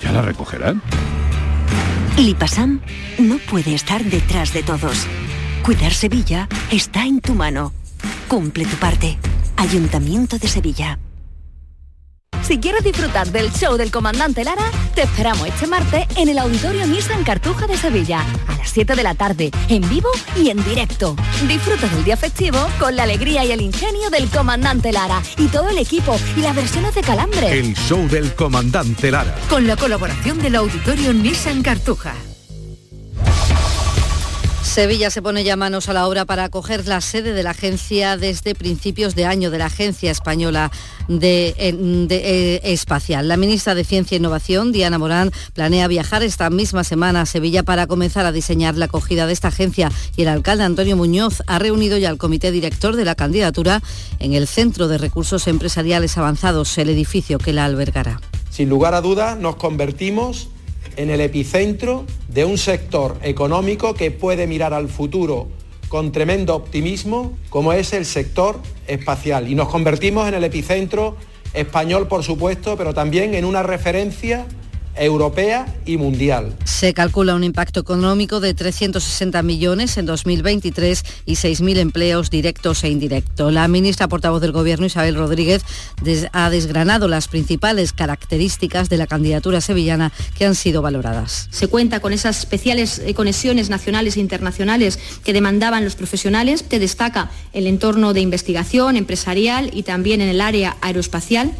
ya 0.01 0.13
las 0.13 0.23
recogerán. 0.23 0.81
Lipasam 2.17 2.79
no 3.19 3.37
puede 3.49 3.75
estar 3.75 4.01
detrás 4.05 4.53
de 4.53 4.63
todos. 4.63 5.07
Cuidar 5.61 5.93
Sevilla 5.93 6.47
está 6.71 7.05
en 7.05 7.19
tu 7.19 7.33
mano. 7.33 7.73
Cumple 8.29 8.63
tu 8.63 8.77
parte. 8.77 9.17
Ayuntamiento 9.57 10.37
de 10.37 10.47
Sevilla. 10.47 10.99
Si 12.43 12.59
quieres 12.59 12.83
disfrutar 12.83 13.31
del 13.31 13.51
show 13.51 13.75
del 13.75 13.89
comandante 13.89 14.43
Lara, 14.43 14.69
te 14.93 15.01
esperamos 15.01 15.47
este 15.47 15.65
martes 15.65 16.05
en 16.15 16.29
el 16.29 16.37
Auditorio 16.37 16.85
Nissan 16.85 17.23
Cartuja 17.23 17.65
de 17.65 17.75
Sevilla, 17.75 18.21
a 18.47 18.57
las 18.57 18.69
7 18.69 18.95
de 18.95 19.01
la 19.01 19.15
tarde, 19.15 19.49
en 19.67 19.89
vivo 19.89 20.09
y 20.35 20.51
en 20.51 20.63
directo. 20.63 21.15
Disfruta 21.47 21.87
del 21.87 22.03
día 22.03 22.17
festivo 22.17 22.59
con 22.79 22.95
la 22.95 23.03
alegría 23.03 23.43
y 23.45 23.51
el 23.51 23.61
ingenio 23.61 24.11
del 24.11 24.29
comandante 24.29 24.91
Lara 24.91 25.23
y 25.37 25.47
todo 25.47 25.69
el 25.69 25.79
equipo 25.79 26.15
y 26.37 26.41
las 26.41 26.55
versiones 26.55 26.93
de 26.93 27.01
Calambre. 27.01 27.57
El 27.57 27.75
show 27.75 28.07
del 28.07 28.35
comandante 28.35 29.09
Lara. 29.09 29.35
Con 29.49 29.65
la 29.65 29.75
colaboración 29.75 30.37
del 30.37 30.55
Auditorio 30.55 31.13
Nissan 31.13 31.63
Cartuja. 31.63 32.13
Sevilla 34.75 35.09
se 35.09 35.21
pone 35.21 35.45
ya 35.45 35.55
manos 35.55 35.87
a 35.87 35.93
la 35.93 36.05
obra 36.05 36.25
para 36.25 36.43
acoger 36.43 36.85
la 36.85 36.99
sede 36.99 37.31
de 37.31 37.43
la 37.43 37.51
agencia 37.51 38.17
desde 38.17 38.55
principios 38.55 39.15
de 39.15 39.23
año 39.23 39.49
de 39.49 39.57
la 39.57 39.67
Agencia 39.67 40.11
Española 40.11 40.69
de, 41.07 41.55
eh, 41.57 42.59
Espacial. 42.61 43.29
La 43.29 43.37
ministra 43.37 43.73
de 43.73 43.85
Ciencia 43.85 44.15
e 44.15 44.19
Innovación, 44.19 44.73
Diana 44.73 44.97
Morán, 44.97 45.31
planea 45.53 45.87
viajar 45.87 46.23
esta 46.23 46.49
misma 46.49 46.83
semana 46.83 47.21
a 47.21 47.25
Sevilla 47.25 47.63
para 47.63 47.87
comenzar 47.87 48.25
a 48.25 48.33
diseñar 48.33 48.75
la 48.75 48.85
acogida 48.85 49.27
de 49.27 49.31
esta 49.31 49.47
agencia 49.47 49.89
y 50.17 50.23
el 50.23 50.27
alcalde 50.27 50.65
Antonio 50.65 50.97
Muñoz 50.97 51.41
ha 51.47 51.57
reunido 51.57 51.97
ya 51.97 52.09
al 52.09 52.17
comité 52.17 52.51
director 52.51 52.97
de 52.97 53.05
la 53.05 53.15
candidatura 53.15 53.81
en 54.19 54.33
el 54.33 54.45
Centro 54.45 54.89
de 54.89 54.97
Recursos 54.97 55.47
Empresariales 55.47 56.17
Avanzados, 56.17 56.77
el 56.77 56.89
edificio 56.89 57.37
que 57.37 57.53
la 57.53 57.63
albergará. 57.63 58.19
Sin 58.49 58.67
lugar 58.67 58.93
a 58.93 58.99
dudas, 58.99 59.37
nos 59.37 59.55
convertimos 59.55 60.49
en 60.97 61.09
el 61.09 61.21
epicentro 61.21 62.05
de 62.27 62.45
un 62.45 62.57
sector 62.57 63.17
económico 63.21 63.93
que 63.93 64.11
puede 64.11 64.47
mirar 64.47 64.73
al 64.73 64.89
futuro 64.89 65.47
con 65.89 66.11
tremendo 66.11 66.55
optimismo, 66.55 67.37
como 67.49 67.73
es 67.73 67.93
el 67.93 68.05
sector 68.05 68.59
espacial. 68.87 69.49
Y 69.49 69.55
nos 69.55 69.69
convertimos 69.69 70.27
en 70.27 70.33
el 70.33 70.43
epicentro 70.43 71.15
español, 71.53 72.07
por 72.07 72.23
supuesto, 72.23 72.75
pero 72.75 72.93
también 72.93 73.33
en 73.33 73.45
una 73.45 73.63
referencia 73.63 74.45
europea 74.97 75.65
y 75.85 75.97
mundial. 75.97 76.55
Se 76.63 76.93
calcula 76.93 77.35
un 77.35 77.43
impacto 77.43 77.79
económico 77.79 78.39
de 78.39 78.53
360 78.53 79.41
millones 79.43 79.97
en 79.97 80.05
2023 80.05 81.03
y 81.25 81.33
6.000 81.33 81.77
empleos 81.77 82.29
directos 82.29 82.83
e 82.83 82.89
indirectos. 82.89 83.53
La 83.53 83.67
ministra 83.67 84.07
portavoz 84.07 84.41
del 84.41 84.51
Gobierno, 84.51 84.85
Isabel 84.85 85.15
Rodríguez, 85.15 85.63
ha 86.31 86.49
desgranado 86.49 87.07
las 87.07 87.27
principales 87.27 87.93
características 87.93 88.89
de 88.89 88.97
la 88.97 89.07
candidatura 89.07 89.61
sevillana 89.61 90.11
que 90.37 90.45
han 90.45 90.55
sido 90.55 90.81
valoradas. 90.81 91.47
Se 91.51 91.67
cuenta 91.67 91.99
con 91.99 92.13
esas 92.13 92.39
especiales 92.39 92.99
eh, 92.99 93.13
conexiones 93.13 93.69
nacionales 93.69 94.17
e 94.17 94.19
internacionales 94.19 94.99
que 95.23 95.33
demandaban 95.33 95.83
los 95.83 95.95
profesionales. 95.95 96.63
Te 96.63 96.79
destaca 96.79 97.31
el 97.53 97.67
entorno 97.67 98.13
de 98.13 98.21
investigación 98.21 98.95
empresarial 98.95 99.69
y 99.73 99.83
también 99.83 100.21
en 100.21 100.29
el 100.29 100.41
área 100.41 100.77
aeroespacial. 100.81 101.51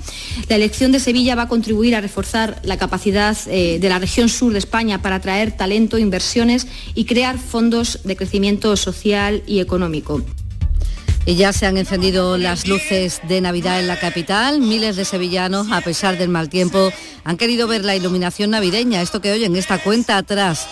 La 0.50 0.56
elección 0.56 0.92
de 0.92 1.00
Sevilla 1.00 1.36
va 1.36 1.44
a 1.44 1.48
contribuir 1.48 1.96
a 1.96 2.02
reforzar 2.02 2.60
la 2.64 2.78
capacidad 2.78 3.25
eh, 3.48 3.80
de 3.80 3.90
la 3.90 4.00
región 4.00 4.30
sur 4.30 4.54
de 4.54 4.60
España 4.60 5.02
para 5.02 5.16
atraer 5.16 5.52
talento, 5.52 5.98
inversiones 5.98 6.68
y 6.94 7.06
crear 7.06 7.40
fondos 7.40 8.00
de 8.04 8.16
crecimiento 8.16 8.76
social 8.76 9.42
y 9.48 9.60
económico. 9.60 10.22
Y 11.26 11.36
ya 11.36 11.54
se 11.54 11.66
han 11.66 11.78
encendido 11.78 12.38
las 12.38 12.68
luces 12.68 13.20
de 13.28 13.42
Navidad 13.42 13.80
en 13.80 13.88
la 13.88 14.00
capital. 14.00 14.60
Miles 14.60 14.96
de 14.96 15.06
sevillanos, 15.06 15.72
a 15.72 15.82
pesar 15.82 16.20
del 16.20 16.30
mal 16.30 16.50
tiempo, 16.50 16.92
han 17.24 17.38
querido 17.38 17.68
ver 17.68 17.84
la 17.84 17.96
iluminación 17.96 18.52
navideña. 18.52 19.02
Esto 19.02 19.22
que 19.22 19.32
oyen, 19.32 19.56
esta 19.56 19.80
cuenta 19.80 20.18
atrás, 20.18 20.68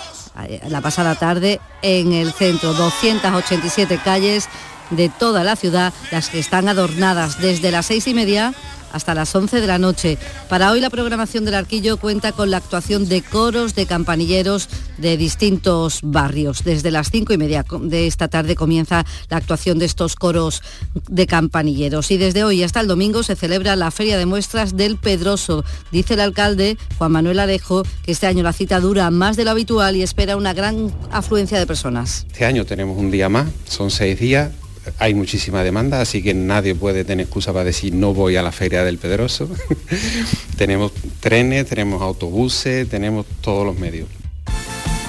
eh, 0.47 0.61
la 0.69 0.81
pasada 0.81 1.15
tarde 1.15 1.59
en 1.81 2.13
el 2.13 2.33
centro. 2.33 2.73
287 2.73 3.99
calles 4.03 4.47
de 4.91 5.09
toda 5.09 5.43
la 5.43 5.55
ciudad, 5.55 5.91
las 6.11 6.29
que 6.29 6.37
están 6.37 6.67
adornadas 6.67 7.41
desde 7.41 7.71
las 7.71 7.87
seis 7.87 8.07
y 8.07 8.13
media 8.13 8.53
hasta 8.93 9.13
las 9.13 9.35
11 9.35 9.59
de 9.59 9.67
la 9.67 9.77
noche. 9.77 10.17
Para 10.47 10.71
hoy 10.71 10.79
la 10.79 10.89
programación 10.89 11.43
del 11.43 11.55
Arquillo 11.55 11.97
cuenta 11.97 12.31
con 12.31 12.49
la 12.49 12.57
actuación 12.57 13.09
de 13.09 13.21
coros 13.21 13.75
de 13.75 13.85
campanilleros 13.85 14.69
de 14.97 15.17
distintos 15.17 15.99
barrios. 16.03 16.63
Desde 16.63 16.91
las 16.91 17.11
cinco 17.11 17.33
y 17.33 17.37
media 17.37 17.65
de 17.81 18.07
esta 18.07 18.27
tarde 18.27 18.55
comienza 18.55 19.05
la 19.29 19.37
actuación 19.37 19.79
de 19.79 19.85
estos 19.85 20.15
coros 20.15 20.61
de 21.09 21.27
campanilleros 21.27 22.11
y 22.11 22.17
desde 22.17 22.43
hoy 22.43 22.63
hasta 22.63 22.79
el 22.79 22.87
domingo 22.87 23.23
se 23.23 23.35
celebra 23.35 23.75
la 23.75 23.91
Feria 23.91 24.17
de 24.17 24.25
Muestras 24.25 24.77
del 24.77 24.97
Pedroso. 24.97 25.65
Dice 25.91 26.13
el 26.13 26.19
alcalde 26.19 26.77
Juan 26.97 27.11
Manuel 27.11 27.39
Arejo 27.39 27.83
que 28.03 28.11
este 28.11 28.27
año 28.27 28.43
la 28.43 28.53
cita 28.53 28.79
dura 28.79 29.09
más 29.11 29.35
de 29.35 29.43
lo 29.43 29.51
habitual 29.51 29.95
y 29.95 30.03
espera 30.03 30.37
una 30.37 30.53
gran 30.53 30.93
afluencia 31.11 31.57
de 31.59 31.65
personas. 31.65 32.25
Este 32.31 32.45
año 32.45 32.65
tenemos 32.65 32.97
un 32.97 33.11
día 33.11 33.29
más, 33.29 33.47
son 33.67 33.89
seis 33.89 34.19
días, 34.19 34.51
hay 34.99 35.13
muchísima 35.13 35.63
demanda, 35.63 36.01
así 36.01 36.21
que 36.21 36.33
nadie 36.33 36.75
puede 36.75 37.05
tener 37.05 37.25
excusa 37.25 37.53
para 37.53 37.65
decir 37.65 37.93
no 37.93 38.13
voy 38.13 38.35
a 38.35 38.41
la 38.43 38.51
feria 38.51 38.83
del 38.83 38.97
Pedroso. 38.97 39.49
tenemos 40.57 40.91
trenes, 41.19 41.67
tenemos 41.67 42.01
autobuses, 42.01 42.87
tenemos 42.89 43.25
todos 43.41 43.65
los 43.65 43.77
medios. 43.77 44.07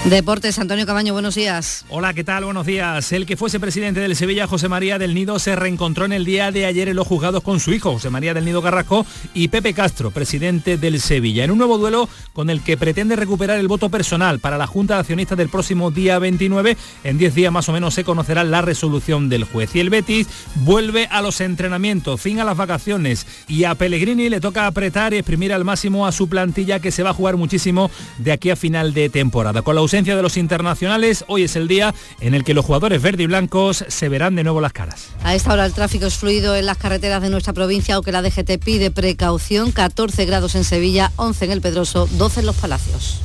Deportes, 0.04 0.58
Antonio 0.58 0.84
Cabaño, 0.84 1.14
buenos 1.14 1.34
días. 1.34 1.86
Hola, 1.88 2.12
¿qué 2.12 2.24
tal? 2.24 2.44
Buenos 2.44 2.66
días. 2.66 3.10
El 3.12 3.24
que 3.24 3.38
fuese 3.38 3.58
presidente 3.58 4.00
del 4.00 4.14
Sevilla, 4.14 4.46
José 4.46 4.68
María 4.68 4.98
del 4.98 5.14
Nido, 5.14 5.38
se 5.38 5.56
reencontró 5.56 6.04
en 6.04 6.12
el 6.12 6.26
día 6.26 6.52
de 6.52 6.66
ayer 6.66 6.90
en 6.90 6.96
los 6.96 7.06
juzgados 7.06 7.42
con 7.42 7.58
su 7.58 7.72
hijo, 7.72 7.94
José 7.94 8.10
María 8.10 8.34
del 8.34 8.44
Nido 8.44 8.60
Carrasco, 8.60 9.06
y 9.32 9.48
Pepe 9.48 9.72
Castro, 9.72 10.10
presidente 10.10 10.76
del 10.76 11.00
Sevilla, 11.00 11.44
en 11.44 11.50
un 11.50 11.56
nuevo 11.56 11.78
duelo 11.78 12.06
con 12.34 12.50
el 12.50 12.60
que 12.60 12.76
pretende 12.76 13.16
recuperar 13.16 13.58
el 13.58 13.66
voto 13.66 13.88
personal 13.88 14.40
para 14.40 14.58
la 14.58 14.66
Junta 14.66 14.92
de 14.92 15.00
Accionistas 15.00 15.38
del 15.38 15.48
próximo 15.48 15.90
día 15.90 16.18
29. 16.18 16.76
En 17.02 17.16
10 17.16 17.34
días 17.34 17.50
más 17.50 17.70
o 17.70 17.72
menos 17.72 17.94
se 17.94 18.04
conocerá 18.04 18.44
la 18.44 18.60
resolución 18.60 19.30
del 19.30 19.44
juez. 19.44 19.74
Y 19.74 19.80
el 19.80 19.88
Betis 19.88 20.28
vuelve 20.56 21.06
a 21.10 21.22
los 21.22 21.40
entrenamientos, 21.40 22.20
fin 22.20 22.40
a 22.40 22.44
las 22.44 22.58
vacaciones, 22.58 23.26
y 23.48 23.64
a 23.64 23.74
Pellegrini 23.74 24.28
le 24.28 24.42
toca 24.42 24.66
apretar 24.66 25.14
y 25.14 25.16
exprimir 25.16 25.54
al 25.54 25.64
máximo 25.64 26.06
a 26.06 26.12
su 26.12 26.28
plantilla 26.28 26.80
que 26.80 26.92
se 26.92 27.02
va 27.02 27.10
a 27.10 27.14
jugar 27.14 27.38
muchísimo 27.38 27.90
de 28.18 28.32
aquí 28.32 28.50
a 28.50 28.56
final 28.56 28.92
de 28.92 29.08
temporada. 29.08 29.62
Con 29.62 29.74
la 29.74 29.80
ausencia 29.94 30.16
de 30.16 30.22
los 30.22 30.36
internacionales, 30.36 31.24
hoy 31.28 31.44
es 31.44 31.54
el 31.54 31.68
día 31.68 31.94
en 32.18 32.34
el 32.34 32.42
que 32.42 32.52
los 32.52 32.64
jugadores 32.64 33.00
verde 33.00 33.22
y 33.22 33.26
blancos 33.26 33.84
se 33.86 34.08
verán 34.08 34.34
de 34.34 34.42
nuevo 34.42 34.60
las 34.60 34.72
caras. 34.72 35.10
A 35.22 35.36
esta 35.36 35.52
hora 35.52 35.64
el 35.64 35.72
tráfico 35.72 36.04
es 36.06 36.16
fluido 36.16 36.56
en 36.56 36.66
las 36.66 36.78
carreteras 36.78 37.22
de 37.22 37.30
nuestra 37.30 37.52
provincia, 37.52 37.94
aunque 37.94 38.10
la 38.10 38.20
DGT 38.20 38.58
pide 38.58 38.90
precaución, 38.90 39.70
14 39.70 40.24
grados 40.24 40.56
en 40.56 40.64
Sevilla, 40.64 41.12
11 41.14 41.44
en 41.44 41.50
el 41.52 41.60
Pedroso, 41.60 42.08
12 42.10 42.40
en 42.40 42.46
los 42.46 42.56
Palacios. 42.56 43.20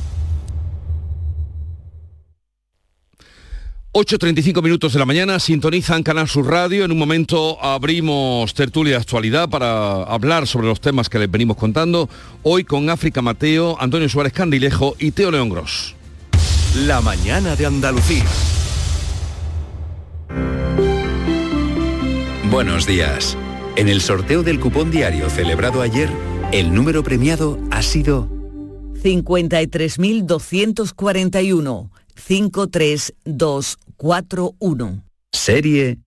8.35 3.92 4.62
minutos 4.62 4.92
de 4.92 5.00
la 5.00 5.06
mañana, 5.06 5.40
sintonizan 5.40 6.04
Canal 6.04 6.28
Sur 6.28 6.46
Radio. 6.46 6.84
En 6.84 6.92
un 6.92 6.98
momento 6.98 7.60
abrimos 7.60 8.54
tertulia 8.54 8.92
de 8.92 9.00
actualidad 9.00 9.48
para 9.48 10.04
hablar 10.04 10.46
sobre 10.46 10.68
los 10.68 10.80
temas 10.80 11.08
que 11.08 11.18
les 11.18 11.28
venimos 11.28 11.56
contando. 11.56 12.08
Hoy 12.44 12.62
con 12.62 12.90
África 12.90 13.22
Mateo, 13.22 13.76
Antonio 13.80 14.08
Suárez 14.08 14.32
Candilejo 14.32 14.94
y 15.00 15.10
Teo 15.10 15.32
León 15.32 15.48
Gros. 15.48 15.96
La 16.76 17.00
mañana 17.00 17.56
de 17.56 17.66
Andalucía. 17.66 18.24
Buenos 22.48 22.86
días. 22.86 23.36
En 23.74 23.88
el 23.88 24.00
sorteo 24.00 24.44
del 24.44 24.60
cupón 24.60 24.92
diario 24.92 25.28
celebrado 25.30 25.82
ayer, 25.82 26.08
el 26.52 26.72
número 26.72 27.02
premiado 27.02 27.58
ha 27.72 27.82
sido 27.82 28.28
53.241 29.02 31.90
53241. 32.14 35.04
Serie 35.32 35.98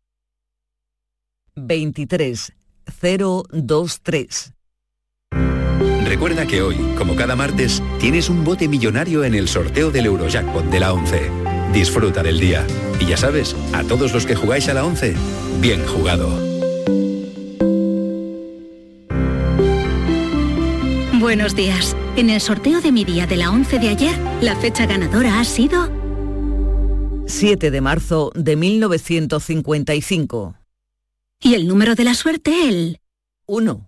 23023. 1.56 4.54
Recuerda 6.06 6.46
que 6.46 6.62
hoy, 6.62 6.78
como 6.98 7.16
cada 7.16 7.36
martes, 7.36 7.82
tienes 8.00 8.30
un 8.30 8.44
bote 8.44 8.68
millonario 8.68 9.24
en 9.24 9.36
el 9.36 9.48
sorteo 9.48 9.92
del 9.92 10.06
Eurojackpot 10.06 10.66
de 10.66 10.80
la 10.80 10.94
11. 10.94 11.32
Disfruta 11.74 12.24
del 12.24 12.40
día. 12.40 12.66
Y 13.00 13.06
ya 13.06 13.18
sabes, 13.18 13.56
a 13.74 13.84
todos 13.84 14.14
los 14.14 14.26
que 14.26 14.36
jugáis 14.36 14.68
a 14.70 14.74
la 14.74 14.86
11, 14.86 15.16
bien 15.60 15.86
jugado. 15.86 16.30
Buenos 21.20 21.56
días. 21.56 21.96
En 22.16 22.30
el 22.30 22.42
sorteo 22.42 22.82
de 22.82 22.92
mi 22.92 23.06
día 23.06 23.26
de 23.26 23.38
la 23.38 23.50
11 23.50 23.80
de 23.80 23.90
ayer, 23.90 24.16
la 24.42 24.56
fecha 24.56 24.86
ganadora 24.86 25.40
ha 25.40 25.46
sido 25.46 25.90
7 27.26 27.72
de 27.72 27.82
marzo 27.82 28.32
de 28.36 28.56
1955. 28.56 30.56
Y 31.42 31.56
el 31.56 31.68
número 31.68 31.96
de 31.96 32.04
la 32.04 32.14
suerte, 32.14 32.68
el 32.68 33.00
1. 33.48 33.88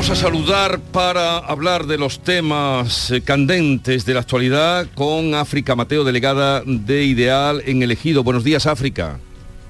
Vamos 0.00 0.18
a 0.18 0.22
saludar 0.22 0.80
para 0.80 1.36
hablar 1.36 1.84
de 1.84 1.98
los 1.98 2.20
temas 2.20 3.10
eh, 3.10 3.20
candentes 3.20 4.06
de 4.06 4.14
la 4.14 4.20
actualidad 4.20 4.86
con 4.94 5.34
África 5.34 5.76
Mateo, 5.76 6.04
delegada 6.04 6.62
de 6.64 7.04
Ideal 7.04 7.62
en 7.66 7.82
Elegido. 7.82 8.24
Buenos 8.24 8.42
días, 8.42 8.64
África. 8.64 9.18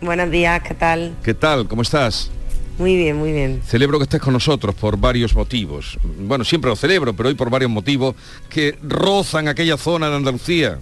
Buenos 0.01 0.31
días, 0.31 0.63
¿qué 0.63 0.75
tal? 0.75 1.17
¿Qué 1.25 1.35
tal? 1.35 1.67
¿Cómo 1.67 1.83
estás? 1.83 2.31
Muy 2.79 2.95
bien, 2.95 3.17
muy 3.17 3.33
bien. 3.33 3.61
Celebro 3.67 3.99
que 3.99 4.05
estés 4.05 4.21
con 4.21 4.33
nosotros 4.33 4.73
por 4.77 4.97
varios 4.97 5.35
motivos. 5.35 5.99
Bueno, 6.05 6.45
siempre 6.45 6.71
lo 6.71 6.77
celebro, 6.77 7.13
pero 7.13 7.29
hoy 7.29 7.35
por 7.35 7.51
varios 7.51 7.73
motivos 7.73 8.15
que 8.49 8.79
rozan 8.85 9.49
aquella 9.49 9.77
zona 9.77 10.11
de 10.11 10.15
Andalucía. 10.15 10.79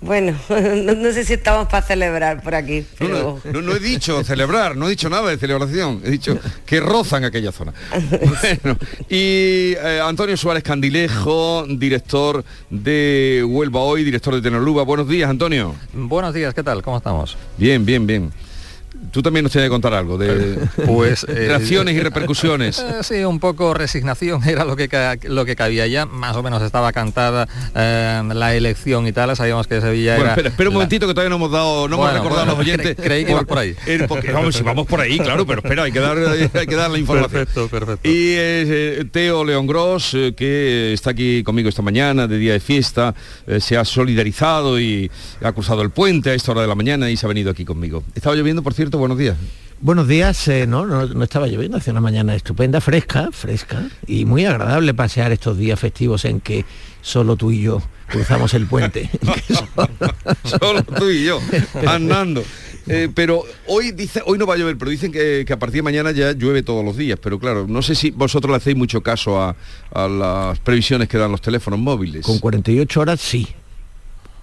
Bueno, 0.00 0.36
no, 0.48 0.94
no 0.94 1.12
sé 1.12 1.24
si 1.24 1.34
estamos 1.34 1.68
para 1.68 1.86
celebrar 1.86 2.42
por 2.42 2.54
aquí. 2.54 2.80
No, 3.00 3.06
Pero... 3.06 3.40
no, 3.44 3.52
no, 3.52 3.62
no 3.62 3.76
he 3.76 3.80
dicho 3.80 4.22
celebrar, 4.24 4.76
no 4.76 4.86
he 4.86 4.90
dicho 4.90 5.08
nada 5.08 5.30
de 5.30 5.38
celebración, 5.38 6.02
he 6.04 6.10
dicho 6.10 6.38
que 6.64 6.80
rozan 6.80 7.24
aquella 7.24 7.52
zona. 7.52 7.72
Bueno, 8.26 8.78
y 9.08 9.74
eh, 9.74 10.00
Antonio 10.02 10.36
Suárez 10.36 10.62
Candilejo, 10.62 11.64
director 11.68 12.44
de 12.70 13.44
Huelva 13.46 13.80
Hoy, 13.80 14.04
director 14.04 14.34
de 14.34 14.42
Tenoluba. 14.42 14.82
Buenos 14.82 15.08
días, 15.08 15.28
Antonio. 15.30 15.74
Buenos 15.92 16.34
días, 16.34 16.54
¿qué 16.54 16.62
tal? 16.62 16.82
¿Cómo 16.82 16.98
estamos? 16.98 17.36
Bien, 17.56 17.84
bien, 17.84 18.06
bien. 18.06 18.32
Tú 19.12 19.22
también 19.22 19.42
nos 19.44 19.52
tienes 19.52 19.66
que 19.66 19.70
contar 19.70 19.94
algo 19.94 20.18
de 20.18 20.58
pues 20.86 21.22
reacciones 21.24 21.94
y 21.94 22.00
repercusiones. 22.00 22.78
Eh, 22.78 23.02
sí, 23.02 23.14
un 23.24 23.38
poco 23.40 23.74
resignación 23.74 24.42
era 24.48 24.64
lo 24.64 24.76
que 24.76 24.88
lo 25.24 25.44
que 25.44 25.56
cabía 25.56 25.86
ya. 25.86 26.06
Más 26.06 26.36
o 26.36 26.42
menos 26.42 26.62
estaba 26.62 26.92
cantada 26.92 27.48
eh, 27.74 28.22
la 28.34 28.54
elección 28.54 29.06
y 29.06 29.12
tal. 29.12 29.34
Sabíamos 29.36 29.66
que 29.66 29.80
Sevilla 29.80 30.16
Bueno, 30.16 30.24
era. 30.24 30.32
espera, 30.32 30.48
espera 30.50 30.68
un 30.70 30.74
la- 30.74 30.78
momentito 30.78 31.06
que 31.06 31.14
todavía 31.14 31.30
no 31.30 31.36
hemos 31.36 31.50
dado, 31.50 31.88
no 31.88 31.96
Bueno, 31.96 32.12
hemos 32.12 32.22
recordado 32.24 32.42
a 32.42 32.54
los 32.54 32.58
oyentes. 32.58 32.96
cre- 32.96 33.02
creí 33.02 33.24
que 33.24 33.32
ibas 33.32 33.44
por 33.44 33.58
ahí. 33.58 33.74
Eh, 33.86 34.04
porque, 34.08 34.32
vamos, 34.32 34.54
si 34.54 34.62
vamos 34.62 34.86
por 34.86 35.00
ahí, 35.00 35.18
claro, 35.18 35.46
pero 35.46 35.60
espera, 35.60 35.84
hay 35.84 35.92
que 35.92 36.00
dar, 36.00 36.16
hay 36.18 36.66
que 36.66 36.74
dar 36.76 36.90
la 36.90 36.98
información. 36.98 37.30
Perfecto, 37.30 37.68
perfecto. 37.68 38.08
Y 38.08 38.34
eh, 38.36 39.04
Teo 39.10 39.44
León 39.44 39.66
Gross, 39.66 40.12
eh, 40.14 40.34
que 40.36 40.92
está 40.92 41.10
aquí 41.10 41.42
conmigo 41.44 41.68
esta 41.68 41.82
mañana, 41.82 42.26
de 42.26 42.36
día 42.38 42.52
de 42.52 42.60
fiesta, 42.60 43.14
eh, 43.46 43.60
se 43.60 43.76
ha 43.76 43.84
solidarizado 43.84 44.80
y 44.80 45.10
ha 45.42 45.52
cruzado 45.52 45.82
el 45.82 45.90
puente 45.90 46.30
a 46.30 46.34
esta 46.34 46.52
hora 46.52 46.62
de 46.62 46.66
la 46.68 46.74
mañana 46.74 47.10
y 47.10 47.16
se 47.16 47.26
ha 47.26 47.28
venido 47.28 47.50
aquí 47.50 47.64
conmigo. 47.64 48.02
¿Estaba 48.14 48.34
lloviendo, 48.34 48.62
por 48.62 48.74
cierto? 48.74 48.95
Buenos 48.98 49.18
días. 49.18 49.36
Buenos 49.80 50.08
días, 50.08 50.48
eh, 50.48 50.66
no, 50.66 50.86
no, 50.86 51.04
no 51.06 51.24
estaba 51.24 51.46
lloviendo, 51.46 51.76
hace 51.76 51.90
una 51.90 52.00
mañana 52.00 52.34
estupenda, 52.34 52.80
fresca, 52.80 53.28
fresca 53.30 53.82
y 54.06 54.24
muy 54.24 54.46
agradable 54.46 54.94
pasear 54.94 55.32
estos 55.32 55.58
días 55.58 55.78
festivos 55.78 56.24
en 56.24 56.40
que 56.40 56.64
solo 57.02 57.36
tú 57.36 57.50
y 57.50 57.60
yo 57.60 57.82
cruzamos 58.08 58.54
el 58.54 58.66
puente. 58.66 59.10
Solo 60.44 60.82
tú 60.82 61.10
y 61.10 61.24
yo, 61.24 61.40
andando. 61.86 62.42
Eh, 62.86 63.08
pero 63.14 63.42
hoy 63.66 63.90
dice, 63.92 64.22
hoy 64.24 64.38
no 64.38 64.46
va 64.46 64.54
a 64.54 64.56
llover, 64.56 64.78
pero 64.78 64.90
dicen 64.90 65.10
que, 65.12 65.44
que 65.46 65.52
a 65.52 65.58
partir 65.58 65.80
de 65.80 65.82
mañana 65.82 66.12
ya 66.12 66.32
llueve 66.32 66.62
todos 66.62 66.84
los 66.84 66.96
días. 66.96 67.18
Pero 67.20 67.38
claro, 67.38 67.66
no 67.68 67.82
sé 67.82 67.94
si 67.96 68.12
vosotros 68.12 68.50
le 68.50 68.56
hacéis 68.56 68.76
mucho 68.76 69.02
caso 69.02 69.40
a, 69.42 69.56
a 69.92 70.08
las 70.08 70.58
previsiones 70.60 71.08
que 71.08 71.18
dan 71.18 71.32
los 71.32 71.40
teléfonos 71.40 71.78
móviles. 71.80 72.24
Con 72.24 72.38
48 72.38 73.00
horas 73.00 73.20
sí. 73.20 73.46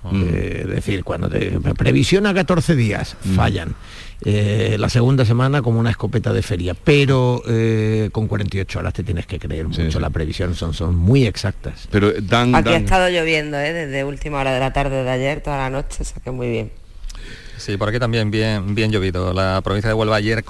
Mm. 0.04 0.24
Eh, 0.26 0.60
es 0.64 0.68
decir, 0.70 1.04
cuando 1.06 1.30
te 1.30 1.51
previsión 1.78 2.26
a 2.28 2.34
14 2.34 2.76
días, 2.76 3.16
Mm. 3.24 3.36
fallan. 3.36 3.76
Eh, 4.26 4.78
la 4.80 4.89
segunda 4.89 5.26
semana 5.26 5.61
como 5.61 5.80
una 5.80 5.89
escopeta 5.89 6.32
de 6.32 6.41
feria, 6.41 6.74
pero 6.74 7.43
eh, 7.47 8.09
con 8.11 8.28
48 8.28 8.80
horas 8.80 8.93
te 8.93 9.03
tienes 9.03 9.26
que 9.26 9.39
creer 9.39 9.67
mucho, 9.67 9.99
la 9.99 10.09
previsión 10.09 10.55
son, 10.55 10.74
son 10.74 10.95
muy 10.95 11.26
exactas. 11.26 11.88
Pero 11.91 12.11
dan, 12.21 12.55
Aquí 12.55 12.69
ha 12.69 12.78
estado 12.78 13.09
lloviendo, 13.09 13.57
¿eh? 13.57 13.74
desde 13.74 14.03
última 14.03 14.39
hora 14.39 14.53
de 14.53 14.59
la 14.59 14.71
tarde 14.71 15.03
de 15.03 15.09
ayer, 15.09 15.41
toda 15.41 15.57
la 15.57 15.69
noche, 15.69 15.97
o 16.01 16.05
sea 16.05 16.21
que 16.24 16.32
muy 16.32 16.49
bien. 16.49 16.83
Sí, 17.58 17.78
por 17.78 17.89
aquí 17.89 17.99
también 17.99 18.30
bien, 18.32 18.76
bien 18.76 18.91
llovido. 18.91 19.34
La 19.34 19.62
provincia 19.62 19.88
de 19.89 19.93
Huelva 19.93 20.16
ayer, 20.18 20.43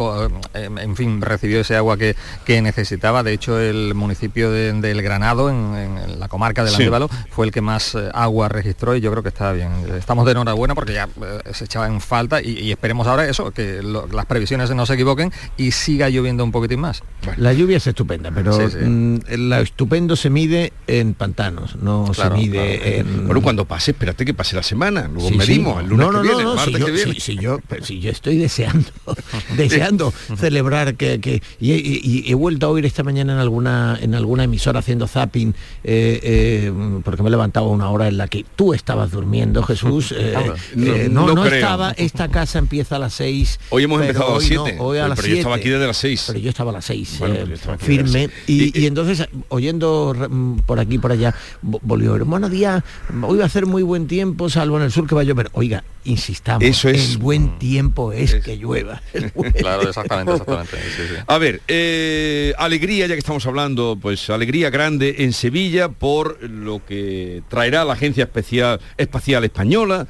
eh, 0.54 0.70
en 0.82 0.96
fin, 0.96 1.22
recibió 1.22 1.60
ese 1.62 1.76
agua 1.76 1.98
que, 1.98 2.16
que 2.46 2.62
necesitaba. 2.62 3.24
De 3.24 3.34
hecho, 3.34 3.60
el 3.60 3.94
municipio 3.94 4.52
de- 4.52 4.74
del 4.74 5.02
Granado, 5.02 5.50
en, 5.50 5.76
en 5.76 6.20
la 6.20 6.28
comarca 6.28 6.64
del 6.64 6.72
Sí. 6.74 6.84
Andévalo, 6.84 7.10
fue 7.30 7.46
el 7.46 7.52
que 7.52 7.62
más 7.62 7.94
eh, 7.96 8.10
agua 8.14 8.50
registró 8.50 8.96
y 8.96 9.02
yo 9.02 9.12
creo 9.12 9.22
que 9.24 9.30
está 9.30 9.52
bien. 9.54 9.70
Estamos 9.98 10.26
de 10.26 10.32
enhorabuena 10.32 10.74
porque 10.76 10.94
ya 10.94 11.08
eh, 11.22 11.42
se 11.54 11.66
echaba 11.66 11.88
en 11.88 12.02
falta 12.02 12.42
y, 12.42 12.58
y 12.60 12.72
esperemos 12.72 13.06
ahora 13.08 13.28
eso, 13.28 13.52
que 13.52 13.82
lo- 13.84 14.08
las 14.08 14.26
previsiones 14.26 14.70
no 14.72 14.86
se 14.86 14.94
equivoquen 14.96 15.32
y 15.58 15.72
siga 15.72 16.10
lloviendo 16.10 16.44
un 16.44 16.52
poquitín 16.52 16.80
más. 16.80 17.04
La 17.38 17.54
lluvia 17.54 17.78
es 17.78 17.88
estupenda, 17.88 18.32
pero 18.34 18.54
Sí, 18.54 18.64
sí. 18.72 18.78
mm, 18.86 19.20
lo 19.38 19.58
estupendo 19.58 20.16
se 20.16 20.30
mide 20.30 20.74
en 20.88 21.14
pantanos, 21.14 21.76
no 21.76 22.10
Claro, 22.14 22.36
se 22.36 22.42
mide 22.42 22.80
claro. 22.80 23.10
en... 23.10 23.26
Bueno, 23.28 23.42
cuando 23.42 23.66
pase, 23.66 23.92
espérate 23.92 24.26
que 24.26 24.34
pase 24.34 24.56
la 24.56 24.64
semana. 24.64 25.08
Luego 25.14 25.30
Sí, 25.30 25.36
medimos 25.36 25.76
sí. 25.78 25.84
el 25.84 25.90
lunes 25.90 26.06
no, 26.08 26.12
no, 26.14 26.22
que 26.22 26.28
viene, 26.30 26.44
no, 26.44 26.50
el 26.52 26.56
no, 26.56 26.56
martes 26.56 26.74
si 26.76 26.80
yo, 26.80 26.86
que 26.86 26.92
viene. 26.94 27.14
si- 27.14 27.20
si 27.20 27.36
yo, 27.38 27.60
pero 27.68 27.84
si 27.86 28.00
yo 28.00 28.10
estoy 28.12 28.38
deseando, 28.38 28.90
deseando 29.58 30.14
celebrar 30.38 30.96
que, 30.96 31.20
que- 31.20 31.42
y, 31.60 31.72
y- 31.74 32.02
y 32.26 32.32
he 32.32 32.36
vuelto 32.36 32.68
a 32.68 32.70
oír 32.70 32.86
esta 32.86 33.04
mañana 33.04 33.34
en 33.34 33.40
alguna 33.40 33.98
en 34.02 34.16
alguna 34.16 34.44
emisora 34.46 34.80
haciendo 34.80 35.08
zapping, 35.08 35.54
eh, 35.84 36.20
eh, 36.24 36.74
porque 37.04 37.22
me 37.22 37.28
he 37.30 37.32
levantado 37.32 37.66
a 37.68 37.70
una 37.70 37.90
hora 37.90 38.08
en 38.08 38.18
la 38.18 38.28
que 38.28 38.46
tú 38.56 38.74
estabas 38.74 39.12
durmiendo, 39.12 39.64
Jesús. 39.64 40.12
eh, 40.18 40.34
Ah, 40.36 40.54
no- 40.76 41.34
no, 41.34 41.46
estaba, 41.46 41.92
esta 41.92 42.28
casa 42.30 42.60
empieza 42.60 42.96
a 42.96 43.00
las 43.00 43.14
seis. 43.14 43.60
Hoy 43.70 43.84
hemos 43.84 44.00
pero 44.00 44.10
empezado 44.10 44.32
a 44.36 44.40
las 44.40 44.50
hoy 44.50 44.56
no, 44.56 44.64
7. 44.66 44.78
hoy 44.80 44.98
a 44.98 45.02
Pero 45.04 45.10
las 45.16 45.26
yo 45.28 45.36
estaba 45.36 45.56
7. 45.56 45.62
aquí 45.62 45.70
desde 45.70 45.88
las 45.88 45.98
6. 45.98 46.24
Pero 46.28 46.40
yo 46.40 46.50
estaba 46.50 46.70
a 46.72 46.74
las 46.74 46.86
6, 46.86 47.16
Bueno, 47.20 47.36
pues 47.66 47.82
firme. 47.82 48.30
Y, 48.48 48.80
y 48.80 48.86
entonces, 48.86 49.28
oyendo 49.50 50.16
mm, 50.30 50.60
por 50.66 50.80
aquí, 50.80 50.98
por 50.98 51.12
allá, 51.12 51.34
vo- 51.66 51.80
volvió 51.82 52.14
buenos 52.26 52.52
días, 52.52 52.84
hoy 53.24 53.38
va 53.38 53.44
a 53.44 53.48
hacer 53.48 53.66
muy 53.66 53.84
buen 53.84 54.08
tiempo, 54.08 54.50
salvo 54.50 54.78
en 54.78 54.84
el 54.84 54.92
sur 54.92 55.08
que 55.08 55.16
va 55.16 55.22
a 55.22 55.24
llover. 55.24 55.50
Oiga, 55.54 55.84
insistamos, 56.04 56.64
Eso 56.64 56.83
es- 56.90 57.12
el 57.12 57.18
buen 57.18 57.58
tiempo 57.60 58.12
es 58.12 58.36
que 58.36 58.58
llueva. 58.58 59.02
Claro, 59.58 59.88
exactamente, 59.88 60.32
exactamente. 60.34 60.78
sí, 60.96 61.04
sí. 61.10 61.16
A 61.26 61.38
ver, 61.38 61.62
eh, 61.68 62.54
alegría, 62.58 63.08
ya 63.08 63.14
que 63.16 63.20
estamos 63.20 63.46
hablando, 63.46 63.98
pues 64.02 64.30
alegría 64.30 64.70
grande 64.70 65.16
en 65.20 65.34
Sevilla 65.34 65.90
por 65.90 66.42
lo 66.44 66.84
que 66.86 67.44
traerá 67.50 67.86
la 67.86 67.94
Agencia 67.94 68.24
Especial, 68.26 68.80
Espacial 68.98 69.44
Española 69.44 70.08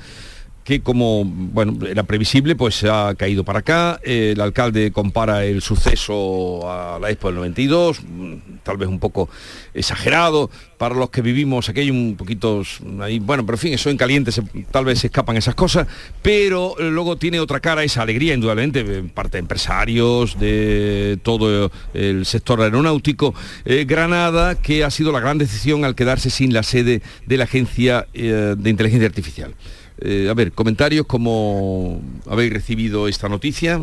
que 0.64 0.82
como 0.82 1.26
bueno 1.26 1.86
era 1.86 2.04
previsible 2.04 2.56
pues 2.56 2.84
ha 2.84 3.14
caído 3.16 3.44
para 3.44 3.60
acá. 3.60 4.00
El 4.04 4.40
alcalde 4.40 4.92
compara 4.92 5.46
el 5.46 5.62
suceso 5.62 6.70
a 6.70 7.00
la 7.00 7.10
Expo 7.10 7.28
del 7.28 7.36
92 7.36 8.02
mm, 8.02 8.34
tal 8.64 8.78
vez 8.78 8.88
un 8.88 9.00
poco 9.00 9.30
exagerado. 9.74 10.50
Para 10.78 10.96
los 10.96 11.12
que 11.12 11.22
vivimos 11.22 11.70
aquello 11.70 11.94
un 11.94 12.16
poquito 12.18 12.62
ahí 13.00 13.20
bueno 13.20 13.46
pero 13.46 13.56
en 13.56 13.60
fin 13.60 13.74
eso 13.74 13.90
en 13.90 13.96
caliente 13.96 14.32
tal 14.70 14.84
vez 14.84 15.00
se 15.00 15.08
escapan 15.08 15.38
esas 15.38 15.56
cosas 15.56 15.88
pero 16.22 16.78
eh, 16.78 16.90
luego 16.90 17.16
tiene 17.16 17.40
otra 17.40 17.62
cara 17.62 17.86
esa 17.86 18.02
alegría 18.02 18.34
indudablemente 18.34 18.84
de 18.84 19.04
parte 19.04 19.38
de 19.38 19.40
empresarios 19.40 20.38
de 20.38 21.20
todo 21.24 21.72
el 21.94 22.26
sector 22.26 22.62
aeronáutico. 22.62 23.34
Eh, 23.64 23.86
Granada 23.86 24.56
que 24.56 24.84
ha 24.84 24.92
sido 24.92 25.12
la 25.12 25.20
gran 25.20 25.38
decisión 25.38 25.86
al 25.86 25.96
quedarse 25.96 26.30
sin 26.30 26.54
la 26.54 26.64
sede 26.64 27.02
de 27.26 27.38
la 27.38 27.46
agencia 27.46 28.08
eh, 28.14 28.56
de 28.58 28.70
inteligencia 28.70 29.08
artificial 29.08 29.56
eh, 30.00 30.28
a 30.30 30.34
ver, 30.34 30.52
comentarios 30.52 31.06
como 31.06 32.02
habéis 32.30 32.54
recibido 32.54 33.08
esta 33.08 33.30
noticia. 33.30 33.80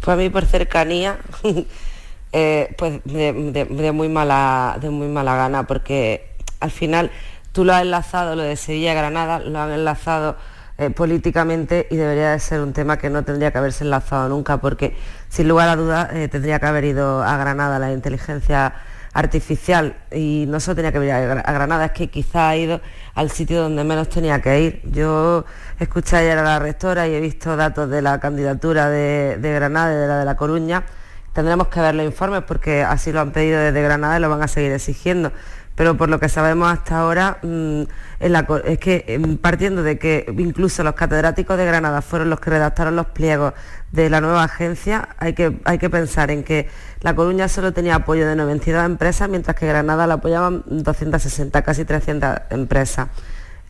Pues 0.00 0.08
a 0.08 0.16
mí 0.16 0.28
por 0.30 0.44
cercanía, 0.44 1.18
eh, 2.32 2.74
pues 2.76 3.00
de, 3.04 3.90
muy 3.92 4.08
mala, 4.08 4.78
de 4.80 4.90
muy 4.90 5.08
mala 5.08 5.36
gana, 5.36 5.66
porque 5.66 6.28
al 6.60 6.70
final 6.70 7.10
tú 7.52 7.64
lo 7.64 7.74
has 7.74 7.82
enlazado, 7.82 8.36
lo 8.36 8.42
de 8.42 8.56
Sevilla-Granada, 8.56 9.40
lo 9.40 9.58
han 9.58 9.70
enlazado 9.72 10.36
eh, 10.76 10.90
políticamente 10.90 11.88
y 11.90 11.96
debería 11.96 12.32
de 12.32 12.38
ser 12.38 12.60
un 12.60 12.72
tema 12.72 12.98
que 12.98 13.10
no 13.10 13.24
tendría 13.24 13.50
que 13.50 13.58
haberse 13.58 13.84
enlazado 13.84 14.28
nunca, 14.28 14.60
porque 14.60 14.94
sin 15.28 15.48
lugar 15.48 15.68
a 15.68 15.76
dudas 15.76 16.08
tendría 16.30 16.58
que 16.60 16.66
haber 16.66 16.84
ido 16.84 17.22
a 17.22 17.36
Granada 17.36 17.78
la 17.78 17.92
inteligencia 17.92 18.74
artificial 19.14 19.96
y 20.14 20.44
no 20.48 20.60
solo 20.60 20.76
tenía 20.76 20.92
que 20.92 20.98
a 20.98 21.02
Gra- 21.20 21.42
a 21.44 21.52
Granada, 21.52 21.86
es 21.86 21.92
que 21.92 22.08
quizá 22.08 22.50
ha 22.50 22.56
ido 22.56 22.80
al 23.18 23.32
sitio 23.32 23.62
donde 23.62 23.82
menos 23.82 24.08
tenía 24.08 24.40
que 24.40 24.60
ir. 24.60 24.80
Yo 24.92 25.44
escuché 25.80 26.18
ayer 26.18 26.38
a 26.38 26.44
la 26.44 26.60
rectora 26.60 27.08
y 27.08 27.14
he 27.14 27.20
visto 27.20 27.56
datos 27.56 27.90
de 27.90 28.00
la 28.00 28.20
candidatura 28.20 28.88
de, 28.88 29.36
Granada 29.42 29.92
y 29.92 29.96
de 29.96 30.06
la 30.06 30.18
de 30.20 30.24
La 30.24 30.36
Coruña. 30.36 30.84
Tendremos 31.32 31.68
que 31.68 31.80
ver 31.80 31.94
los 31.94 32.04
informes 32.04 32.42
porque 32.42 32.82
así 32.82 33.12
lo 33.12 33.20
han 33.20 33.32
pedido 33.32 33.60
desde 33.60 33.82
Granada 33.82 34.18
y 34.18 34.20
lo 34.20 34.28
van 34.28 34.42
a 34.42 34.48
seguir 34.48 34.72
exigiendo. 34.72 35.32
Pero 35.78 35.96
por 35.96 36.08
lo 36.08 36.18
que 36.18 36.28
sabemos 36.28 36.72
hasta 36.72 36.98
ahora, 36.98 37.38
mm, 37.40 37.82
es 38.18 38.78
que 38.80 39.04
em, 39.06 39.36
partiendo 39.36 39.84
de 39.84 39.96
que 39.96 40.26
incluso 40.36 40.82
los 40.82 40.94
catedráticos 40.94 41.56
de 41.56 41.64
Granada 41.66 42.02
fueron 42.02 42.30
los 42.30 42.40
que 42.40 42.50
redactaron 42.50 42.96
los 42.96 43.06
pliegos 43.06 43.54
de 43.92 44.10
la 44.10 44.20
nueva 44.20 44.42
agencia, 44.42 45.10
hay 45.18 45.34
que, 45.34 45.60
hay 45.64 45.78
que 45.78 45.88
pensar 45.88 46.32
en 46.32 46.42
que 46.42 46.68
La 47.00 47.14
Coruña 47.14 47.46
solo 47.46 47.72
tenía 47.72 47.94
apoyo 47.94 48.26
de 48.26 48.34
92 48.34 48.84
empresas, 48.84 49.28
mientras 49.28 49.54
que 49.54 49.68
Granada 49.68 50.08
la 50.08 50.14
apoyaban 50.14 50.64
260, 50.66 51.62
casi 51.62 51.84
300 51.84 52.40
empresas. 52.50 53.06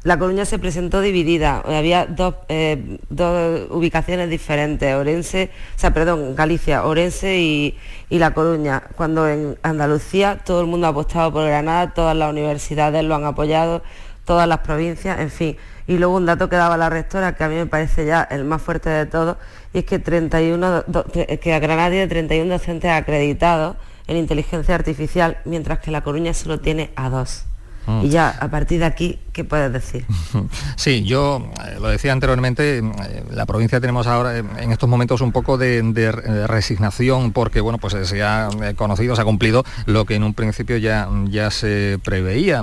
La 0.09 0.19
Coruña 0.19 0.47
se 0.47 0.59
presentó 0.59 1.03
dividida, 1.03 1.59
había 1.67 2.07
dos, 2.07 2.35
eh, 2.49 2.99
dos 3.11 3.67
ubicaciones 3.71 4.31
diferentes, 4.31 4.95
Orense, 4.95 5.51
o 5.77 5.79
sea, 5.79 5.93
perdón, 5.93 6.35
Galicia, 6.35 6.87
Orense 6.87 7.37
y, 7.39 7.77
y 8.09 8.19
La 8.19 8.33
Coruña, 8.33 8.85
cuando 8.97 9.29
en 9.29 9.59
Andalucía 9.63 10.39
todo 10.43 10.63
el 10.63 10.67
mundo 10.67 10.87
ha 10.87 10.91
apostado 10.91 11.31
por 11.31 11.45
Granada, 11.45 11.93
todas 11.93 12.17
las 12.17 12.31
universidades 12.31 13.05
lo 13.05 13.17
han 13.17 13.25
apoyado, 13.27 13.83
todas 14.25 14.49
las 14.49 14.61
provincias, 14.61 15.21
en 15.21 15.31
fin. 15.31 15.57
Y 15.87 15.99
luego 15.99 16.17
un 16.17 16.25
dato 16.25 16.49
que 16.49 16.57
daba 16.57 16.79
la 16.79 16.89
rectora, 16.89 17.35
que 17.37 17.45
a 17.45 17.49
mí 17.51 17.57
me 17.57 17.67
parece 17.67 18.07
ya 18.07 18.23
el 18.31 18.45
más 18.45 18.63
fuerte 18.63 18.89
de 18.89 19.05
todos, 19.05 19.37
y 19.75 19.79
es 19.81 19.85
que, 19.85 19.99
31, 19.99 20.85
do- 20.87 21.05
que 21.05 21.53
a 21.53 21.59
Granada 21.59 21.91
tiene 21.91 22.07
31 22.07 22.51
docentes 22.51 22.91
acreditados 22.91 23.77
en 24.07 24.17
inteligencia 24.17 24.75
artificial, 24.75 25.37
mientras 25.45 25.81
que 25.81 25.91
La 25.91 26.01
Coruña 26.01 26.33
solo 26.33 26.61
tiene 26.61 26.93
a 26.97 27.11
dos. 27.11 27.45
Mm. 27.89 28.05
Y 28.05 28.11
ya, 28.11 28.29
a 28.39 28.49
partir 28.49 28.81
de 28.81 28.85
aquí, 28.85 29.19
¿qué 29.33 29.45
puedes 29.45 29.73
decir? 29.73 30.05
Sí, 30.77 31.05
yo 31.05 31.51
eh, 31.67 31.79
lo 31.81 31.89
decía 31.89 32.13
anteriormente, 32.13 32.79
eh, 32.79 32.83
la 33.31 33.47
provincia 33.47 33.81
tenemos 33.81 34.07
ahora 34.07 34.39
eh, 34.39 34.45
en 34.59 34.71
estos 34.73 34.89
momentos 34.89 35.21
un 35.23 35.33
poco 35.33 35.57
de, 35.59 35.83
de 35.83 36.13
re- 36.13 36.47
resignación 36.47 37.33
porque 37.33 37.61
bueno, 37.61 37.79
pues 37.79 37.97
se 38.09 38.23
ha 38.23 38.49
conocido, 38.77 39.17
se 39.17 39.23
ha 39.23 39.25
cumplido 39.25 39.65
lo 39.87 40.05
que 40.05 40.15
en 40.17 40.23
un 40.23 40.35
principio 40.35 40.77
ya, 40.77 41.09
ya 41.31 41.51
se 41.51 41.99
preveía. 42.05 42.63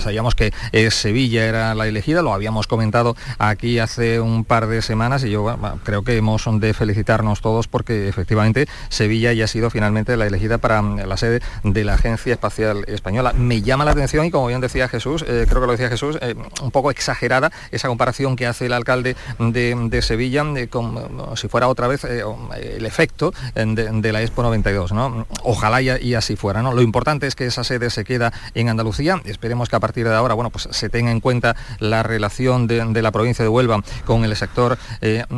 Sabíamos 0.00 0.34
que 0.34 0.52
Sevilla 0.90 1.44
era 1.44 1.74
la 1.74 1.86
elegida, 1.88 2.22
lo 2.22 2.32
habíamos 2.32 2.66
comentado 2.66 3.16
aquí 3.38 3.78
hace 3.80 4.20
un 4.20 4.44
par 4.44 4.66
de 4.68 4.80
semanas 4.82 5.24
y 5.24 5.30
yo 5.30 5.42
bueno, 5.42 5.78
creo 5.84 6.02
que 6.04 6.16
hemos 6.16 6.44
de 6.60 6.72
felicitarnos 6.74 7.40
todos 7.40 7.66
porque 7.68 8.08
efectivamente 8.08 8.68
Sevilla 8.88 9.32
ya 9.32 9.44
ha 9.44 9.48
sido 9.48 9.70
finalmente 9.70 10.16
la 10.16 10.26
elegida 10.26 10.58
para 10.58 10.80
mm, 10.82 11.00
la 11.06 11.16
sede 11.16 11.40
de 11.64 11.84
la 11.84 11.94
Agencia 11.94 12.32
Espacial 12.32 12.84
Española. 12.86 13.32
Me 13.32 13.62
llama 13.62 13.84
la 13.84 13.90
atención 13.90 14.24
y 14.24 14.30
como 14.36 14.48
bien 14.48 14.60
decía 14.60 14.86
Jesús, 14.86 15.24
eh, 15.26 15.46
creo 15.48 15.62
que 15.62 15.66
lo 15.66 15.72
decía 15.72 15.88
Jesús, 15.88 16.18
eh, 16.20 16.34
un 16.60 16.70
poco 16.70 16.90
exagerada 16.90 17.50
esa 17.70 17.88
comparación 17.88 18.36
que 18.36 18.46
hace 18.46 18.66
el 18.66 18.74
alcalde 18.74 19.16
de, 19.38 19.74
de 19.74 20.02
Sevilla 20.02 20.44
eh, 20.56 20.68
como 20.68 21.34
si 21.36 21.48
fuera 21.48 21.68
otra 21.68 21.88
vez 21.88 22.04
eh, 22.04 22.22
el 22.54 22.84
efecto 22.84 23.32
de, 23.54 23.64
de 23.90 24.12
la 24.12 24.20
Expo 24.20 24.42
92. 24.42 24.92
¿no? 24.92 25.26
Ojalá 25.42 25.80
y, 25.80 26.14
así 26.14 26.36
fuera. 26.36 26.60
¿no? 26.60 26.74
Lo 26.74 26.82
importante 26.82 27.26
es 27.26 27.34
que 27.34 27.46
esa 27.46 27.64
sede 27.64 27.88
se 27.88 28.04
queda 28.04 28.30
en 28.52 28.68
Andalucía. 28.68 29.22
Esperemos 29.24 29.70
que 29.70 29.76
a 29.76 29.80
partir 29.80 30.06
de 30.06 30.14
ahora 30.14 30.34
bueno, 30.34 30.50
pues 30.50 30.68
se 30.70 30.90
tenga 30.90 31.10
en 31.10 31.20
cuenta 31.20 31.56
la 31.78 32.02
relación 32.02 32.66
de, 32.66 32.84
de 32.84 33.00
la 33.00 33.12
provincia 33.12 33.42
de 33.42 33.48
Huelva 33.48 33.82
con 34.04 34.22
el 34.22 34.36
sector 34.36 34.76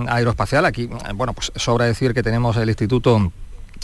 aeroespacial. 0.08 0.64
Aquí, 0.64 0.90
bueno, 1.14 1.34
pues 1.34 1.52
sobra 1.54 1.84
decir 1.84 2.14
que 2.14 2.24
tenemos 2.24 2.56
el 2.56 2.68
Instituto 2.68 3.30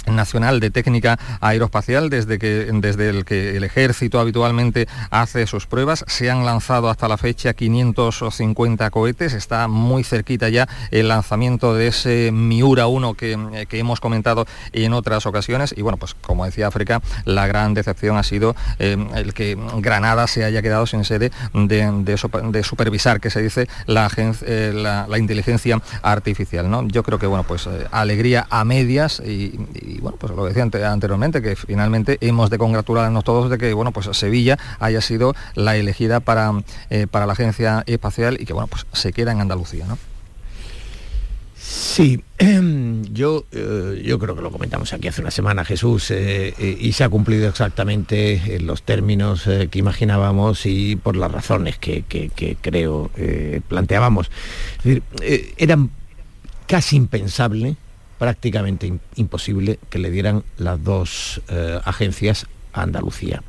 nacional 0.06 0.60
de 0.60 0.70
técnica 0.70 1.18
aeroespacial 1.40 2.10
desde 2.10 2.38
que 2.38 2.68
desde 2.72 3.08
el 3.08 3.24
que 3.24 3.56
el 3.56 3.64
ejército 3.64 4.20
habitualmente 4.20 4.86
hace 5.10 5.46
sus 5.46 5.66
pruebas. 5.66 6.04
Se 6.08 6.30
han 6.30 6.44
lanzado 6.44 6.88
hasta 6.90 7.08
la 7.08 7.16
fecha 7.16 7.54
550 7.54 8.90
cohetes. 8.90 9.32
Está 9.32 9.68
muy 9.68 10.04
cerquita 10.04 10.48
ya 10.48 10.68
el 10.90 11.08
lanzamiento 11.08 11.74
de 11.74 11.88
ese 11.88 12.30
Miura 12.32 12.86
1 12.86 13.14
que, 13.14 13.66
que 13.68 13.78
hemos 13.78 14.00
comentado 14.00 14.46
en 14.72 14.92
otras 14.92 15.26
ocasiones. 15.26 15.74
Y 15.76 15.82
bueno 15.82 15.96
pues 15.96 16.14
como 16.14 16.44
decía 16.44 16.68
África 16.68 17.00
la 17.24 17.46
gran 17.46 17.74
decepción 17.74 18.16
ha 18.16 18.22
sido 18.22 18.54
eh, 18.78 18.96
el 19.14 19.34
que 19.34 19.56
Granada 19.78 20.26
se 20.26 20.44
haya 20.44 20.62
quedado 20.62 20.86
sin 20.86 21.04
sede 21.04 21.30
de, 21.52 21.90
de, 22.02 22.62
supervisar 22.62 23.20
que 23.20 23.30
se 23.30 23.42
dice 23.42 23.68
la, 23.86 24.10
eh, 24.16 24.72
la, 24.74 25.18
inteligencia 25.18 25.80
artificial 26.02 26.70
¿no? 26.70 26.86
yo 26.88 27.02
creo 27.02 27.18
que 27.18 27.26
bueno 27.26 27.44
pues 27.44 27.66
eh, 27.66 27.86
alegría 27.90 28.46
a 28.50 28.64
medias 28.64 29.20
y 29.24 29.58
bueno, 30.00 30.16
pues 30.18 30.32
lo 30.34 30.44
decía 30.44 30.62
anteriormente, 30.62 31.42
que 31.42 31.56
finalmente 31.56 32.18
hemos 32.20 32.50
de 32.50 32.58
congratularnos 32.58 33.24
todos 33.24 33.50
de 33.50 33.58
que 33.58 33.72
bueno, 33.74 33.92
pues 33.92 34.08
Sevilla 34.16 34.58
haya 34.78 35.00
sido 35.00 35.34
la 35.54 35.76
elegida 35.76 36.20
para, 36.20 36.52
eh, 36.90 37.06
para 37.10 37.26
la 37.26 37.32
agencia 37.32 37.82
espacial 37.86 38.38
y 38.40 38.44
que 38.44 38.52
bueno, 38.52 38.66
pues 38.68 38.86
se 38.92 39.12
queda 39.12 39.32
en 39.32 39.40
Andalucía, 39.40 39.86
¿no? 39.86 39.98
Sí, 41.56 42.22
yo, 43.12 43.46
eh, 43.52 44.02
yo 44.04 44.18
creo 44.18 44.36
que 44.36 44.42
lo 44.42 44.50
comentamos 44.50 44.92
aquí 44.92 45.08
hace 45.08 45.22
una 45.22 45.30
semana, 45.30 45.64
Jesús, 45.64 46.10
eh, 46.10 46.54
y 46.78 46.92
se 46.92 47.04
ha 47.04 47.08
cumplido 47.08 47.48
exactamente 47.48 48.56
en 48.56 48.66
los 48.66 48.82
términos 48.82 49.48
que 49.70 49.78
imaginábamos 49.78 50.66
y 50.66 50.96
por 50.96 51.16
las 51.16 51.32
razones 51.32 51.78
que, 51.78 52.02
que 52.02 52.56
creo 52.60 53.10
planteábamos. 53.68 54.30
Es 54.78 54.84
decir, 54.84 55.02
era 55.56 55.78
casi 56.66 56.96
impensable 56.96 57.76
prácticamente 58.18 58.92
imposible 59.16 59.78
que 59.90 59.98
le 59.98 60.10
dieran 60.10 60.44
las 60.56 60.82
dos 60.82 61.42
eh, 61.48 61.80
agencias 61.84 62.46
a 62.72 62.82
Andalucía. 62.82 63.42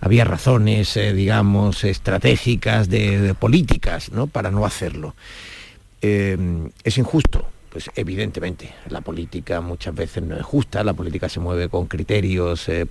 Había 0.00 0.24
razones, 0.24 0.96
eh, 0.96 1.12
digamos, 1.12 1.84
estratégicas, 1.84 2.88
de, 2.88 3.34
políticas, 3.34 4.10
¿no? 4.12 4.26
Para 4.26 4.50
no 4.50 4.64
hacerlo. 4.64 5.14
Em, 6.00 6.70
es 6.82 6.96
injusto, 6.96 7.46
pues 7.70 7.90
evidentemente, 7.94 8.72
la 8.88 9.02
política 9.02 9.60
muchas 9.60 9.94
veces 9.94 10.22
no 10.22 10.36
es 10.36 10.42
justa, 10.42 10.82
la 10.82 10.94
política 10.94 11.28
se 11.28 11.40
mueve 11.40 11.68
con 11.68 11.86
criterios, 11.86 12.68
eh, 12.70 12.86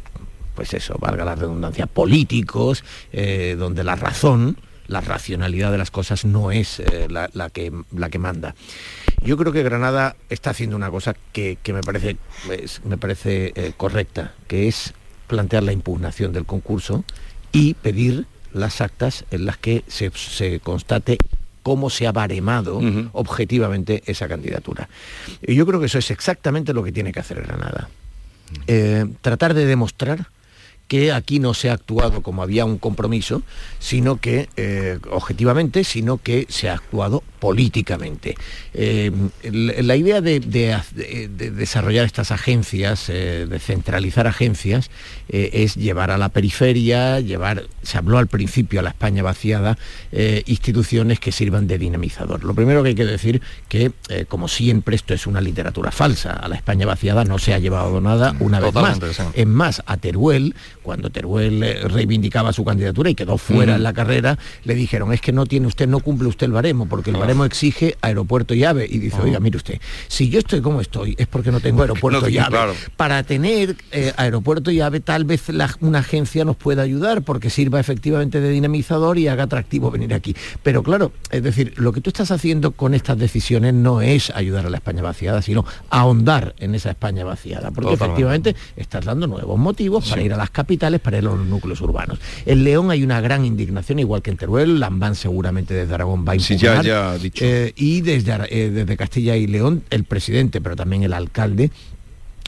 pues 0.53 0.73
eso, 0.73 0.95
valga 0.99 1.25
la 1.25 1.35
redundancia, 1.35 1.87
políticos, 1.87 2.83
donde 3.57 3.83
la 3.85 3.95
razón, 3.95 4.57
la 4.89 5.01
racionalidad 5.01 5.71
de 5.71 5.77
las 5.77 5.91
cosas 5.91 6.25
no 6.25 6.51
es 6.51 6.81
la, 7.09 7.49
que, 7.49 7.71
la 7.95 8.09
que 8.09 8.19
manda. 8.19 8.55
Yo 9.23 9.37
creo 9.37 9.53
que 9.53 9.63
Granada 9.63 10.15
está 10.29 10.49
haciendo 10.49 10.75
una 10.75 10.89
cosa 10.89 11.15
que, 11.31 11.57
me 11.67 11.81
parece, 11.81 12.17
me 12.83 12.97
parece 12.97 13.53
eh, 13.55 13.73
correcta, 13.77 14.33
que 14.47 14.67
es 14.67 14.93
plantear 15.27 15.63
la 15.63 15.73
impugnación 15.73 16.33
del 16.33 16.45
concurso 16.45 17.03
y 17.51 17.75
pedir 17.75 18.25
las 18.51 18.81
actas 18.81 19.25
en 19.29 19.45
las 19.45 19.57
que 19.57 19.83
se, 19.87 20.59
constate 20.59 21.17
cómo 21.61 21.89
se 21.89 22.07
ha 22.07 22.11
baremado 22.11 22.81
objetivamente 23.11 24.01
esa 24.07 24.27
candidatura. 24.27 24.89
Y 25.41 25.53
yo 25.53 25.67
creo 25.67 25.79
que 25.79 25.85
eso 25.85 25.99
es 25.99 26.09
exactamente 26.09 26.73
lo 26.73 26.83
que 26.83 26.91
tiene 26.91 27.11
que 27.11 27.19
hacer 27.19 27.41
Granada. 27.43 27.89
Eh, 28.65 29.05
tratar 29.21 29.53
de 29.53 29.67
demostrar 29.67 30.27
que 30.89 31.13
aquí 31.13 31.39
no 31.39 31.53
se 31.53 31.69
ha 31.69 31.73
actuado 31.73 32.23
como 32.23 32.41
había 32.41 32.65
un 32.65 32.79
compromiso, 32.79 33.43
sino 33.77 34.17
que, 34.17 34.49
eh, 34.57 34.97
objetivamente, 35.11 35.83
sino 35.83 36.17
que 36.17 36.47
se 36.49 36.67
ha 36.67 36.73
actuado 36.73 37.23
políticamente. 37.39 38.35
Eh, 38.73 39.11
la 39.43 39.95
idea 39.95 40.19
de, 40.19 40.39
desarrollar 40.41 42.05
estas 42.05 42.31
agencias, 42.31 43.07
eh, 43.07 43.45
de 43.47 43.59
centralizar 43.59 44.27
agencias, 44.27 44.89
es 45.29 45.75
llevar 45.75 46.09
a 46.09 46.17
la 46.17 46.29
periferia, 46.29 47.19
llevar, 47.19 47.67
se 47.83 47.99
habló 47.99 48.17
al 48.17 48.25
principio 48.25 48.79
a 48.79 48.83
la 48.83 48.89
España 48.89 49.21
vaciada, 49.21 49.77
instituciones 50.47 51.19
que 51.19 51.31
sirvan 51.31 51.67
de 51.67 51.77
dinamizador. 51.77 52.43
Lo 52.43 52.55
primero 52.55 52.81
que 52.81 52.89
hay 52.89 52.95
que 52.95 53.05
decir 53.05 53.39
que, 53.67 53.91
como 54.27 54.47
siempre, 54.47 54.95
esto 54.95 55.13
es 55.13 55.27
una 55.27 55.39
literatura 55.39 55.91
falsa. 55.91 56.33
A 56.33 56.47
la 56.47 56.55
España 56.55 56.87
vaciada 56.87 57.25
no 57.25 57.37
se 57.37 57.53
ha 57.53 57.59
llevado 57.59 58.01
nada 58.01 58.35
una 58.39 58.59
vez 58.59 58.73
más. 58.73 58.99
Es 59.35 59.47
más, 59.47 59.83
a 59.85 59.97
Teruel, 59.97 60.55
cuando 60.89 61.11
Teruel 61.11 61.61
eh, 61.61 61.87
reivindicaba 61.87 62.51
su 62.51 62.65
candidatura 62.65 63.11
y 63.11 63.13
quedó 63.13 63.37
fuera 63.37 63.75
en 63.75 63.83
la 63.83 63.93
carrera, 63.93 64.39
le 64.63 64.73
dijeron, 64.73 65.13
es 65.13 65.21
que 65.21 65.31
no 65.31 65.45
tiene 65.45 65.67
usted, 65.67 65.87
no 65.87 65.99
cumple 65.99 66.27
usted 66.27 66.47
el 66.47 66.51
baremo, 66.51 66.87
porque 66.87 67.11
el 67.11 67.17
ah. 67.17 67.19
baremo 67.19 67.45
exige 67.45 67.95
aeropuerto 68.01 68.55
y 68.55 68.63
ave. 68.63 68.87
Y 68.89 68.97
dice, 68.97 69.17
ah. 69.19 69.25
oiga, 69.25 69.39
mire 69.39 69.57
usted, 69.57 69.79
si 70.07 70.29
yo 70.31 70.39
estoy 70.39 70.61
como 70.61 70.81
estoy, 70.81 71.13
es 71.19 71.27
porque 71.27 71.51
no 71.51 71.59
tengo 71.59 71.83
aeropuerto 71.83 72.27
y 72.27 72.39
ave. 72.39 72.73
Para 72.97 73.21
tener 73.21 73.75
eh, 73.91 74.13
aeropuerto 74.17 74.71
y 74.71 74.81
ave, 74.81 74.99
tal 74.99 75.25
vez 75.25 75.43
una 75.81 75.99
agencia 75.99 76.43
nos 76.43 76.55
pueda 76.55 76.81
ayudar, 76.81 77.21
porque 77.21 77.51
sirva 77.51 77.79
efectivamente 77.79 78.41
de 78.41 78.49
dinamizador 78.49 79.19
y 79.19 79.27
haga 79.27 79.43
atractivo 79.43 79.91
venir 79.91 80.15
aquí. 80.15 80.35
Pero 80.63 80.81
claro, 80.81 81.11
es 81.29 81.43
decir, 81.43 81.75
lo 81.77 81.93
que 81.93 82.01
tú 82.01 82.09
estás 82.09 82.31
haciendo 82.31 82.71
con 82.71 82.95
estas 82.95 83.19
decisiones 83.19 83.75
no 83.75 84.01
es 84.01 84.31
ayudar 84.31 84.65
a 84.65 84.71
la 84.71 84.77
España 84.77 85.03
vaciada, 85.03 85.43
sino 85.43 85.65
ahondar 85.91 86.55
en 86.57 86.73
esa 86.73 86.89
España 86.89 87.25
vaciada, 87.25 87.69
porque 87.69 87.93
efectivamente 87.93 88.55
estás 88.75 89.05
dando 89.05 89.27
nuevos 89.27 89.59
motivos 89.59 90.09
para 90.09 90.23
ir 90.23 90.33
a 90.33 90.37
las 90.37 90.49
capitales 90.49 90.78
para 90.79 91.21
los 91.21 91.37
núcleos 91.45 91.81
urbanos. 91.81 92.19
En 92.45 92.63
León 92.63 92.89
hay 92.89 93.03
una 93.03 93.21
gran 93.21 93.45
indignación, 93.45 93.99
igual 93.99 94.21
que 94.21 94.31
en 94.31 94.37
Teruel, 94.37 94.79
Lambán 94.79 95.15
seguramente 95.15 95.73
desde 95.73 95.93
Aragón 95.93 96.25
va 96.27 96.33
a 96.33 96.35
impugnar. 96.35 96.83
ya, 96.83 97.17
dicho. 97.17 97.45
Eh, 97.45 97.73
y 97.75 98.01
desde, 98.01 98.33
eh, 98.49 98.69
desde 98.69 98.97
Castilla 98.97 99.35
y 99.35 99.45
León, 99.47 99.83
el 99.89 100.05
presidente, 100.05 100.61
pero 100.61 100.75
también 100.75 101.03
el 101.03 101.13
alcalde, 101.13 101.71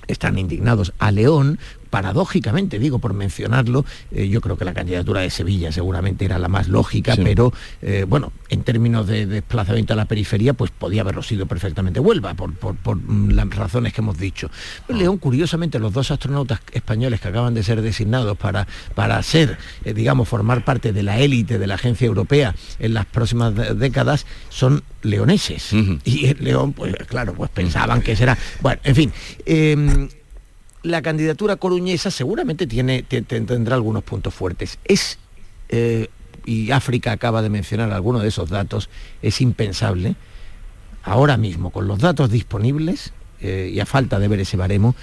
están 0.08 0.38
indignados. 0.38 0.94
A 1.00 1.12
León, 1.12 1.60
paradójicamente, 1.92 2.80
digo 2.80 2.98
por 2.98 3.14
mencionarlo, 3.14 3.86
eh, 4.12 4.28
yo 4.28 4.42
creo 4.42 4.58
que 4.58 4.66
la 4.66 4.74
candidatura 4.74 5.22
de 5.22 5.30
Sevilla 5.30 5.72
seguramente 5.72 6.26
era 6.26 6.40
la 6.40 6.48
más 6.48 6.68
lógica, 6.70 7.16
pero 7.16 7.54
eh, 7.82 8.06
bueno, 8.08 8.32
en 8.50 8.64
términos 8.64 9.06
de, 9.06 9.28
desplazamiento 9.28 9.94
a 9.94 9.98
la 9.98 10.06
periferia, 10.06 10.54
pues 10.54 10.72
podía 10.72 11.02
haberlo 11.02 11.22
sido 11.22 11.46
perfectamente 11.46 12.00
Huelva, 12.00 12.34
por, 12.34 12.96
mm, 12.96 13.32
las 13.32 13.50
razones 13.50 13.94
que 13.94 14.02
hemos 14.02 14.18
dicho. 14.18 14.50
Ah. 14.90 14.94
León, 14.94 15.18
curiosamente, 15.18 15.78
los 15.80 15.92
dos 15.94 16.10
astronautas 16.12 16.62
españoles 16.72 17.20
que 17.20 17.28
acaban 17.28 17.54
de 17.54 17.62
ser 17.62 17.82
designados 17.82 18.38
para, 18.38 18.68
para 18.96 19.22
ser, 19.22 19.58
eh, 19.84 19.94
digamos, 19.94 20.30
formar 20.30 20.64
parte 20.64 20.94
de 20.94 21.04
la 21.04 21.20
élite 21.20 21.60
de 21.60 21.68
la 21.68 21.76
agencia 21.76 22.08
europea 22.08 22.56
en 22.80 22.94
las 22.94 23.06
próximas 23.06 23.54
décadas, 23.78 24.26
son 24.48 24.84
leoneses. 25.02 25.74
Y 26.06 26.34
León, 26.36 26.72
pues 26.72 26.96
claro, 27.08 27.34
pues 27.34 27.50
pensaban 27.50 28.02
que 28.02 28.16
será... 28.16 28.38
Bueno, 28.62 28.80
en 28.84 28.96
fin 28.96 29.14
em, 29.46 30.10
la 30.84 31.02
candidatura 31.02 31.56
coruñesa 31.58 32.12
seguramente 32.12 32.68
tiene, 32.68 33.04
tendrá 33.04 33.76
algunos 33.76 34.04
puntos 34.04 34.34
fuertes. 34.34 34.80
Es, 34.86 35.20
eh, 35.70 36.08
y 36.46 36.72
África 36.72 37.12
acaba 37.12 37.42
de 37.42 37.50
mencionar 37.50 37.92
algunos 37.92 38.24
de 38.24 38.30
esos 38.30 38.50
datos, 38.50 38.90
es 39.22 39.42
impensable, 39.42 40.16
ahora 41.04 41.38
mismo, 41.38 41.70
con 41.70 41.88
los 41.88 42.00
datos 42.00 42.32
disponibles, 42.32 43.14
eh, 43.42 43.72
y 43.74 43.80
a 43.80 43.86
falta 43.86 44.20
de 44.20 44.28
ver 44.28 44.40
ese 44.40 44.58
baremo, 44.58 44.96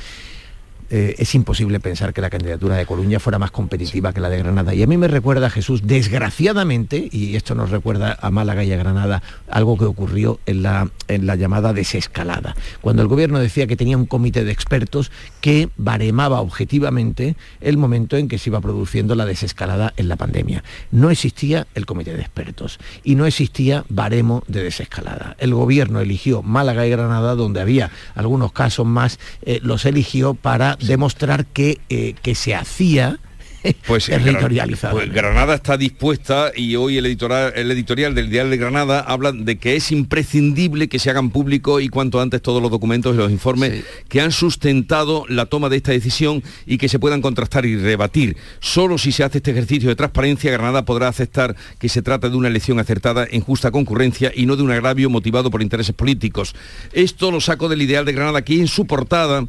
eh, 0.91 1.17
es 1.19 1.35
imposible 1.35 1.81
pensar 1.81 2.15
que 2.15 2.21
la 2.21 2.31
candidatura 2.31 2.77
de 2.77 2.87
Coruña 2.87 3.21
fuera 3.21 3.39
más 3.39 3.51
competitiva 3.51 4.13
que 4.13 4.21
la 4.21 4.31
de 4.31 4.39
Granada. 4.39 4.75
Y 4.75 4.83
a 4.83 4.87
mí 4.87 4.97
me 4.97 5.09
recuerda, 5.09 5.51
Jesús, 5.51 5.83
desgraciadamente, 5.85 7.09
y 7.13 7.37
esto 7.37 7.55
nos 7.55 7.71
recuerda 7.71 8.19
a 8.21 8.31
Málaga 8.31 8.65
y 8.65 8.73
a 8.73 8.77
Granada, 8.77 9.23
algo 9.51 9.77
que 9.77 9.85
ocurrió 9.85 10.41
en 10.47 10.63
la, 10.63 10.91
en 11.09 11.27
la 11.27 11.37
llamada 11.37 11.73
desescalada, 11.73 12.57
cuando 12.81 13.03
el 13.03 13.09
gobierno 13.09 13.39
decía 13.39 13.67
que 13.67 13.77
tenía 13.77 13.99
un 13.99 14.07
comité 14.07 14.45
de 14.45 14.53
expertos 14.53 15.11
que 15.41 15.69
baremaba 15.77 16.41
objetivamente 16.41 17.37
el 17.61 17.77
momento 17.77 18.17
en 18.17 18.29
que 18.29 18.39
se 18.39 18.51
iba 18.51 18.61
produciendo 18.61 19.15
la 19.15 19.27
desescalada 19.27 19.93
en 19.97 20.09
la 20.09 20.17
pandemia. 20.17 20.65
No 20.91 21.11
existía 21.11 21.67
el 21.75 21.87
comité 21.87 22.15
de 22.15 22.21
expertos 22.21 22.79
y 23.05 23.15
no 23.15 23.27
existía 23.27 23.85
baremo 23.89 24.43
de 24.49 24.63
desescalada. 24.63 25.37
El 25.39 25.55
gobierno 25.55 26.01
eligió 26.01 26.43
Málaga 26.43 26.87
y 26.87 26.91
Granada, 26.91 27.35
donde 27.35 27.61
había 27.61 27.91
algunos 28.15 28.53
casos 28.53 28.87
más, 28.87 29.19
eh, 29.43 29.61
los 29.63 29.85
eligió 29.85 30.35
para 30.35 30.78
demostrar 30.81 31.47
que, 31.47 31.79
eh, 31.89 32.15
que 32.23 32.35
se 32.35 32.55
hacía 32.55 33.19
pues, 33.87 34.07
territorializado. 34.07 34.97
Pues 34.97 35.13
Granada 35.13 35.55
está 35.55 35.77
dispuesta 35.77 36.53
y 36.55 36.77
hoy 36.77 36.99
el 36.99 37.07
editorial, 37.07 37.53
el 37.55 37.71
editorial 37.71 38.15
del 38.15 38.31
Diario 38.31 38.51
de 38.51 38.57
Granada 38.57 39.01
habla 39.01 39.33
de 39.33 39.59
que 39.59 39.77
es 39.77 39.91
imprescindible 39.93 40.89
que 40.89 40.99
se 40.99 41.11
hagan 41.11 41.31
públicos 41.31 41.83
y 41.83 41.89
cuanto 41.89 42.21
antes 42.21 42.43
todos 42.43 42.63
los 42.63 42.71
documentos 42.71 43.15
y 43.15 43.19
los 43.19 43.31
informes 43.31 43.85
que 44.09 44.21
han 44.21 44.33
sustentado 44.33 45.25
la 45.29 45.47
toma 45.47 45.69
de 45.69 45.77
esta 45.77 45.93
decisión 45.93 46.43
y 46.67 46.79
que 46.79 46.89
se 46.89 46.99
puedan 46.99 47.21
contrastar 47.21 47.67
y 47.67 47.77
rebatir. 47.77 48.37
Solo 48.61 48.99
si 48.99 49.13
se 49.13 49.25
hace 49.25 49.39
este 49.39 49.51
ejercicio 49.51 49.89
de 49.89 49.97
transparencia, 49.97 50.51
Granada 50.51 50.85
podrá 50.85 51.09
aceptar 51.09 51.57
que 51.79 51.89
se 51.89 52.03
trata 52.03 52.29
de 52.29 52.37
una 52.37 52.49
elección 52.49 52.79
acertada 52.79 53.27
en 53.31 53.41
justa 53.41 53.71
concurrencia 53.71 54.33
y 54.35 54.47
no 54.47 54.57
de 54.57 54.63
un 54.63 54.71
agravio 54.71 55.11
motivado 55.11 55.51
por 55.51 55.63
intereses 55.63 55.95
políticos. 55.95 56.55
Esto 56.93 57.31
lo 57.31 57.41
saco 57.41 57.69
del 57.69 57.83
ideal 57.83 58.05
de 58.05 58.13
Granada, 58.13 58.39
aquí 58.39 58.61
en 58.61 58.69
su 58.69 58.87
portada 58.87 59.47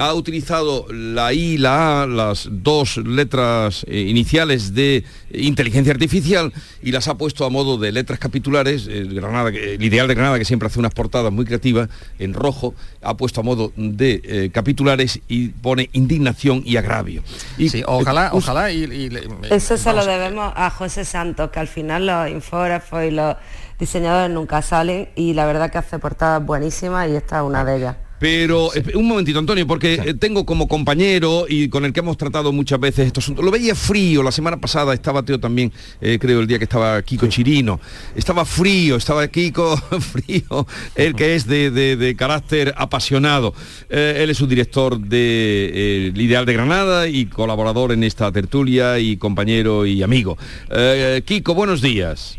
ha 0.00 0.14
utilizado 0.14 0.86
la 0.90 1.34
I 1.34 1.40
y 1.40 1.58
la 1.58 2.02
A, 2.02 2.06
las 2.06 2.48
dos 2.50 2.96
letras 2.96 3.84
eh, 3.86 4.00
iniciales 4.00 4.72
de 4.74 5.04
inteligencia 5.30 5.92
artificial, 5.92 6.54
y 6.82 6.90
las 6.90 7.06
ha 7.06 7.18
puesto 7.18 7.44
a 7.44 7.50
modo 7.50 7.76
de 7.76 7.92
letras 7.92 8.18
capitulares. 8.18 8.86
El, 8.86 9.12
Granada, 9.14 9.50
el 9.50 9.82
ideal 9.82 10.08
de 10.08 10.14
Granada, 10.14 10.38
que 10.38 10.46
siempre 10.46 10.68
hace 10.68 10.78
unas 10.78 10.94
portadas 10.94 11.30
muy 11.30 11.44
creativas, 11.44 11.90
en 12.18 12.32
rojo, 12.32 12.74
ha 13.02 13.14
puesto 13.18 13.40
a 13.42 13.44
modo 13.44 13.72
de 13.76 14.22
eh, 14.24 14.50
capitulares 14.50 15.20
y 15.28 15.48
pone 15.48 15.90
indignación 15.92 16.62
y 16.64 16.76
agravio. 16.78 17.22
Y, 17.58 17.68
Sí, 17.68 17.82
ojalá, 17.86 18.28
eh, 18.28 18.30
ojalá 18.32 18.70
y, 18.72 18.84
y 18.84 19.10
le- 19.10 19.28
Eso 19.50 19.76
se 19.76 19.92
lo 19.92 20.06
debemos 20.06 20.50
a 20.56 20.70
José 20.70 21.04
Santos, 21.04 21.50
que 21.50 21.60
al 21.60 21.68
final 21.68 22.06
los 22.06 22.30
infógrafos 22.30 23.04
y 23.04 23.10
los 23.10 23.36
diseñadores 23.78 24.30
nunca 24.34 24.62
salen 24.62 25.10
y 25.14 25.34
la 25.34 25.44
verdad 25.44 25.70
que 25.70 25.76
hace 25.76 25.98
portadas 25.98 26.42
buenísimas 26.44 27.06
y 27.10 27.16
esta 27.16 27.40
es 27.40 27.42
una 27.44 27.64
de 27.66 27.76
ellas. 27.76 27.96
Pero 28.20 28.68
eh, 28.74 28.84
un 28.96 29.08
momentito, 29.08 29.38
Antonio, 29.38 29.66
porque 29.66 29.94
eh, 29.94 30.12
tengo 30.14 30.44
como 30.44 30.68
compañero 30.68 31.46
y 31.48 31.70
con 31.70 31.86
el 31.86 31.92
que 31.94 32.00
hemos 32.00 32.18
tratado 32.18 32.52
muchas 32.52 32.78
veces 32.78 33.06
estos 33.06 33.24
asuntos. 33.24 33.42
Lo 33.44 33.50
veía 33.50 33.74
frío, 33.74 34.22
la 34.22 34.30
semana 34.30 34.58
pasada 34.60 34.92
estaba 34.92 35.22
Teo 35.24 35.40
también, 35.40 35.72
eh, 36.02 36.18
creo, 36.20 36.40
el 36.40 36.46
día 36.46 36.58
que 36.58 36.64
estaba 36.64 37.00
Kiko 37.02 37.26
Chirino. 37.28 37.80
Estaba 38.14 38.44
frío, 38.44 38.96
estaba 38.96 39.26
Kiko 39.28 39.74
frío, 40.00 40.66
el 40.94 41.14
que 41.14 41.34
es 41.34 41.46
de, 41.46 41.70
de- 41.70 41.96
de 41.96 42.14
carácter 42.14 42.74
apasionado. 42.76 43.54
Eh, 43.88 44.18
él 44.18 44.28
es 44.28 44.40
un 44.42 44.50
director 44.50 45.00
de 45.00 46.08
El 46.08 46.20
Ideal 46.20 46.44
de 46.44 46.52
Granada 46.52 47.08
y 47.08 47.24
colaborador 47.24 47.90
en 47.92 48.04
esta 48.04 48.30
tertulia 48.30 48.98
y 48.98 49.16
compañero 49.16 49.86
y 49.86 50.02
amigo. 50.02 50.36
Eh, 50.70 51.22
Kiko, 51.24 51.54
buenos 51.54 51.80
días. 51.80 52.36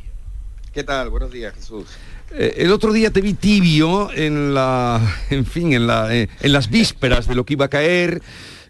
¿Qué 0.75 0.83
tal? 0.83 1.09
Buenos 1.09 1.31
días, 1.31 1.55
Jesús. 1.55 1.85
Eh, 2.33 2.53
el 2.57 2.71
otro 2.71 2.93
día 2.93 3.11
te 3.11 3.21
vi 3.21 3.33
tibio 3.33 4.09
en 4.13 4.53
la, 4.53 5.01
en 5.29 5.45
fin, 5.45 5.73
en, 5.73 5.87
eh, 5.89 6.27
las 6.43 6.69
vísperas 6.69 7.27
de 7.27 7.35
lo 7.35 7.45
que 7.45 7.53
iba 7.53 7.65
a 7.65 7.69
caer. 7.69 8.21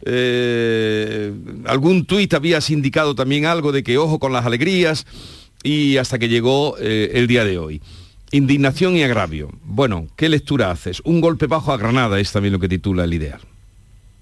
Eh, 0.03 1.32
algún 1.66 2.05
tuit 2.05 2.34
habías 2.34 2.70
indicado 2.72 3.14
también 3.14 3.45
algo 3.45 3.72
de 3.72 3.84
que 3.84 3.99
ojo 3.99 4.18
con 4.18 4.34
las 4.34 4.45
alegrías 4.45 5.05
y 5.62 5.97
hasta 5.97 6.18
que 6.18 6.28
llegó 6.28 6.76
el 6.78 7.28
día 7.28 7.45
de 7.45 7.59
hoy. 7.59 7.82
Indignación 8.32 8.95
y 8.95 9.03
agravio. 9.03 9.51
Bueno, 9.64 10.07
¿qué 10.16 10.28
lectura 10.28 10.72
haces? 10.72 11.01
Un 11.03 11.22
golpe 11.22 11.45
bajo 11.45 11.72
a 11.72 11.78
Granada 11.78 12.20
es 12.20 12.32
también 12.32 12.53
lo 12.53 12.59
que 12.59 12.68
titula 12.68 13.03
el 13.03 13.14
ideal. 13.14 13.41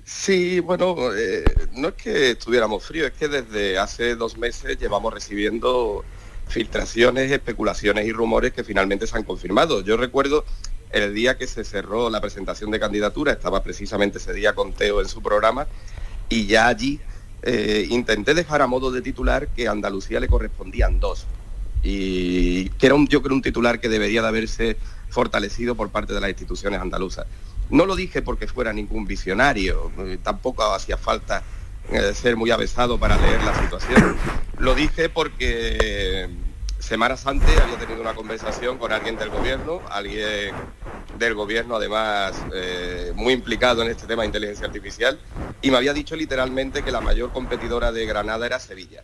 Sí, 0.04 0.60
bueno, 0.60 0.98
no 1.76 1.88
es 1.90 1.94
que 1.94 2.32
estuviéramos 2.32 2.84
fríos, 2.84 3.12
es 3.12 3.14
que 3.14 3.28
desde 3.30 3.78
hace 3.78 4.16
dos 4.16 4.38
meses 4.38 4.78
llevamos 4.80 5.14
recibiendo 5.14 6.04
filtraciones, 6.50 7.32
especulaciones 7.32 8.06
y 8.06 8.12
rumores 8.12 8.52
que 8.54 8.64
finalmente 8.64 9.08
se 9.08 9.16
han 9.16 9.24
confirmado. 9.24 9.82
Yo 9.82 9.96
recuerdo 9.96 10.44
el 10.92 11.14
día 11.14 11.38
que 11.38 11.48
se 11.48 11.64
cerró 11.64 12.10
la 12.10 12.20
presentación 12.20 12.72
de 12.72 12.80
candidatura, 12.80 13.32
estaba 13.32 13.64
precisamente 13.64 14.18
ese 14.18 14.34
día 14.34 14.54
con 14.54 14.74
Teo 14.74 15.02
en 15.02 15.08
su 15.08 15.22
programa, 15.22 15.68
y 16.28 16.48
ya 16.48 16.68
allí 16.68 17.00
eh, 17.44 17.88
intenté 17.90 18.34
dejar 18.34 18.62
a 18.62 18.68
modo 18.68 18.92
de 18.92 19.02
titular 19.02 19.48
que 19.50 19.68
a 19.68 19.72
Andalucía 19.72 20.20
le 20.20 20.28
correspondían 20.28 21.00
dos. 21.00 21.26
Y 21.84 22.70
que 22.72 22.88
era 22.88 22.96
un, 22.96 23.08
yo 23.08 23.22
creo 23.22 23.36
un 23.36 23.42
titular 23.42 23.80
que 23.80 23.88
debería 23.88 24.22
de 24.22 24.28
haberse 24.28 24.78
fortalecido 25.10 25.76
por 25.76 25.90
parte 25.90 26.14
de 26.14 26.20
las 26.20 26.30
instituciones 26.30 26.82
andaluzas. 26.82 27.26
No 27.70 27.86
lo 27.86 27.96
dije 27.96 28.22
porque 28.22 28.48
fuera 28.48 28.74
ningún 28.74 29.06
visionario, 29.06 29.92
eh, 30.00 30.18
tampoco 30.22 30.64
hacía 30.74 30.98
falta 30.98 31.44
eh, 31.92 32.14
ser 32.14 32.36
muy 32.36 32.52
avesado 32.52 33.00
para 33.00 33.18
leer 33.18 33.44
la 33.44 33.60
situación. 33.62 34.16
Lo 34.58 34.76
dije 34.76 35.10
porque 35.10 36.30
semanas 36.80 37.28
antes 37.28 37.50
había 37.60 37.78
tenido 37.78 38.02
una 38.02 38.14
conversación 38.14 38.78
con 38.78 38.92
alguien 38.92 39.18
del 39.18 39.30
gobierno, 39.30 39.82
alguien 39.90 40.54
del 41.18 41.34
gobierno 41.36 41.76
además 41.76 42.34
eh, 42.54 43.12
muy 43.16 43.34
implicado 43.34 43.82
en 43.82 43.90
este 43.90 44.08
tema 44.08 44.24
de 44.24 44.28
inteligencia 44.28 44.66
artificial, 44.66 45.20
y 45.62 45.72
me 45.72 45.78
había 45.78 45.94
dicho 45.94 46.16
literalmente 46.16 46.84
que 46.84 46.92
la 46.92 47.02
mayor 47.02 47.32
competidora 47.32 47.92
de 47.92 48.06
Granada 48.06 48.46
era 48.46 48.60
Sevilla, 48.60 49.04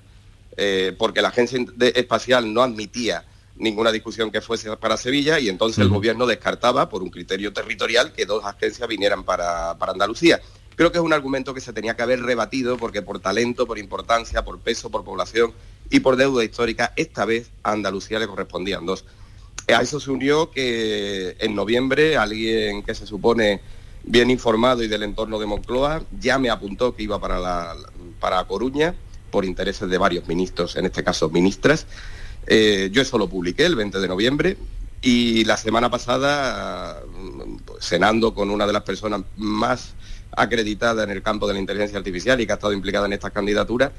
eh, 0.58 0.96
porque 0.98 1.22
la 1.22 1.28
agencia 1.28 1.60
espacial 1.80 2.54
no 2.54 2.64
admitía 2.64 3.26
ninguna 3.58 3.92
discusión 3.92 4.32
que 4.32 4.42
fuese 4.42 4.76
para 4.78 4.98
Sevilla 4.98 5.40
y 5.40 5.48
entonces 5.48 5.80
el 5.80 5.90
gobierno 5.90 6.26
descartaba 6.26 6.90
por 6.90 7.02
un 7.04 7.10
criterio 7.10 7.54
territorial 7.54 8.12
que 8.12 8.26
dos 8.26 8.44
agencias 8.44 8.88
vinieran 8.88 9.24
para, 9.24 9.78
para 9.78 9.94
Andalucía. 9.94 10.42
Creo 10.76 10.92
que 10.92 10.98
es 10.98 11.04
un 11.04 11.14
argumento 11.14 11.54
que 11.54 11.62
se 11.62 11.74
tenía 11.74 11.96
que 11.96 12.04
haber 12.04 12.22
rebatido 12.22 12.78
porque 12.78 13.02
por 13.02 13.20
talento, 13.20 13.66
por 13.66 13.80
importancia, 13.80 14.44
por 14.44 14.60
peso, 14.60 14.90
por 14.90 15.04
población 15.04 15.54
y 15.90 16.02
por 16.02 16.18
deuda 16.18 16.44
histórica, 16.44 16.94
esta 16.96 17.26
vez 17.26 17.52
a 17.64 17.72
Andalucía 17.72 18.20
le 18.20 18.28
correspondían 18.28 18.86
dos. 18.86 19.06
A 19.68 19.82
eso 19.82 20.00
se 20.00 20.12
unió 20.12 20.52
que 20.52 21.36
en 21.40 21.56
noviembre 21.56 22.18
alguien 22.18 22.84
que 22.84 22.94
se 22.94 23.08
supone 23.08 23.62
bien 24.04 24.30
informado 24.30 24.84
y 24.84 24.88
del 24.88 25.04
entorno 25.04 25.40
de 25.40 25.46
Moncloa 25.46 26.04
ya 26.20 26.38
me 26.38 26.50
apuntó 26.50 26.96
que 26.96 27.04
iba 27.04 27.20
para, 27.20 27.74
para 28.20 28.44
Coruña 28.46 28.96
por 29.32 29.46
intereses 29.46 29.90
de 29.90 29.98
varios 29.98 30.28
ministros, 30.28 30.76
en 30.76 30.86
este 30.86 31.04
caso 31.04 31.30
ministras. 31.30 31.88
Eh, 32.48 32.90
yo 32.92 33.02
eso 33.02 33.18
lo 33.18 33.28
publiqué 33.28 33.66
el 33.66 33.76
20 33.76 34.00
de 34.00 34.08
noviembre 34.08 34.58
y 35.02 35.44
la 35.46 35.58
semana 35.58 35.90
pasada, 35.90 37.02
mm, 37.08 37.58
pues, 37.66 37.86
cenando 37.86 38.34
con 38.34 38.50
una 38.50 38.68
de 38.68 38.74
las 38.74 38.84
personas 38.84 39.22
más 39.36 39.96
acreditadas 40.36 41.06
en 41.06 41.12
el 41.12 41.22
campo 41.22 41.48
de 41.48 41.54
la 41.54 41.60
inteligencia 41.60 41.98
artificial 41.98 42.40
y 42.42 42.46
que 42.46 42.52
ha 42.52 42.56
estado 42.56 42.74
implicada 42.74 43.06
en 43.06 43.14
estas 43.14 43.32
candidaturas, 43.32 43.92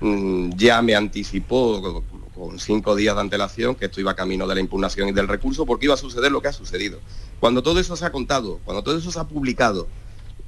mm, 0.00 0.50
ya 0.56 0.80
me 0.82 0.94
anticipó 0.94 1.80
con- 1.82 2.28
con 2.34 2.58
cinco 2.60 2.94
días 2.94 3.14
de 3.16 3.20
antelación 3.20 3.74
que 3.74 3.86
esto 3.86 4.00
iba 4.00 4.14
camino 4.14 4.46
de 4.46 4.54
la 4.54 4.60
impugnación 4.60 5.08
y 5.08 5.12
del 5.12 5.26
recurso 5.26 5.66
porque 5.66 5.86
iba 5.86 5.94
a 5.94 5.98
suceder 5.98 6.30
lo 6.30 6.40
que 6.40 6.48
ha 6.48 6.52
sucedido. 6.52 7.00
Cuando 7.40 7.62
todo 7.62 7.80
eso 7.80 7.96
se 7.96 8.04
ha 8.04 8.12
contado, 8.12 8.60
cuando 8.64 8.82
todo 8.82 8.96
eso 8.96 9.10
se 9.10 9.18
ha 9.18 9.24
publicado 9.24 9.88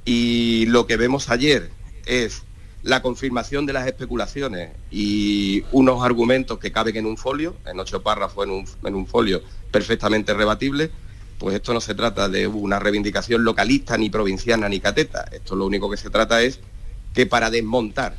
y 0.05 0.65
lo 0.67 0.87
que 0.87 0.95
vemos 0.97 1.29
ayer 1.29 1.69
es 2.05 2.43
la 2.83 3.01
confirmación 3.01 3.65
de 3.65 3.73
las 3.73 3.85
especulaciones 3.85 4.71
y 4.89 5.63
unos 5.71 6.03
argumentos 6.03 6.57
que 6.59 6.71
caben 6.71 6.95
en 6.97 7.05
un 7.05 7.17
folio, 7.17 7.55
en 7.65 7.79
ocho 7.79 8.01
párrafos 8.01 8.45
en 8.45 8.51
un, 8.51 8.65
en 8.83 8.95
un 8.95 9.05
folio 9.05 9.41
perfectamente 9.69 10.33
rebatible, 10.33 10.89
pues 11.41 11.55
esto 11.55 11.73
no 11.73 11.81
se 11.81 11.95
trata 11.95 12.29
de 12.29 12.45
una 12.45 12.77
reivindicación 12.77 13.43
localista, 13.43 13.97
ni 13.97 14.11
provinciana, 14.11 14.69
ni 14.69 14.79
cateta. 14.79 15.25
Esto 15.31 15.55
lo 15.55 15.65
único 15.65 15.89
que 15.89 15.97
se 15.97 16.11
trata 16.11 16.43
es 16.43 16.59
que 17.15 17.25
para 17.25 17.49
desmontar 17.49 18.15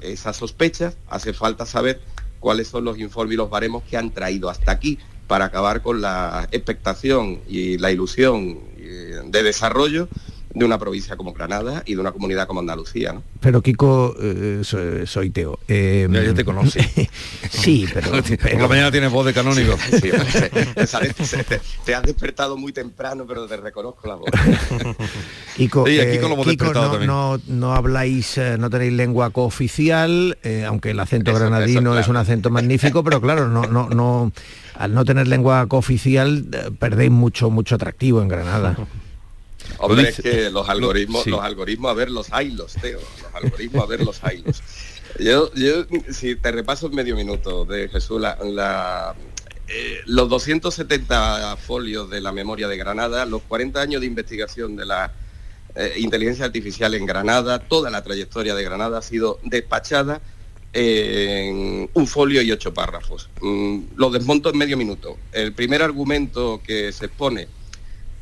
esas 0.00 0.36
sospechas 0.36 0.96
hace 1.08 1.32
falta 1.32 1.66
saber 1.66 2.00
cuáles 2.40 2.66
son 2.66 2.84
los 2.84 2.98
informes 2.98 3.34
y 3.34 3.36
los 3.36 3.48
baremos 3.48 3.84
que 3.84 3.96
han 3.96 4.10
traído 4.10 4.50
hasta 4.50 4.72
aquí 4.72 4.98
para 5.28 5.44
acabar 5.44 5.82
con 5.82 6.00
la 6.00 6.48
expectación 6.50 7.42
y 7.46 7.78
la 7.78 7.92
ilusión 7.92 8.58
eh, 8.78 9.20
de 9.24 9.42
desarrollo 9.44 10.08
de 10.54 10.64
una 10.64 10.78
provincia 10.78 11.16
como 11.16 11.32
Granada 11.32 11.82
y 11.84 11.94
de 11.94 12.00
una 12.00 12.12
comunidad 12.12 12.46
como 12.46 12.60
Andalucía. 12.60 13.12
¿no? 13.12 13.22
Pero 13.40 13.60
Kiko, 13.60 14.14
eh, 14.20 14.60
soy, 14.62 15.04
soy 15.06 15.30
Teo. 15.30 15.58
Eh, 15.66 16.06
Ya, 16.10 16.22
ya 16.22 16.32
te 16.34 16.44
conoce. 16.44 17.10
sí, 17.50 17.86
pero, 17.92 18.10
Por 18.22 18.60
la 18.60 18.68
mañana 18.68 18.90
tienes 18.92 19.10
voz 19.10 19.26
de 19.26 19.32
canónigo. 19.34 19.76
Sí, 19.90 20.10
te, 20.74 20.86
sabes, 20.86 21.14
te- 21.16 21.42
te- 21.44 21.60
te 21.84 21.94
has 21.94 22.04
despertado 22.04 22.56
muy 22.56 22.72
temprano, 22.72 23.24
pero 23.26 23.46
te 23.46 23.56
reconozco 23.56 24.06
la 24.06 24.14
voz. 24.14 24.30
Kiko, 25.56 25.86
Sí, 25.86 25.98
aquí 26.00 26.16
eh, 26.16 26.20
con 26.20 26.28
lo 26.30 26.34
hemos 26.34 26.46
Kiko, 26.46 26.72
no, 26.72 26.98
no, 27.00 27.40
no 27.48 27.74
habláis, 27.74 28.38
eh, 28.38 28.56
no 28.58 28.70
tenéis 28.70 28.92
lengua 28.92 29.30
cooficial, 29.30 30.38
eh, 30.44 30.64
aunque 30.66 30.90
el 30.90 31.00
acento 31.00 31.30
Eso- 31.32 31.38
eso, 31.40 31.50
granadino 31.50 31.98
es 31.98 32.08
un 32.08 32.16
acento 32.16 32.50
magnífico, 32.50 33.02
pero 33.02 33.20
claro, 33.20 33.48
no, 33.48 33.62
no, 33.66 33.88
no, 33.88 34.32
al 34.76 34.94
no 34.94 35.04
tener 35.04 35.26
lengua 35.28 35.66
cooficial 35.66 36.44
perdéis 36.78 37.10
mucho, 37.10 37.50
mucho 37.50 37.74
atractivo 37.74 38.22
en 38.22 38.28
Granada. 38.28 38.76
Hombre, 39.78 40.02
Lo 40.02 40.08
es 40.08 40.16
que 40.20 40.50
los 40.50 40.68
algoritmos, 40.68 41.24
sí. 41.24 41.30
los 41.30 41.40
algoritmos, 41.42 41.90
a 41.90 41.94
ver 41.94 42.10
los 42.10 42.28
hilos, 42.40 42.74
Teo, 42.80 43.00
los 43.00 43.34
algoritmos, 43.34 43.82
a 43.82 43.86
ver 43.86 44.04
los 44.04 44.20
hilos. 44.32 44.62
Yo, 45.18 45.52
yo, 45.54 45.84
si 46.12 46.36
te 46.36 46.50
repaso 46.52 46.86
en 46.86 46.94
medio 46.94 47.14
minuto 47.16 47.64
de 47.64 47.88
Jesús, 47.88 48.20
la, 48.20 48.36
la- 48.42 49.14
eh, 49.68 50.00
los 50.06 50.28
270 50.28 51.56
folios 51.56 52.10
de 52.10 52.20
la 52.20 52.32
memoria 52.32 52.68
de 52.68 52.76
Granada, 52.76 53.24
los 53.24 53.42
40 53.42 53.80
años 53.80 54.00
de 54.02 54.06
investigación 54.06 54.76
de 54.76 54.84
la 54.86 55.12
eh, 55.74 55.94
inteligencia 55.98 56.44
artificial 56.44 56.94
en 56.94 57.06
Granada, 57.06 57.60
toda 57.60 57.90
la 57.90 58.02
trayectoria 58.02 58.54
de 58.54 58.62
Granada 58.62 58.98
ha 58.98 59.02
sido 59.02 59.40
despachada 59.42 60.20
en 60.72 61.88
un 61.94 62.06
folio 62.06 62.42
y 62.42 62.50
ocho 62.52 62.74
párrafos. 62.74 63.30
Mm, 63.40 63.80
lo 63.96 64.10
desmonto 64.10 64.50
en 64.50 64.58
medio 64.58 64.76
minuto. 64.76 65.16
El 65.32 65.52
primer 65.52 65.82
argumento 65.82 66.60
que 66.66 66.92
se 66.92 67.06
expone 67.06 67.48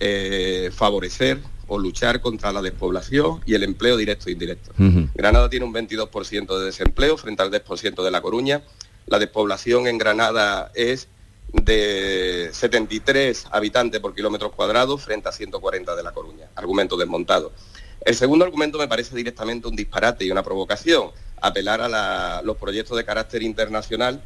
eh, 0.05 0.71
favorecer 0.75 1.39
o 1.69 1.79
luchar 1.79 2.21
contra 2.21 2.51
la 2.53 2.61
despoblación 2.61 3.41
y 3.47 3.55
el 3.55 3.63
empleo 3.63 3.97
directo 3.97 4.29
e 4.29 4.33
indirecto. 4.33 4.73
Granada 5.15 5.49
tiene 5.49 5.65
un 5.65 5.73
22% 5.73 6.59
de 6.59 6.65
desempleo 6.65 7.17
frente 7.17 7.41
al 7.43 7.51
10% 7.53 8.03
de 8.03 8.11
La 8.11 8.21
Coruña. 8.21 8.63
La 9.07 9.21
despoblación 9.21 9.87
en 9.87 9.97
Granada 9.99 10.73
es 10.75 11.07
de 11.53 12.51
73 12.53 13.47
habitantes 13.53 14.01
por 14.01 14.13
kilómetros 14.15 14.53
cuadrados 14.53 15.03
frente 15.03 15.29
a 15.29 15.33
140 15.33 15.95
de 15.95 16.03
La 16.03 16.13
Coruña. 16.13 16.47
Argumento 16.57 16.97
desmontado. 16.97 17.53
El 18.05 18.17
segundo 18.17 18.45
argumento 18.45 18.79
me 18.79 18.89
parece 18.89 19.15
directamente 19.15 19.69
un 19.69 19.77
disparate 19.77 20.25
y 20.25 20.31
una 20.33 20.43
provocación. 20.43 21.11
Apelar 21.41 21.81
a 21.81 21.89
la- 21.89 22.43
los 22.45 22.57
proyectos 22.57 22.97
de 22.97 23.05
carácter 23.05 23.43
internacional 23.43 24.21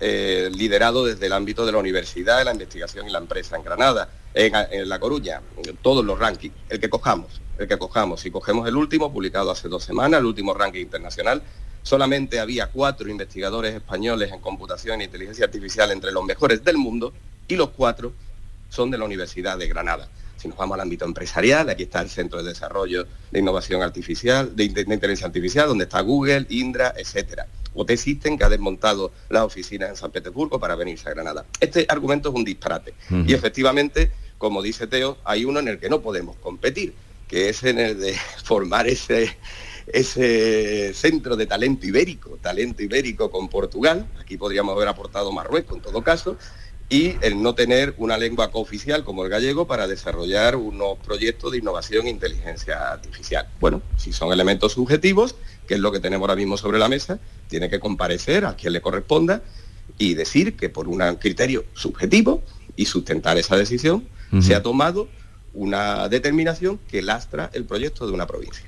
eh, 0.00 0.48
liderado 0.54 1.04
desde 1.04 1.26
el 1.26 1.32
ámbito 1.32 1.66
de 1.66 1.72
la 1.72 1.78
universidad, 1.78 2.44
la 2.44 2.52
investigación 2.52 3.08
y 3.08 3.12
la 3.12 3.18
empresa 3.18 3.56
en 3.56 3.64
Granada. 3.64 4.08
En, 4.38 4.54
en 4.70 4.88
La 4.88 5.00
Coruña, 5.00 5.42
todos 5.82 6.04
los 6.04 6.18
rankings, 6.18 6.54
el 6.68 6.78
que 6.78 6.88
cojamos, 6.88 7.40
el 7.58 7.66
que 7.66 7.76
cojamos, 7.76 8.20
si 8.20 8.30
cogemos 8.30 8.68
el 8.68 8.76
último, 8.76 9.12
publicado 9.12 9.50
hace 9.50 9.68
dos 9.68 9.82
semanas, 9.82 10.20
el 10.20 10.26
último 10.26 10.54
ranking 10.54 10.80
internacional, 10.82 11.42
solamente 11.82 12.38
había 12.38 12.68
cuatro 12.68 13.10
investigadores 13.10 13.74
españoles 13.74 14.30
en 14.32 14.40
computación 14.40 15.00
e 15.00 15.04
inteligencia 15.04 15.44
artificial 15.44 15.90
entre 15.90 16.12
los 16.12 16.24
mejores 16.24 16.62
del 16.62 16.76
mundo 16.76 17.12
y 17.48 17.56
los 17.56 17.70
cuatro 17.70 18.12
son 18.68 18.90
de 18.90 18.98
la 18.98 19.04
Universidad 19.04 19.58
de 19.58 19.66
Granada. 19.66 20.08
Si 20.36 20.46
nos 20.46 20.56
vamos 20.56 20.74
al 20.76 20.82
ámbito 20.82 21.04
empresarial, 21.04 21.68
aquí 21.68 21.82
está 21.82 22.00
el 22.00 22.08
Centro 22.08 22.40
de 22.40 22.50
Desarrollo 22.50 23.08
de 23.32 23.40
Innovación 23.40 23.82
Artificial, 23.82 24.54
de, 24.54 24.68
de 24.68 24.82
Inteligencia 24.82 25.26
Artificial, 25.26 25.66
donde 25.66 25.84
está 25.84 26.00
Google, 26.00 26.46
Indra, 26.50 26.94
etcétera. 26.96 27.48
O 27.74 27.84
T-System, 27.84 28.38
que 28.38 28.44
ha 28.44 28.48
desmontado 28.48 29.10
las 29.30 29.42
oficinas 29.42 29.90
en 29.90 29.96
San 29.96 30.10
Petersburgo 30.12 30.60
para 30.60 30.76
venirse 30.76 31.08
a 31.08 31.12
Granada. 31.12 31.44
Este 31.58 31.86
argumento 31.88 32.28
es 32.28 32.34
un 32.36 32.44
disparate. 32.44 32.94
Y 33.10 33.34
efectivamente, 33.34 34.12
como 34.38 34.62
dice 34.62 34.86
Teo, 34.86 35.18
hay 35.24 35.44
uno 35.44 35.60
en 35.60 35.68
el 35.68 35.78
que 35.78 35.90
no 35.90 36.00
podemos 36.00 36.36
competir, 36.36 36.94
que 37.26 37.48
es 37.48 37.62
en 37.64 37.78
el 37.78 37.98
de 37.98 38.16
formar 38.44 38.88
ese, 38.88 39.36
ese 39.86 40.92
centro 40.94 41.36
de 41.36 41.46
talento 41.46 41.86
ibérico, 41.86 42.38
talento 42.40 42.82
ibérico 42.82 43.30
con 43.30 43.48
Portugal, 43.48 44.06
aquí 44.20 44.36
podríamos 44.36 44.74
haber 44.74 44.88
aportado 44.88 45.32
Marruecos 45.32 45.76
en 45.76 45.82
todo 45.82 46.02
caso, 46.02 46.36
y 46.90 47.16
el 47.20 47.42
no 47.42 47.54
tener 47.54 47.94
una 47.98 48.16
lengua 48.16 48.50
cooficial 48.50 49.04
como 49.04 49.22
el 49.22 49.30
gallego 49.30 49.66
para 49.66 49.86
desarrollar 49.86 50.56
unos 50.56 50.96
proyectos 50.98 51.52
de 51.52 51.58
innovación 51.58 52.06
e 52.06 52.10
inteligencia 52.10 52.92
artificial. 52.92 53.46
Bueno, 53.60 53.82
si 53.98 54.14
son 54.14 54.32
elementos 54.32 54.72
subjetivos, 54.72 55.34
que 55.66 55.74
es 55.74 55.80
lo 55.80 55.92
que 55.92 56.00
tenemos 56.00 56.26
ahora 56.26 56.36
mismo 56.36 56.56
sobre 56.56 56.78
la 56.78 56.88
mesa, 56.88 57.18
tiene 57.48 57.68
que 57.68 57.78
comparecer 57.78 58.46
a 58.46 58.56
quien 58.56 58.72
le 58.72 58.80
corresponda 58.80 59.42
y 59.98 60.14
decir 60.14 60.56
que 60.56 60.70
por 60.70 60.88
un 60.88 61.00
criterio 61.16 61.66
subjetivo 61.74 62.42
y 62.74 62.86
sustentar 62.86 63.36
esa 63.36 63.56
decisión 63.56 64.08
se 64.40 64.54
ha 64.54 64.62
tomado 64.62 65.08
una 65.54 66.08
determinación 66.08 66.78
que 66.90 67.02
lastra 67.02 67.50
el 67.52 67.64
proyecto 67.64 68.06
de 68.06 68.12
una 68.12 68.26
provincia. 68.26 68.64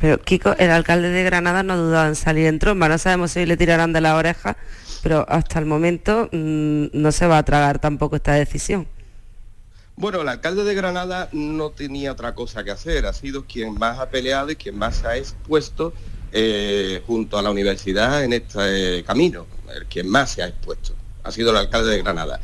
Pero 0.00 0.20
Kiko, 0.20 0.54
el 0.58 0.70
alcalde 0.70 1.08
de 1.08 1.22
Granada 1.22 1.62
no 1.62 1.72
ha 1.72 1.76
dudado 1.76 2.08
en 2.08 2.16
salir 2.16 2.46
en 2.46 2.58
tromba, 2.58 2.88
no 2.88 2.98
sabemos 2.98 3.32
si 3.32 3.46
le 3.46 3.56
tirarán 3.56 3.92
de 3.92 4.00
la 4.00 4.16
oreja, 4.16 4.56
pero 5.02 5.24
hasta 5.28 5.58
el 5.58 5.66
momento 5.66 6.28
mm, 6.32 6.86
no 6.92 7.12
se 7.12 7.26
va 7.26 7.38
a 7.38 7.42
tragar 7.42 7.78
tampoco 7.78 8.16
esta 8.16 8.32
decisión. 8.32 8.86
Bueno, 9.96 10.22
el 10.22 10.28
alcalde 10.28 10.64
de 10.64 10.74
Granada 10.74 11.28
no 11.32 11.70
tenía 11.70 12.12
otra 12.12 12.34
cosa 12.34 12.64
que 12.64 12.72
hacer, 12.72 13.06
ha 13.06 13.12
sido 13.12 13.44
quien 13.44 13.74
más 13.74 13.98
ha 14.00 14.10
peleado 14.10 14.50
y 14.50 14.56
quien 14.56 14.76
más 14.76 14.96
se 14.96 15.06
ha 15.06 15.16
expuesto 15.16 15.92
eh, 16.32 17.00
junto 17.06 17.38
a 17.38 17.42
la 17.42 17.50
universidad 17.50 18.24
en 18.24 18.32
este 18.32 18.98
eh, 18.98 19.04
camino, 19.04 19.46
el 19.72 19.86
quien 19.86 20.08
más 20.08 20.32
se 20.32 20.42
ha 20.42 20.48
expuesto, 20.48 20.94
ha 21.22 21.30
sido 21.30 21.52
el 21.52 21.58
alcalde 21.58 21.92
de 21.92 22.02
Granada. 22.02 22.40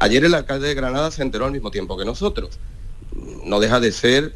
Ayer 0.00 0.24
el 0.24 0.34
alcalde 0.34 0.68
de 0.68 0.74
Granada 0.74 1.10
se 1.10 1.22
enteró 1.22 1.46
al 1.46 1.52
mismo 1.52 1.70
tiempo 1.70 1.96
que 1.98 2.04
nosotros. 2.04 2.58
No 3.44 3.60
deja 3.60 3.80
de 3.80 3.92
ser 3.92 4.34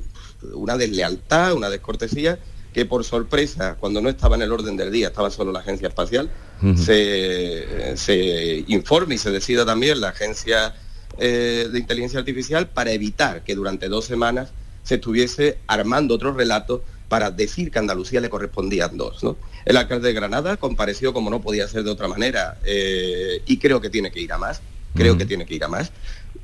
una 0.54 0.76
deslealtad, 0.76 1.54
una 1.54 1.70
descortesía, 1.70 2.38
que 2.72 2.86
por 2.86 3.04
sorpresa, 3.04 3.76
cuando 3.78 4.00
no 4.00 4.08
estaba 4.08 4.36
en 4.36 4.42
el 4.42 4.52
orden 4.52 4.76
del 4.76 4.90
día, 4.90 5.08
estaba 5.08 5.30
solo 5.30 5.52
la 5.52 5.60
agencia 5.60 5.88
espacial, 5.88 6.30
se, 6.76 7.96
se 7.96 8.64
informe 8.68 9.16
y 9.16 9.18
se 9.18 9.30
decida 9.30 9.66
también 9.66 10.00
la 10.00 10.08
agencia 10.08 10.74
eh, 11.18 11.68
de 11.70 11.78
inteligencia 11.78 12.20
artificial 12.20 12.68
para 12.68 12.92
evitar 12.92 13.44
que 13.44 13.54
durante 13.54 13.88
dos 13.88 14.04
semanas 14.04 14.50
se 14.82 14.94
estuviese 14.94 15.58
armando 15.66 16.14
otro 16.14 16.32
relato 16.32 16.82
para 17.08 17.30
decir 17.30 17.70
que 17.70 17.78
a 17.78 17.82
Andalucía 17.82 18.20
le 18.20 18.30
correspondían 18.30 18.96
dos. 18.96 19.22
¿no? 19.22 19.36
El 19.66 19.76
alcalde 19.76 20.08
de 20.08 20.14
Granada 20.14 20.56
compareció 20.56 21.12
como 21.12 21.28
no 21.28 21.42
podía 21.42 21.68
ser 21.68 21.84
de 21.84 21.90
otra 21.90 22.08
manera 22.08 22.58
eh, 22.64 23.42
y 23.44 23.58
creo 23.58 23.80
que 23.80 23.90
tiene 23.90 24.10
que 24.10 24.20
ir 24.20 24.32
a 24.32 24.38
más, 24.38 24.62
creo 24.94 25.16
que 25.16 25.26
tiene 25.26 25.46
que 25.46 25.54
ir 25.54 25.64
a 25.64 25.68
más. 25.68 25.92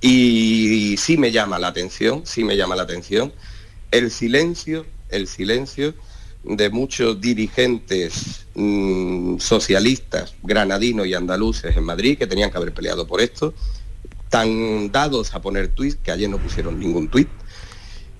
Y 0.01 0.97
sí 0.99 1.17
me 1.17 1.33
llama 1.33 1.59
la 1.59 1.69
atención, 1.69 2.23
sí 2.25 2.45
me 2.45 2.57
llama 2.57 2.77
la 2.77 2.85
atención 2.85 3.33
el 3.91 4.11
silencio, 4.11 4.87
el 5.09 5.27
silencio 5.27 5.95
de 6.45 6.71
muchos 6.71 7.21
dirigentes 7.21 8.47
mm, 8.55 9.39
socialistas, 9.39 10.35
granadinos 10.43 11.07
y 11.07 11.15
andaluces 11.15 11.77
en 11.77 11.85
Madrid 11.85 12.19
que 12.19 12.27
tenían 12.27 12.51
que 12.51 12.57
haber 12.57 12.73
peleado 12.73 13.07
por 13.07 13.21
esto, 13.21 13.55
tan 14.29 14.93
dados 14.93 15.35
a 15.35 15.41
poner 15.41 15.69
tweets 15.69 15.97
que 15.97 16.11
ayer 16.11 16.29
no 16.29 16.39
pusieron 16.39 16.79
ningún 16.79 17.09
tweet. 17.09 17.29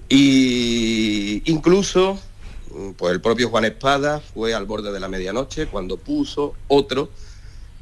Y 0.09 1.43
incluso 1.51 2.19
mm, 2.75 2.93
pues 2.93 3.13
el 3.13 3.21
propio 3.21 3.51
Juan 3.51 3.67
Espada 3.67 4.21
fue 4.21 4.55
al 4.55 4.67
borde 4.67 4.91
de 4.93 5.01
la 5.01 5.09
medianoche 5.09 5.67
cuando 5.67 5.97
puso 5.97 6.55
otro 6.67 7.11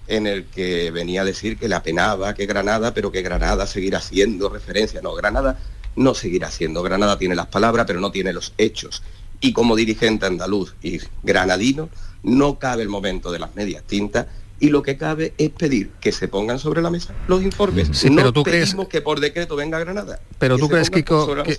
en 0.09 0.27
el 0.27 0.45
que 0.47 0.91
venía 0.91 1.23
a 1.23 1.25
decir 1.25 1.59
que 1.59 1.69
le 1.69 1.75
apenaba 1.75 2.35
que 2.35 2.47
Granada, 2.47 2.95
pero 2.95 3.11
que 3.13 3.23
Granada 3.23 3.67
seguirá 3.67 4.01
siendo 4.01 4.49
referencia. 4.49 5.01
No, 5.03 5.15
Granada 5.15 5.59
no 5.97 6.15
seguirá 6.15 6.51
siendo. 6.51 6.83
Granada 6.83 7.19
tiene 7.19 7.35
las 7.35 7.47
palabras, 7.47 7.87
pero 7.87 8.01
no 8.01 8.11
tiene 8.11 8.33
los 8.33 8.53
hechos. 8.59 9.03
Y 9.41 9.53
como 9.53 9.77
dirigente 9.77 10.27
andaluz 10.27 10.75
y 10.83 10.99
granadino, 11.23 11.89
no 12.23 12.59
cabe 12.59 12.83
el 12.83 12.89
momento 12.89 13.31
de 13.33 13.39
las 13.39 13.55
medias 13.55 13.83
tintas 13.85 14.27
y 14.59 14.71
lo 14.71 14.83
que 14.83 14.97
cabe 14.97 15.35
es 15.37 15.51
pedir 15.51 15.91
que 16.01 16.13
se 16.13 16.29
pongan 16.29 16.59
sobre 16.59 16.81
la 16.81 16.89
mesa 16.89 17.13
los 17.29 17.43
informes. 17.43 17.89
Sí, 17.93 18.09
no 18.09 18.17
pero 18.17 18.33
tú 18.33 18.43
crees- 18.43 18.75
que 18.89 19.03
por 19.03 19.21
decreto 19.21 19.55
venga 19.55 19.77
a 19.77 19.81
Granada. 19.81 20.19
Pero 20.39 20.57
que 20.57 20.61
tú 20.63 20.69
crees, 20.71 20.89
Kiko, 20.91 21.35
la 21.35 21.43
que- 21.43 21.57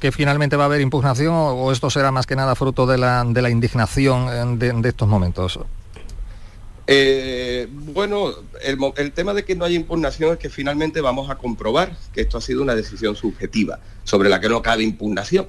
que 0.00 0.10
finalmente 0.12 0.56
va 0.56 0.62
a 0.64 0.66
haber 0.66 0.80
impugnación 0.80 1.34
o, 1.34 1.50
o 1.52 1.72
esto 1.72 1.90
será 1.90 2.10
más 2.12 2.26
que 2.26 2.36
nada 2.36 2.54
fruto 2.54 2.86
de 2.86 2.96
la, 2.96 3.24
de 3.26 3.42
la 3.42 3.50
indignación 3.50 4.28
eh, 4.28 4.56
de, 4.56 4.72
de 4.80 4.88
estos 4.88 5.06
momentos. 5.06 5.58
Eh, 6.92 7.68
bueno, 7.70 8.34
el, 8.64 9.12
tema 9.12 9.32
de 9.32 9.44
que 9.44 9.54
no 9.54 9.64
haya 9.64 9.76
impugnación 9.76 10.32
es 10.32 10.38
que 10.40 10.50
finalmente 10.50 11.00
vamos 11.00 11.30
a 11.30 11.36
comprobar 11.36 11.96
que 12.12 12.22
esto 12.22 12.36
ha 12.36 12.40
sido 12.40 12.62
una 12.62 12.74
decisión 12.74 13.14
subjetiva, 13.14 13.78
sobre 14.02 14.28
la 14.28 14.40
que 14.40 14.48
no 14.48 14.60
cabe 14.60 14.82
impugnación. 14.82 15.46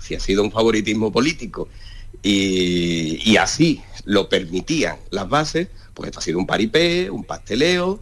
Si 0.00 0.16
ha 0.16 0.20
sido 0.20 0.42
un 0.42 0.50
favoritismo 0.50 1.12
político 1.12 1.68
y, 2.24 3.20
y 3.24 3.36
así 3.36 3.80
lo 4.04 4.28
permitían 4.28 4.96
las 5.10 5.28
bases, 5.28 5.68
pues 5.94 6.08
esto 6.08 6.18
ha 6.18 6.22
sido 6.22 6.40
un 6.40 6.46
paripé, 6.48 7.08
un 7.08 7.22
pasteleo, 7.22 8.00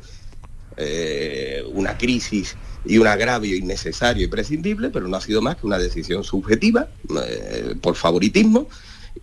eh, 0.79 1.63
una 1.73 1.99
crisis 1.99 2.57
y 2.87 2.97
un 2.97 3.07
agravio 3.07 3.55
innecesario 3.55 4.25
y 4.25 4.29
prescindible, 4.29 4.89
pero 4.89 5.09
no 5.09 5.19
ha 5.19 5.21
sido 5.21 5.43
más 5.43 5.57
que 5.57 5.67
una 5.67 5.77
decisión 5.77 6.25
subjetiva 6.25 6.89
eh, 7.23 7.75
por 7.83 7.97
favoritismo 7.97 8.67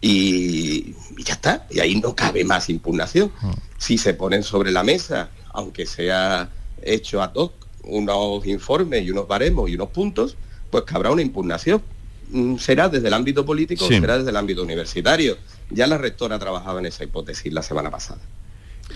y, 0.02 0.96
y 1.18 1.24
ya 1.24 1.34
está, 1.34 1.68
y 1.70 1.80
ahí 1.80 2.00
no 2.00 2.16
cabe 2.16 2.43
más 2.43 2.70
impugnación. 2.70 3.32
Si 3.78 3.98
se 3.98 4.14
ponen 4.14 4.43
sobre 4.43 4.72
la 4.72 4.84
mesa, 4.84 5.30
aunque 5.54 5.86
sea 5.86 6.50
hecho 6.82 7.22
a 7.22 7.32
hoc, 7.36 7.54
unos 7.84 8.46
informes 8.48 9.04
y 9.04 9.12
unos 9.12 9.28
baremos 9.28 9.70
y 9.70 9.76
unos 9.76 9.89
puntos, 9.89 10.36
pues 10.70 10.84
cabrá 10.84 11.12
una 11.12 11.22
impugnación. 11.22 11.82
Mm, 12.32 12.58
Será 12.58 12.89
desde 12.89 13.08
el 13.08 13.14
ámbito 13.14 13.46
político 13.46 13.88
Sí. 13.88 13.96
o 13.96 14.00
será 14.00 14.18
desde 14.18 14.32
el 14.32 14.38
ámbito 14.38 14.64
universitario. 14.64 15.38
Ya 15.70 15.86
la 15.88 15.98
rectora 15.98 16.39
trabajaba 16.39 16.80
en 16.80 16.88
esa 16.88 17.04
hipótesis 17.04 17.54
la 17.54 17.62
semana 17.62 17.91
pasada. 17.91 18.20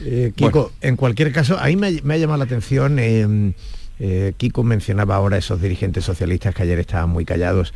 Eh, 0.03 0.33
Kiko, 0.35 0.71
en 0.81 0.95
cualquier 0.95 1.31
caso, 1.31 1.57
ahí 1.59 1.75
me, 1.75 1.99
me 2.03 2.15
ha 2.15 2.17
llamado 2.17 2.37
la 2.39 2.45
atención, 2.45 2.97
eh, 2.99 3.53
eh, 3.99 4.33
Kiko 4.37 4.63
mencionaba 4.63 5.15
ahora 5.15 5.37
esos 5.37 5.61
dirigentes 5.61 6.05
socialistas 6.05 6.55
que 6.55 6.63
ayer 6.63 6.79
estaban 6.79 7.09
muy 7.09 7.25
callados. 7.25 7.73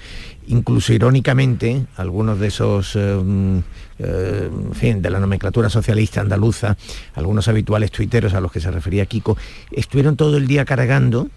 Incluso 0.47 0.93
irónicamente, 0.93 1.85
algunos 1.97 2.39
de 2.39 2.47
esos, 2.47 2.95
eh, 2.95 3.19
mm, 3.21 3.57
eh, 3.99 4.49
en 4.51 4.73
fin, 4.73 5.01
de 5.01 5.09
la 5.09 5.19
nomenclatura 5.19 5.69
socialista 5.69 6.21
andaluza, 6.21 6.77
algunos 7.15 7.47
habituales 7.49 7.91
tuiteros 7.91 8.33
a 8.33 8.39
los 8.41 8.51
que 8.51 8.61
se 8.61 8.71
refería 8.71 9.05
Kiko, 9.05 9.37
estuvieron 9.71 10.15
todo 10.15 10.37
el 10.37 10.47
día 10.47 10.65
cargando 10.65 11.29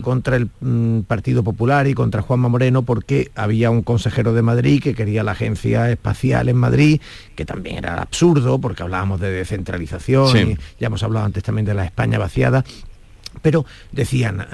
contra 0.00 0.36
el 0.36 0.48
mm, 0.60 1.00
Partido 1.00 1.44
Popular 1.44 1.86
y 1.86 1.92
contra 1.92 2.22
Juanma 2.22 2.48
Moreno 2.48 2.82
porque 2.82 3.30
había 3.34 3.68
un 3.68 3.82
consejero 3.82 4.32
de 4.32 4.40
Madrid 4.40 4.82
que 4.82 4.94
quería 4.94 5.22
la 5.22 5.32
agencia 5.32 5.90
espacial 5.90 6.48
en 6.48 6.56
Madrid, 6.56 6.98
que 7.34 7.44
también 7.44 7.76
era 7.76 8.00
absurdo 8.00 8.58
porque 8.58 8.84
hablábamos 8.84 9.20
de 9.20 9.30
descentralización 9.30 10.28
Sí. 10.28 10.38
y 10.38 10.58
ya 10.80 10.86
hemos 10.86 11.02
hablado 11.02 11.26
antes 11.26 11.42
también 11.42 11.66
de 11.66 11.74
la 11.74 11.84
España 11.84 12.18
vaciada. 12.18 12.64
Pero 13.46 13.64
decían, 13.92 14.44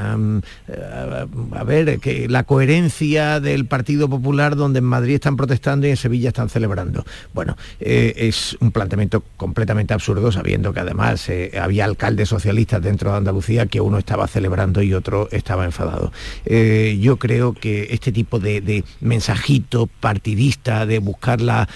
eh, 0.68 1.26
a 1.56 1.64
ver, 1.64 1.98
que 1.98 2.28
la 2.28 2.44
coherencia 2.44 3.40
del 3.40 3.64
Partido 3.64 4.06
Popular 4.06 4.54
donde 4.54 4.80
en 4.80 4.84
Madrid 4.84 5.14
están 5.14 5.38
protestando 5.38 5.86
y 5.86 5.90
en 5.90 5.96
Sevilla 5.96 6.28
están 6.28 6.50
celebrando. 6.50 7.02
Bueno, 7.32 7.56
eh, 7.80 8.12
es 8.18 8.54
un 8.60 8.70
planteamiento 8.70 9.24
completamente 9.38 9.94
absurdo, 9.94 10.30
sabiendo 10.30 10.74
que 10.74 10.80
además 10.80 11.26
eh, 11.30 11.52
había 11.58 11.86
alcaldes 11.86 12.28
socialistas 12.28 12.82
dentro 12.82 13.12
de 13.12 13.16
Andalucía 13.16 13.64
que 13.64 13.80
uno 13.80 13.96
estaba 13.96 14.26
celebrando 14.26 14.82
y 14.82 14.92
otro 14.92 15.26
estaba 15.32 15.64
enfadado. 15.64 16.12
Yo 16.44 17.16
creo 17.16 17.54
que 17.54 17.88
este 17.92 18.12
tipo 18.12 18.40
de, 18.40 18.84
mensajito 19.00 19.86
partidista, 19.86 20.84
de 20.84 20.98
buscar 20.98 21.40
la- 21.40 21.66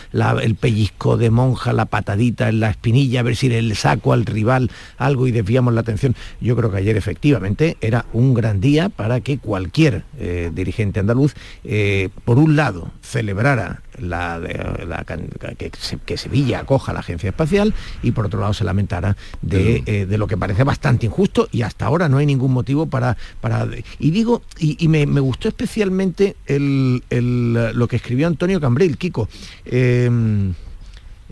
el 0.42 0.54
pellizco 0.54 1.16
de 1.16 1.30
monja, 1.30 1.72
la 1.72 1.86
patadita 1.86 2.50
en 2.50 2.60
la 2.60 2.68
espinilla, 2.68 3.20
a 3.20 3.22
ver 3.22 3.36
si 3.36 3.48
le 3.48 3.74
saco 3.74 4.12
al 4.12 4.26
rival 4.26 4.70
algo 4.98 5.26
y 5.26 5.30
desviamos 5.30 5.72
la 5.72 5.80
atención, 5.80 6.14
yo 6.42 6.54
creo 6.56 6.70
que 6.70 6.76
ayer 6.76 7.05
efectivamente 7.06 7.76
era 7.80 8.04
un 8.12 8.34
gran 8.34 8.60
día 8.60 8.88
para 8.88 9.20
que 9.20 9.38
cualquier 9.38 10.02
eh, 10.18 10.50
dirigente 10.52 10.98
andaluz, 10.98 11.34
eh, 11.62 12.08
por 12.24 12.38
un 12.38 12.56
lado, 12.56 12.90
celebrara 13.00 13.82
la, 13.98 14.38
la- 14.40 15.04
que, 15.56 15.70
que 16.04 16.16
Sevilla 16.18 16.58
acoja 16.60 16.92
la 16.92 17.00
agencia 17.00 17.28
espacial 17.30 17.72
y 18.02 18.10
por 18.10 18.26
otro 18.26 18.40
lado 18.40 18.52
se 18.54 18.64
lamentara 18.64 19.16
de, 19.40 19.82
eh, 19.86 20.04
de 20.06 20.18
lo 20.18 20.26
que 20.26 20.36
parece 20.36 20.64
bastante 20.64 21.06
injusto 21.06 21.48
y 21.52 21.62
hasta 21.62 21.86
ahora 21.86 22.08
no 22.08 22.18
hay 22.18 22.26
ningún 22.26 22.52
motivo 22.52 22.86
para... 22.86 23.16
para 23.40 23.68
y 24.00 24.10
digo, 24.10 24.42
y, 24.58 24.76
y 24.84 24.88
me, 24.88 25.06
me 25.06 25.20
gustó 25.20 25.46
especialmente 25.48 26.34
el- 26.46 27.04
el, 27.10 27.52
lo 27.78 27.86
que 27.86 27.96
escribió 27.96 28.26
Antonio 28.26 28.60
Cambril, 28.60 28.98
Kiko. 28.98 29.28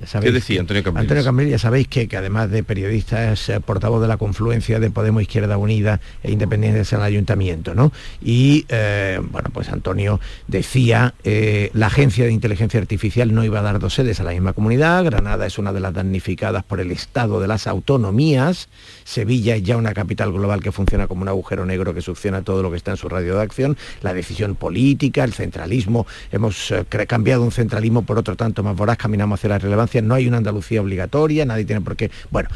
Ya 0.00 0.06
sabéis 0.06 0.30
¿Qué 0.30 0.34
decía 0.34 0.60
Antonio 0.60 0.82
Cambrils? 0.82 1.04
Antonio 1.04 1.24
Cambril, 1.24 1.48
ya 1.50 1.58
sabéis 1.58 1.88
que, 1.88 2.08
que 2.08 2.16
además 2.16 2.50
de 2.50 2.64
periodista 2.64 3.32
es 3.32 3.48
eh, 3.48 3.60
portavoz 3.60 4.02
de 4.02 4.08
la 4.08 4.16
confluencia 4.16 4.80
de 4.80 4.90
Podemos 4.90 5.22
Izquierda 5.22 5.56
Unida 5.56 6.00
e 6.22 6.32
Independientes 6.32 6.92
en 6.92 6.98
el 6.98 7.04
Ayuntamiento, 7.04 7.74
¿no? 7.74 7.92
Y 8.20 8.66
eh, 8.68 9.20
bueno, 9.30 9.50
pues 9.52 9.68
Antonio 9.68 10.20
decía, 10.48 11.14
eh, 11.22 11.70
la 11.74 11.86
Agencia 11.86 12.24
de 12.24 12.32
Inteligencia 12.32 12.80
Artificial 12.80 13.32
no 13.32 13.44
iba 13.44 13.60
a 13.60 13.62
dar 13.62 13.78
dos 13.78 13.94
sedes 13.94 14.18
a 14.18 14.24
la 14.24 14.32
misma 14.32 14.52
comunidad, 14.52 15.04
Granada 15.04 15.46
es 15.46 15.58
una 15.58 15.72
de 15.72 15.80
las 15.80 15.94
damnificadas 15.94 16.64
por 16.64 16.80
el 16.80 16.90
estado 16.90 17.40
de 17.40 17.46
las 17.46 17.66
autonomías, 17.68 18.68
Sevilla 19.04 19.54
es 19.54 19.62
ya 19.62 19.76
una 19.76 19.94
capital 19.94 20.32
global 20.32 20.60
que 20.60 20.72
funciona 20.72 21.06
como 21.06 21.22
un 21.22 21.28
agujero 21.28 21.64
negro 21.66 21.94
que 21.94 22.00
succiona 22.00 22.42
todo 22.42 22.62
lo 22.62 22.70
que 22.70 22.76
está 22.76 22.90
en 22.90 22.96
su 22.96 23.08
radio 23.08 23.36
de 23.36 23.42
acción, 23.42 23.76
la 24.02 24.12
decisión 24.12 24.56
política, 24.56 25.22
el 25.22 25.32
centralismo, 25.32 26.06
hemos 26.32 26.72
eh, 26.72 26.84
cambiado 27.06 27.42
un 27.42 27.52
centralismo 27.52 28.02
por 28.02 28.18
otro 28.18 28.34
tanto 28.34 28.64
más 28.64 28.74
voraz, 28.74 28.96
caminamos 28.96 29.38
hacia 29.38 29.50
la 29.50 29.58
relevancia, 29.58 29.83
no 30.02 30.14
hay 30.14 30.26
una 30.26 30.38
Andalucía 30.38 30.80
obligatoria, 30.80 31.44
nadie 31.44 31.64
tiene 31.64 31.80
por 31.80 31.96
qué... 31.96 32.10
Bueno, 32.30 32.48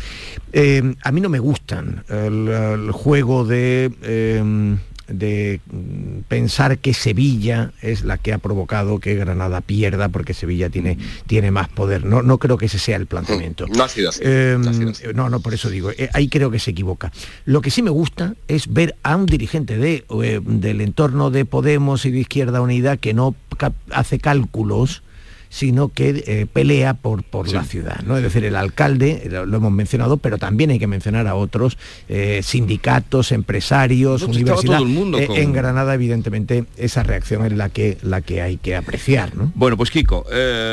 eh, 0.53 0.95
a 1.03 1.13
mí 1.13 1.21
no 1.21 1.29
me 1.29 1.39
gustan 1.39 2.05
el, 2.09 2.49
el 2.49 2.93
juego 2.93 3.45
de... 3.45 3.93
eh, 4.03 4.77
de 5.09 5.61
pensar 6.29 6.79
que 6.79 6.93
Sevilla 6.93 7.73
es 7.81 8.05
la 8.05 8.19
que 8.19 8.33
ha 8.33 8.39
provocado 8.39 9.01
que 9.01 9.15
Granada 9.15 9.61
pierda 9.61 10.11
porque 10.11 10.35
Sevilla 10.35 10.69
tiene, 10.69 10.99
tiene 11.27 11.51
más 11.51 11.69
poder. 11.69 12.05
No, 12.05 12.23
no 12.23 12.39
creo 12.39 12.59
que 12.59 12.67
ese 12.67 12.79
sea 12.79 12.97
el 12.97 13.07
planteamiento. 13.07 13.67
No 13.69 13.85
ha 13.85 13.89
sido 13.89 14.11
así. 14.11 14.21
Eh, 14.23 14.57
no 14.61 14.71
ha 14.71 14.75
sido 14.75 14.91
así. 14.91 15.05
no, 15.15 15.31
no, 15.31 15.41
por 15.41 15.55
eso 15.55 15.71
digo, 15.71 15.91
eh, 15.93 16.11
ahí 16.13 16.29
creo 16.29 16.51
que 16.51 16.59
se 16.59 16.73
equivoca. 16.73 17.11
Lo 17.47 17.63
que 17.63 17.71
sí 17.71 17.83
me 17.83 17.91
gusta 17.91 18.35
es 18.49 18.73
ver 18.73 18.97
a 19.03 19.17
un 19.17 19.27
dirigente 19.27 19.79
de, 19.79 20.05
eh, 20.23 20.41
del 20.45 20.81
entorno 20.83 21.31
de 21.31 21.45
Podemos 21.47 22.05
y 22.05 22.11
de 22.11 22.19
Izquierda 22.19 22.61
Unida 22.61 22.99
que 22.99 23.15
no 23.15 23.35
hace 23.91 24.19
cálculos 24.19 25.03
sino 25.51 25.89
que 25.89 26.23
eh, 26.27 26.47
pelea 26.53 26.95
por, 26.95 27.23
por 27.23 27.51
la 27.53 27.65
ciudad. 27.65 28.01
¿no? 28.07 28.17
Es 28.17 28.23
decir, 28.23 28.45
el 28.45 28.57
alcalde, 28.57 29.23
eh, 29.25 29.29
lo, 29.31 29.47
lo 29.47 29.57
hemos 29.59 29.73
mencionado, 29.73 30.17
pero 30.19 30.39
también 30.39 30.71
hay 30.71 30.79
que 30.79 30.87
mencionar 30.87 31.27
a 31.27 31.35
otros 31.35 31.79
eh, 32.09 32.41
sindicatos, 32.43 33.33
empresarios, 33.33 34.23
No, 34.23 34.27
estaba 34.29 34.37
universidad. 34.37 34.77
todo 34.79 34.87
el 34.87 34.93
mundo 34.93 35.19
Eh, 35.19 35.27
con- 35.27 35.37
En 35.37 35.53
Granada, 35.53 35.95
evidentemente, 35.95 36.65
esa 36.77 37.03
reacción 37.03 37.47
es 37.47 37.53
la 37.53 37.69
que, 37.71 37.99
la 38.03 38.21
que 38.21 38.43
hay 38.43 38.57
que 38.59 38.77
apreciar. 38.77 39.35
¿no? 39.37 39.51
Bueno, 39.55 39.77
pues 39.77 39.91
Kiko, 39.91 40.25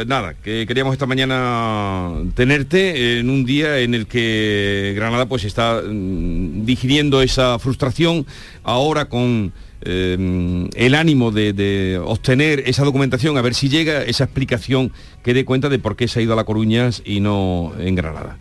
nada, 0.07 0.33
que 0.35 0.65
queríamos 0.67 0.93
esta 0.93 1.05
mañana 1.05 2.11
tenerte 2.35 3.19
en 3.19 3.29
un 3.29 3.45
día 3.45 3.79
en 3.79 3.93
el 3.93 4.07
que 4.07 4.93
Granada 4.95 5.25
pues 5.27 5.43
está 5.45 5.81
mm, 5.81 6.65
digiriendo 6.65 7.21
esa 7.21 7.57
frustración 7.59 8.25
ahora 8.63 9.05
con 9.05 9.53
eh, 9.81 10.69
el 10.73 10.95
ánimo 10.95 11.31
de, 11.31 11.53
de 11.53 11.99
obtener 12.03 12.63
esa 12.65 12.83
documentación, 12.83 13.37
a 13.37 13.41
ver 13.41 13.53
si 13.53 13.69
llega 13.69 14.03
esa 14.03 14.23
explicación 14.23 14.91
que 15.23 15.33
dé 15.33 15.45
cuenta 15.45 15.69
de 15.69 15.79
por 15.79 15.95
qué 15.95 16.07
se 16.07 16.19
ha 16.19 16.23
ido 16.23 16.33
a 16.33 16.35
La 16.35 16.43
Coruña 16.43 16.89
y 17.03 17.19
no 17.19 17.73
en 17.77 17.95
Granada. 17.95 18.37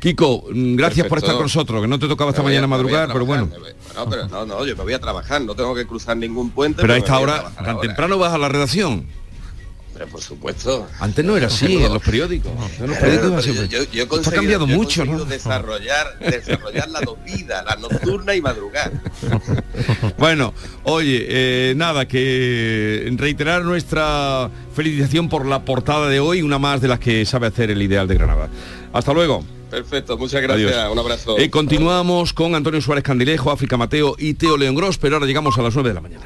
Kiko, 0.00 0.44
mm, 0.50 0.76
gracias 0.76 1.06
por 1.06 1.18
estar 1.18 1.34
con 1.34 1.44
nosotros, 1.44 1.82
que 1.82 1.86
no 1.86 1.98
te 1.98 2.08
tocaba 2.08 2.30
esta 2.30 2.42
mañana 2.42 2.64
a 2.64 2.68
madrugar, 2.68 3.12
pero 3.12 3.26
bueno. 3.26 3.50
No, 3.94 4.08
pero 4.08 4.26
no, 4.28 4.46
no, 4.46 4.64
yo 4.64 4.74
me 4.74 4.82
voy 4.82 4.94
a 4.94 4.98
trabajar, 4.98 5.42
no 5.42 5.54
tengo 5.54 5.74
que 5.74 5.86
cruzar 5.86 6.16
ningún 6.16 6.50
puente. 6.50 6.80
Pero 6.80 6.94
a 6.94 6.96
esta 6.96 7.18
hora, 7.18 7.50
tan 7.56 7.66
ahora. 7.66 7.80
temprano 7.80 8.18
vas 8.18 8.32
a 8.32 8.38
la 8.38 8.48
redacción. 8.48 9.06
Por 10.06 10.20
supuesto. 10.20 10.86
Antes 10.98 11.24
no 11.24 11.36
era 11.36 11.48
así, 11.48 11.76
en 11.76 11.92
los 11.92 12.02
periódicos. 12.02 12.50
En 12.80 12.86
los 12.88 12.96
periódicos 12.98 13.44
yo, 13.44 13.52
yo- 13.64 13.68
yo 13.68 13.78
he 13.78 13.82
Esto 13.84 14.02
ha 14.02 14.08
conseguido- 14.08 14.34
cambiado 14.36 14.66
yo 14.66 14.76
mucho, 14.76 15.04
desarrollar, 15.26 16.18
desarrollar 16.18 16.88
las 16.88 17.02
dos 17.02 17.16
vidas, 17.24 17.64
la 17.64 17.76
nocturna 17.76 18.34
y 18.34 18.40
madrugar. 18.40 18.92
Bueno, 20.18 20.52
oye, 20.84 21.26
eh, 21.28 21.74
nada, 21.76 22.06
que 22.06 23.10
reiterar 23.16 23.64
nuestra 23.64 24.50
felicitación 24.74 25.28
por 25.28 25.46
la 25.46 25.64
portada 25.64 26.08
de 26.08 26.20
hoy, 26.20 26.42
una 26.42 26.58
más 26.58 26.80
de 26.80 26.88
las 26.88 26.98
que 26.98 27.24
sabe 27.24 27.46
hacer 27.46 27.70
el 27.70 27.80
ideal 27.82 28.06
de 28.08 28.14
Granada. 28.14 28.48
Hasta 28.92 29.12
luego. 29.12 29.44
Perfecto, 29.70 30.18
muchas 30.18 30.42
gracias. 30.42 30.72
Adiós. 30.72 30.92
Un 30.92 30.98
abrazo. 30.98 31.38
Eh, 31.38 31.48
continuamos 31.48 32.32
con 32.32 32.54
Antonio 32.54 32.80
Suárez 32.80 33.04
Candilejo, 33.04 33.50
África 33.52 33.76
Mateo 33.76 34.16
y 34.18 34.34
Teo 34.34 34.56
León 34.56 34.74
Gros, 34.74 34.98
pero 34.98 35.16
ahora 35.16 35.26
llegamos 35.26 35.56
a 35.58 35.62
las 35.62 35.74
9 35.74 35.90
de 35.90 35.94
la 35.94 36.00
mañana. 36.00 36.24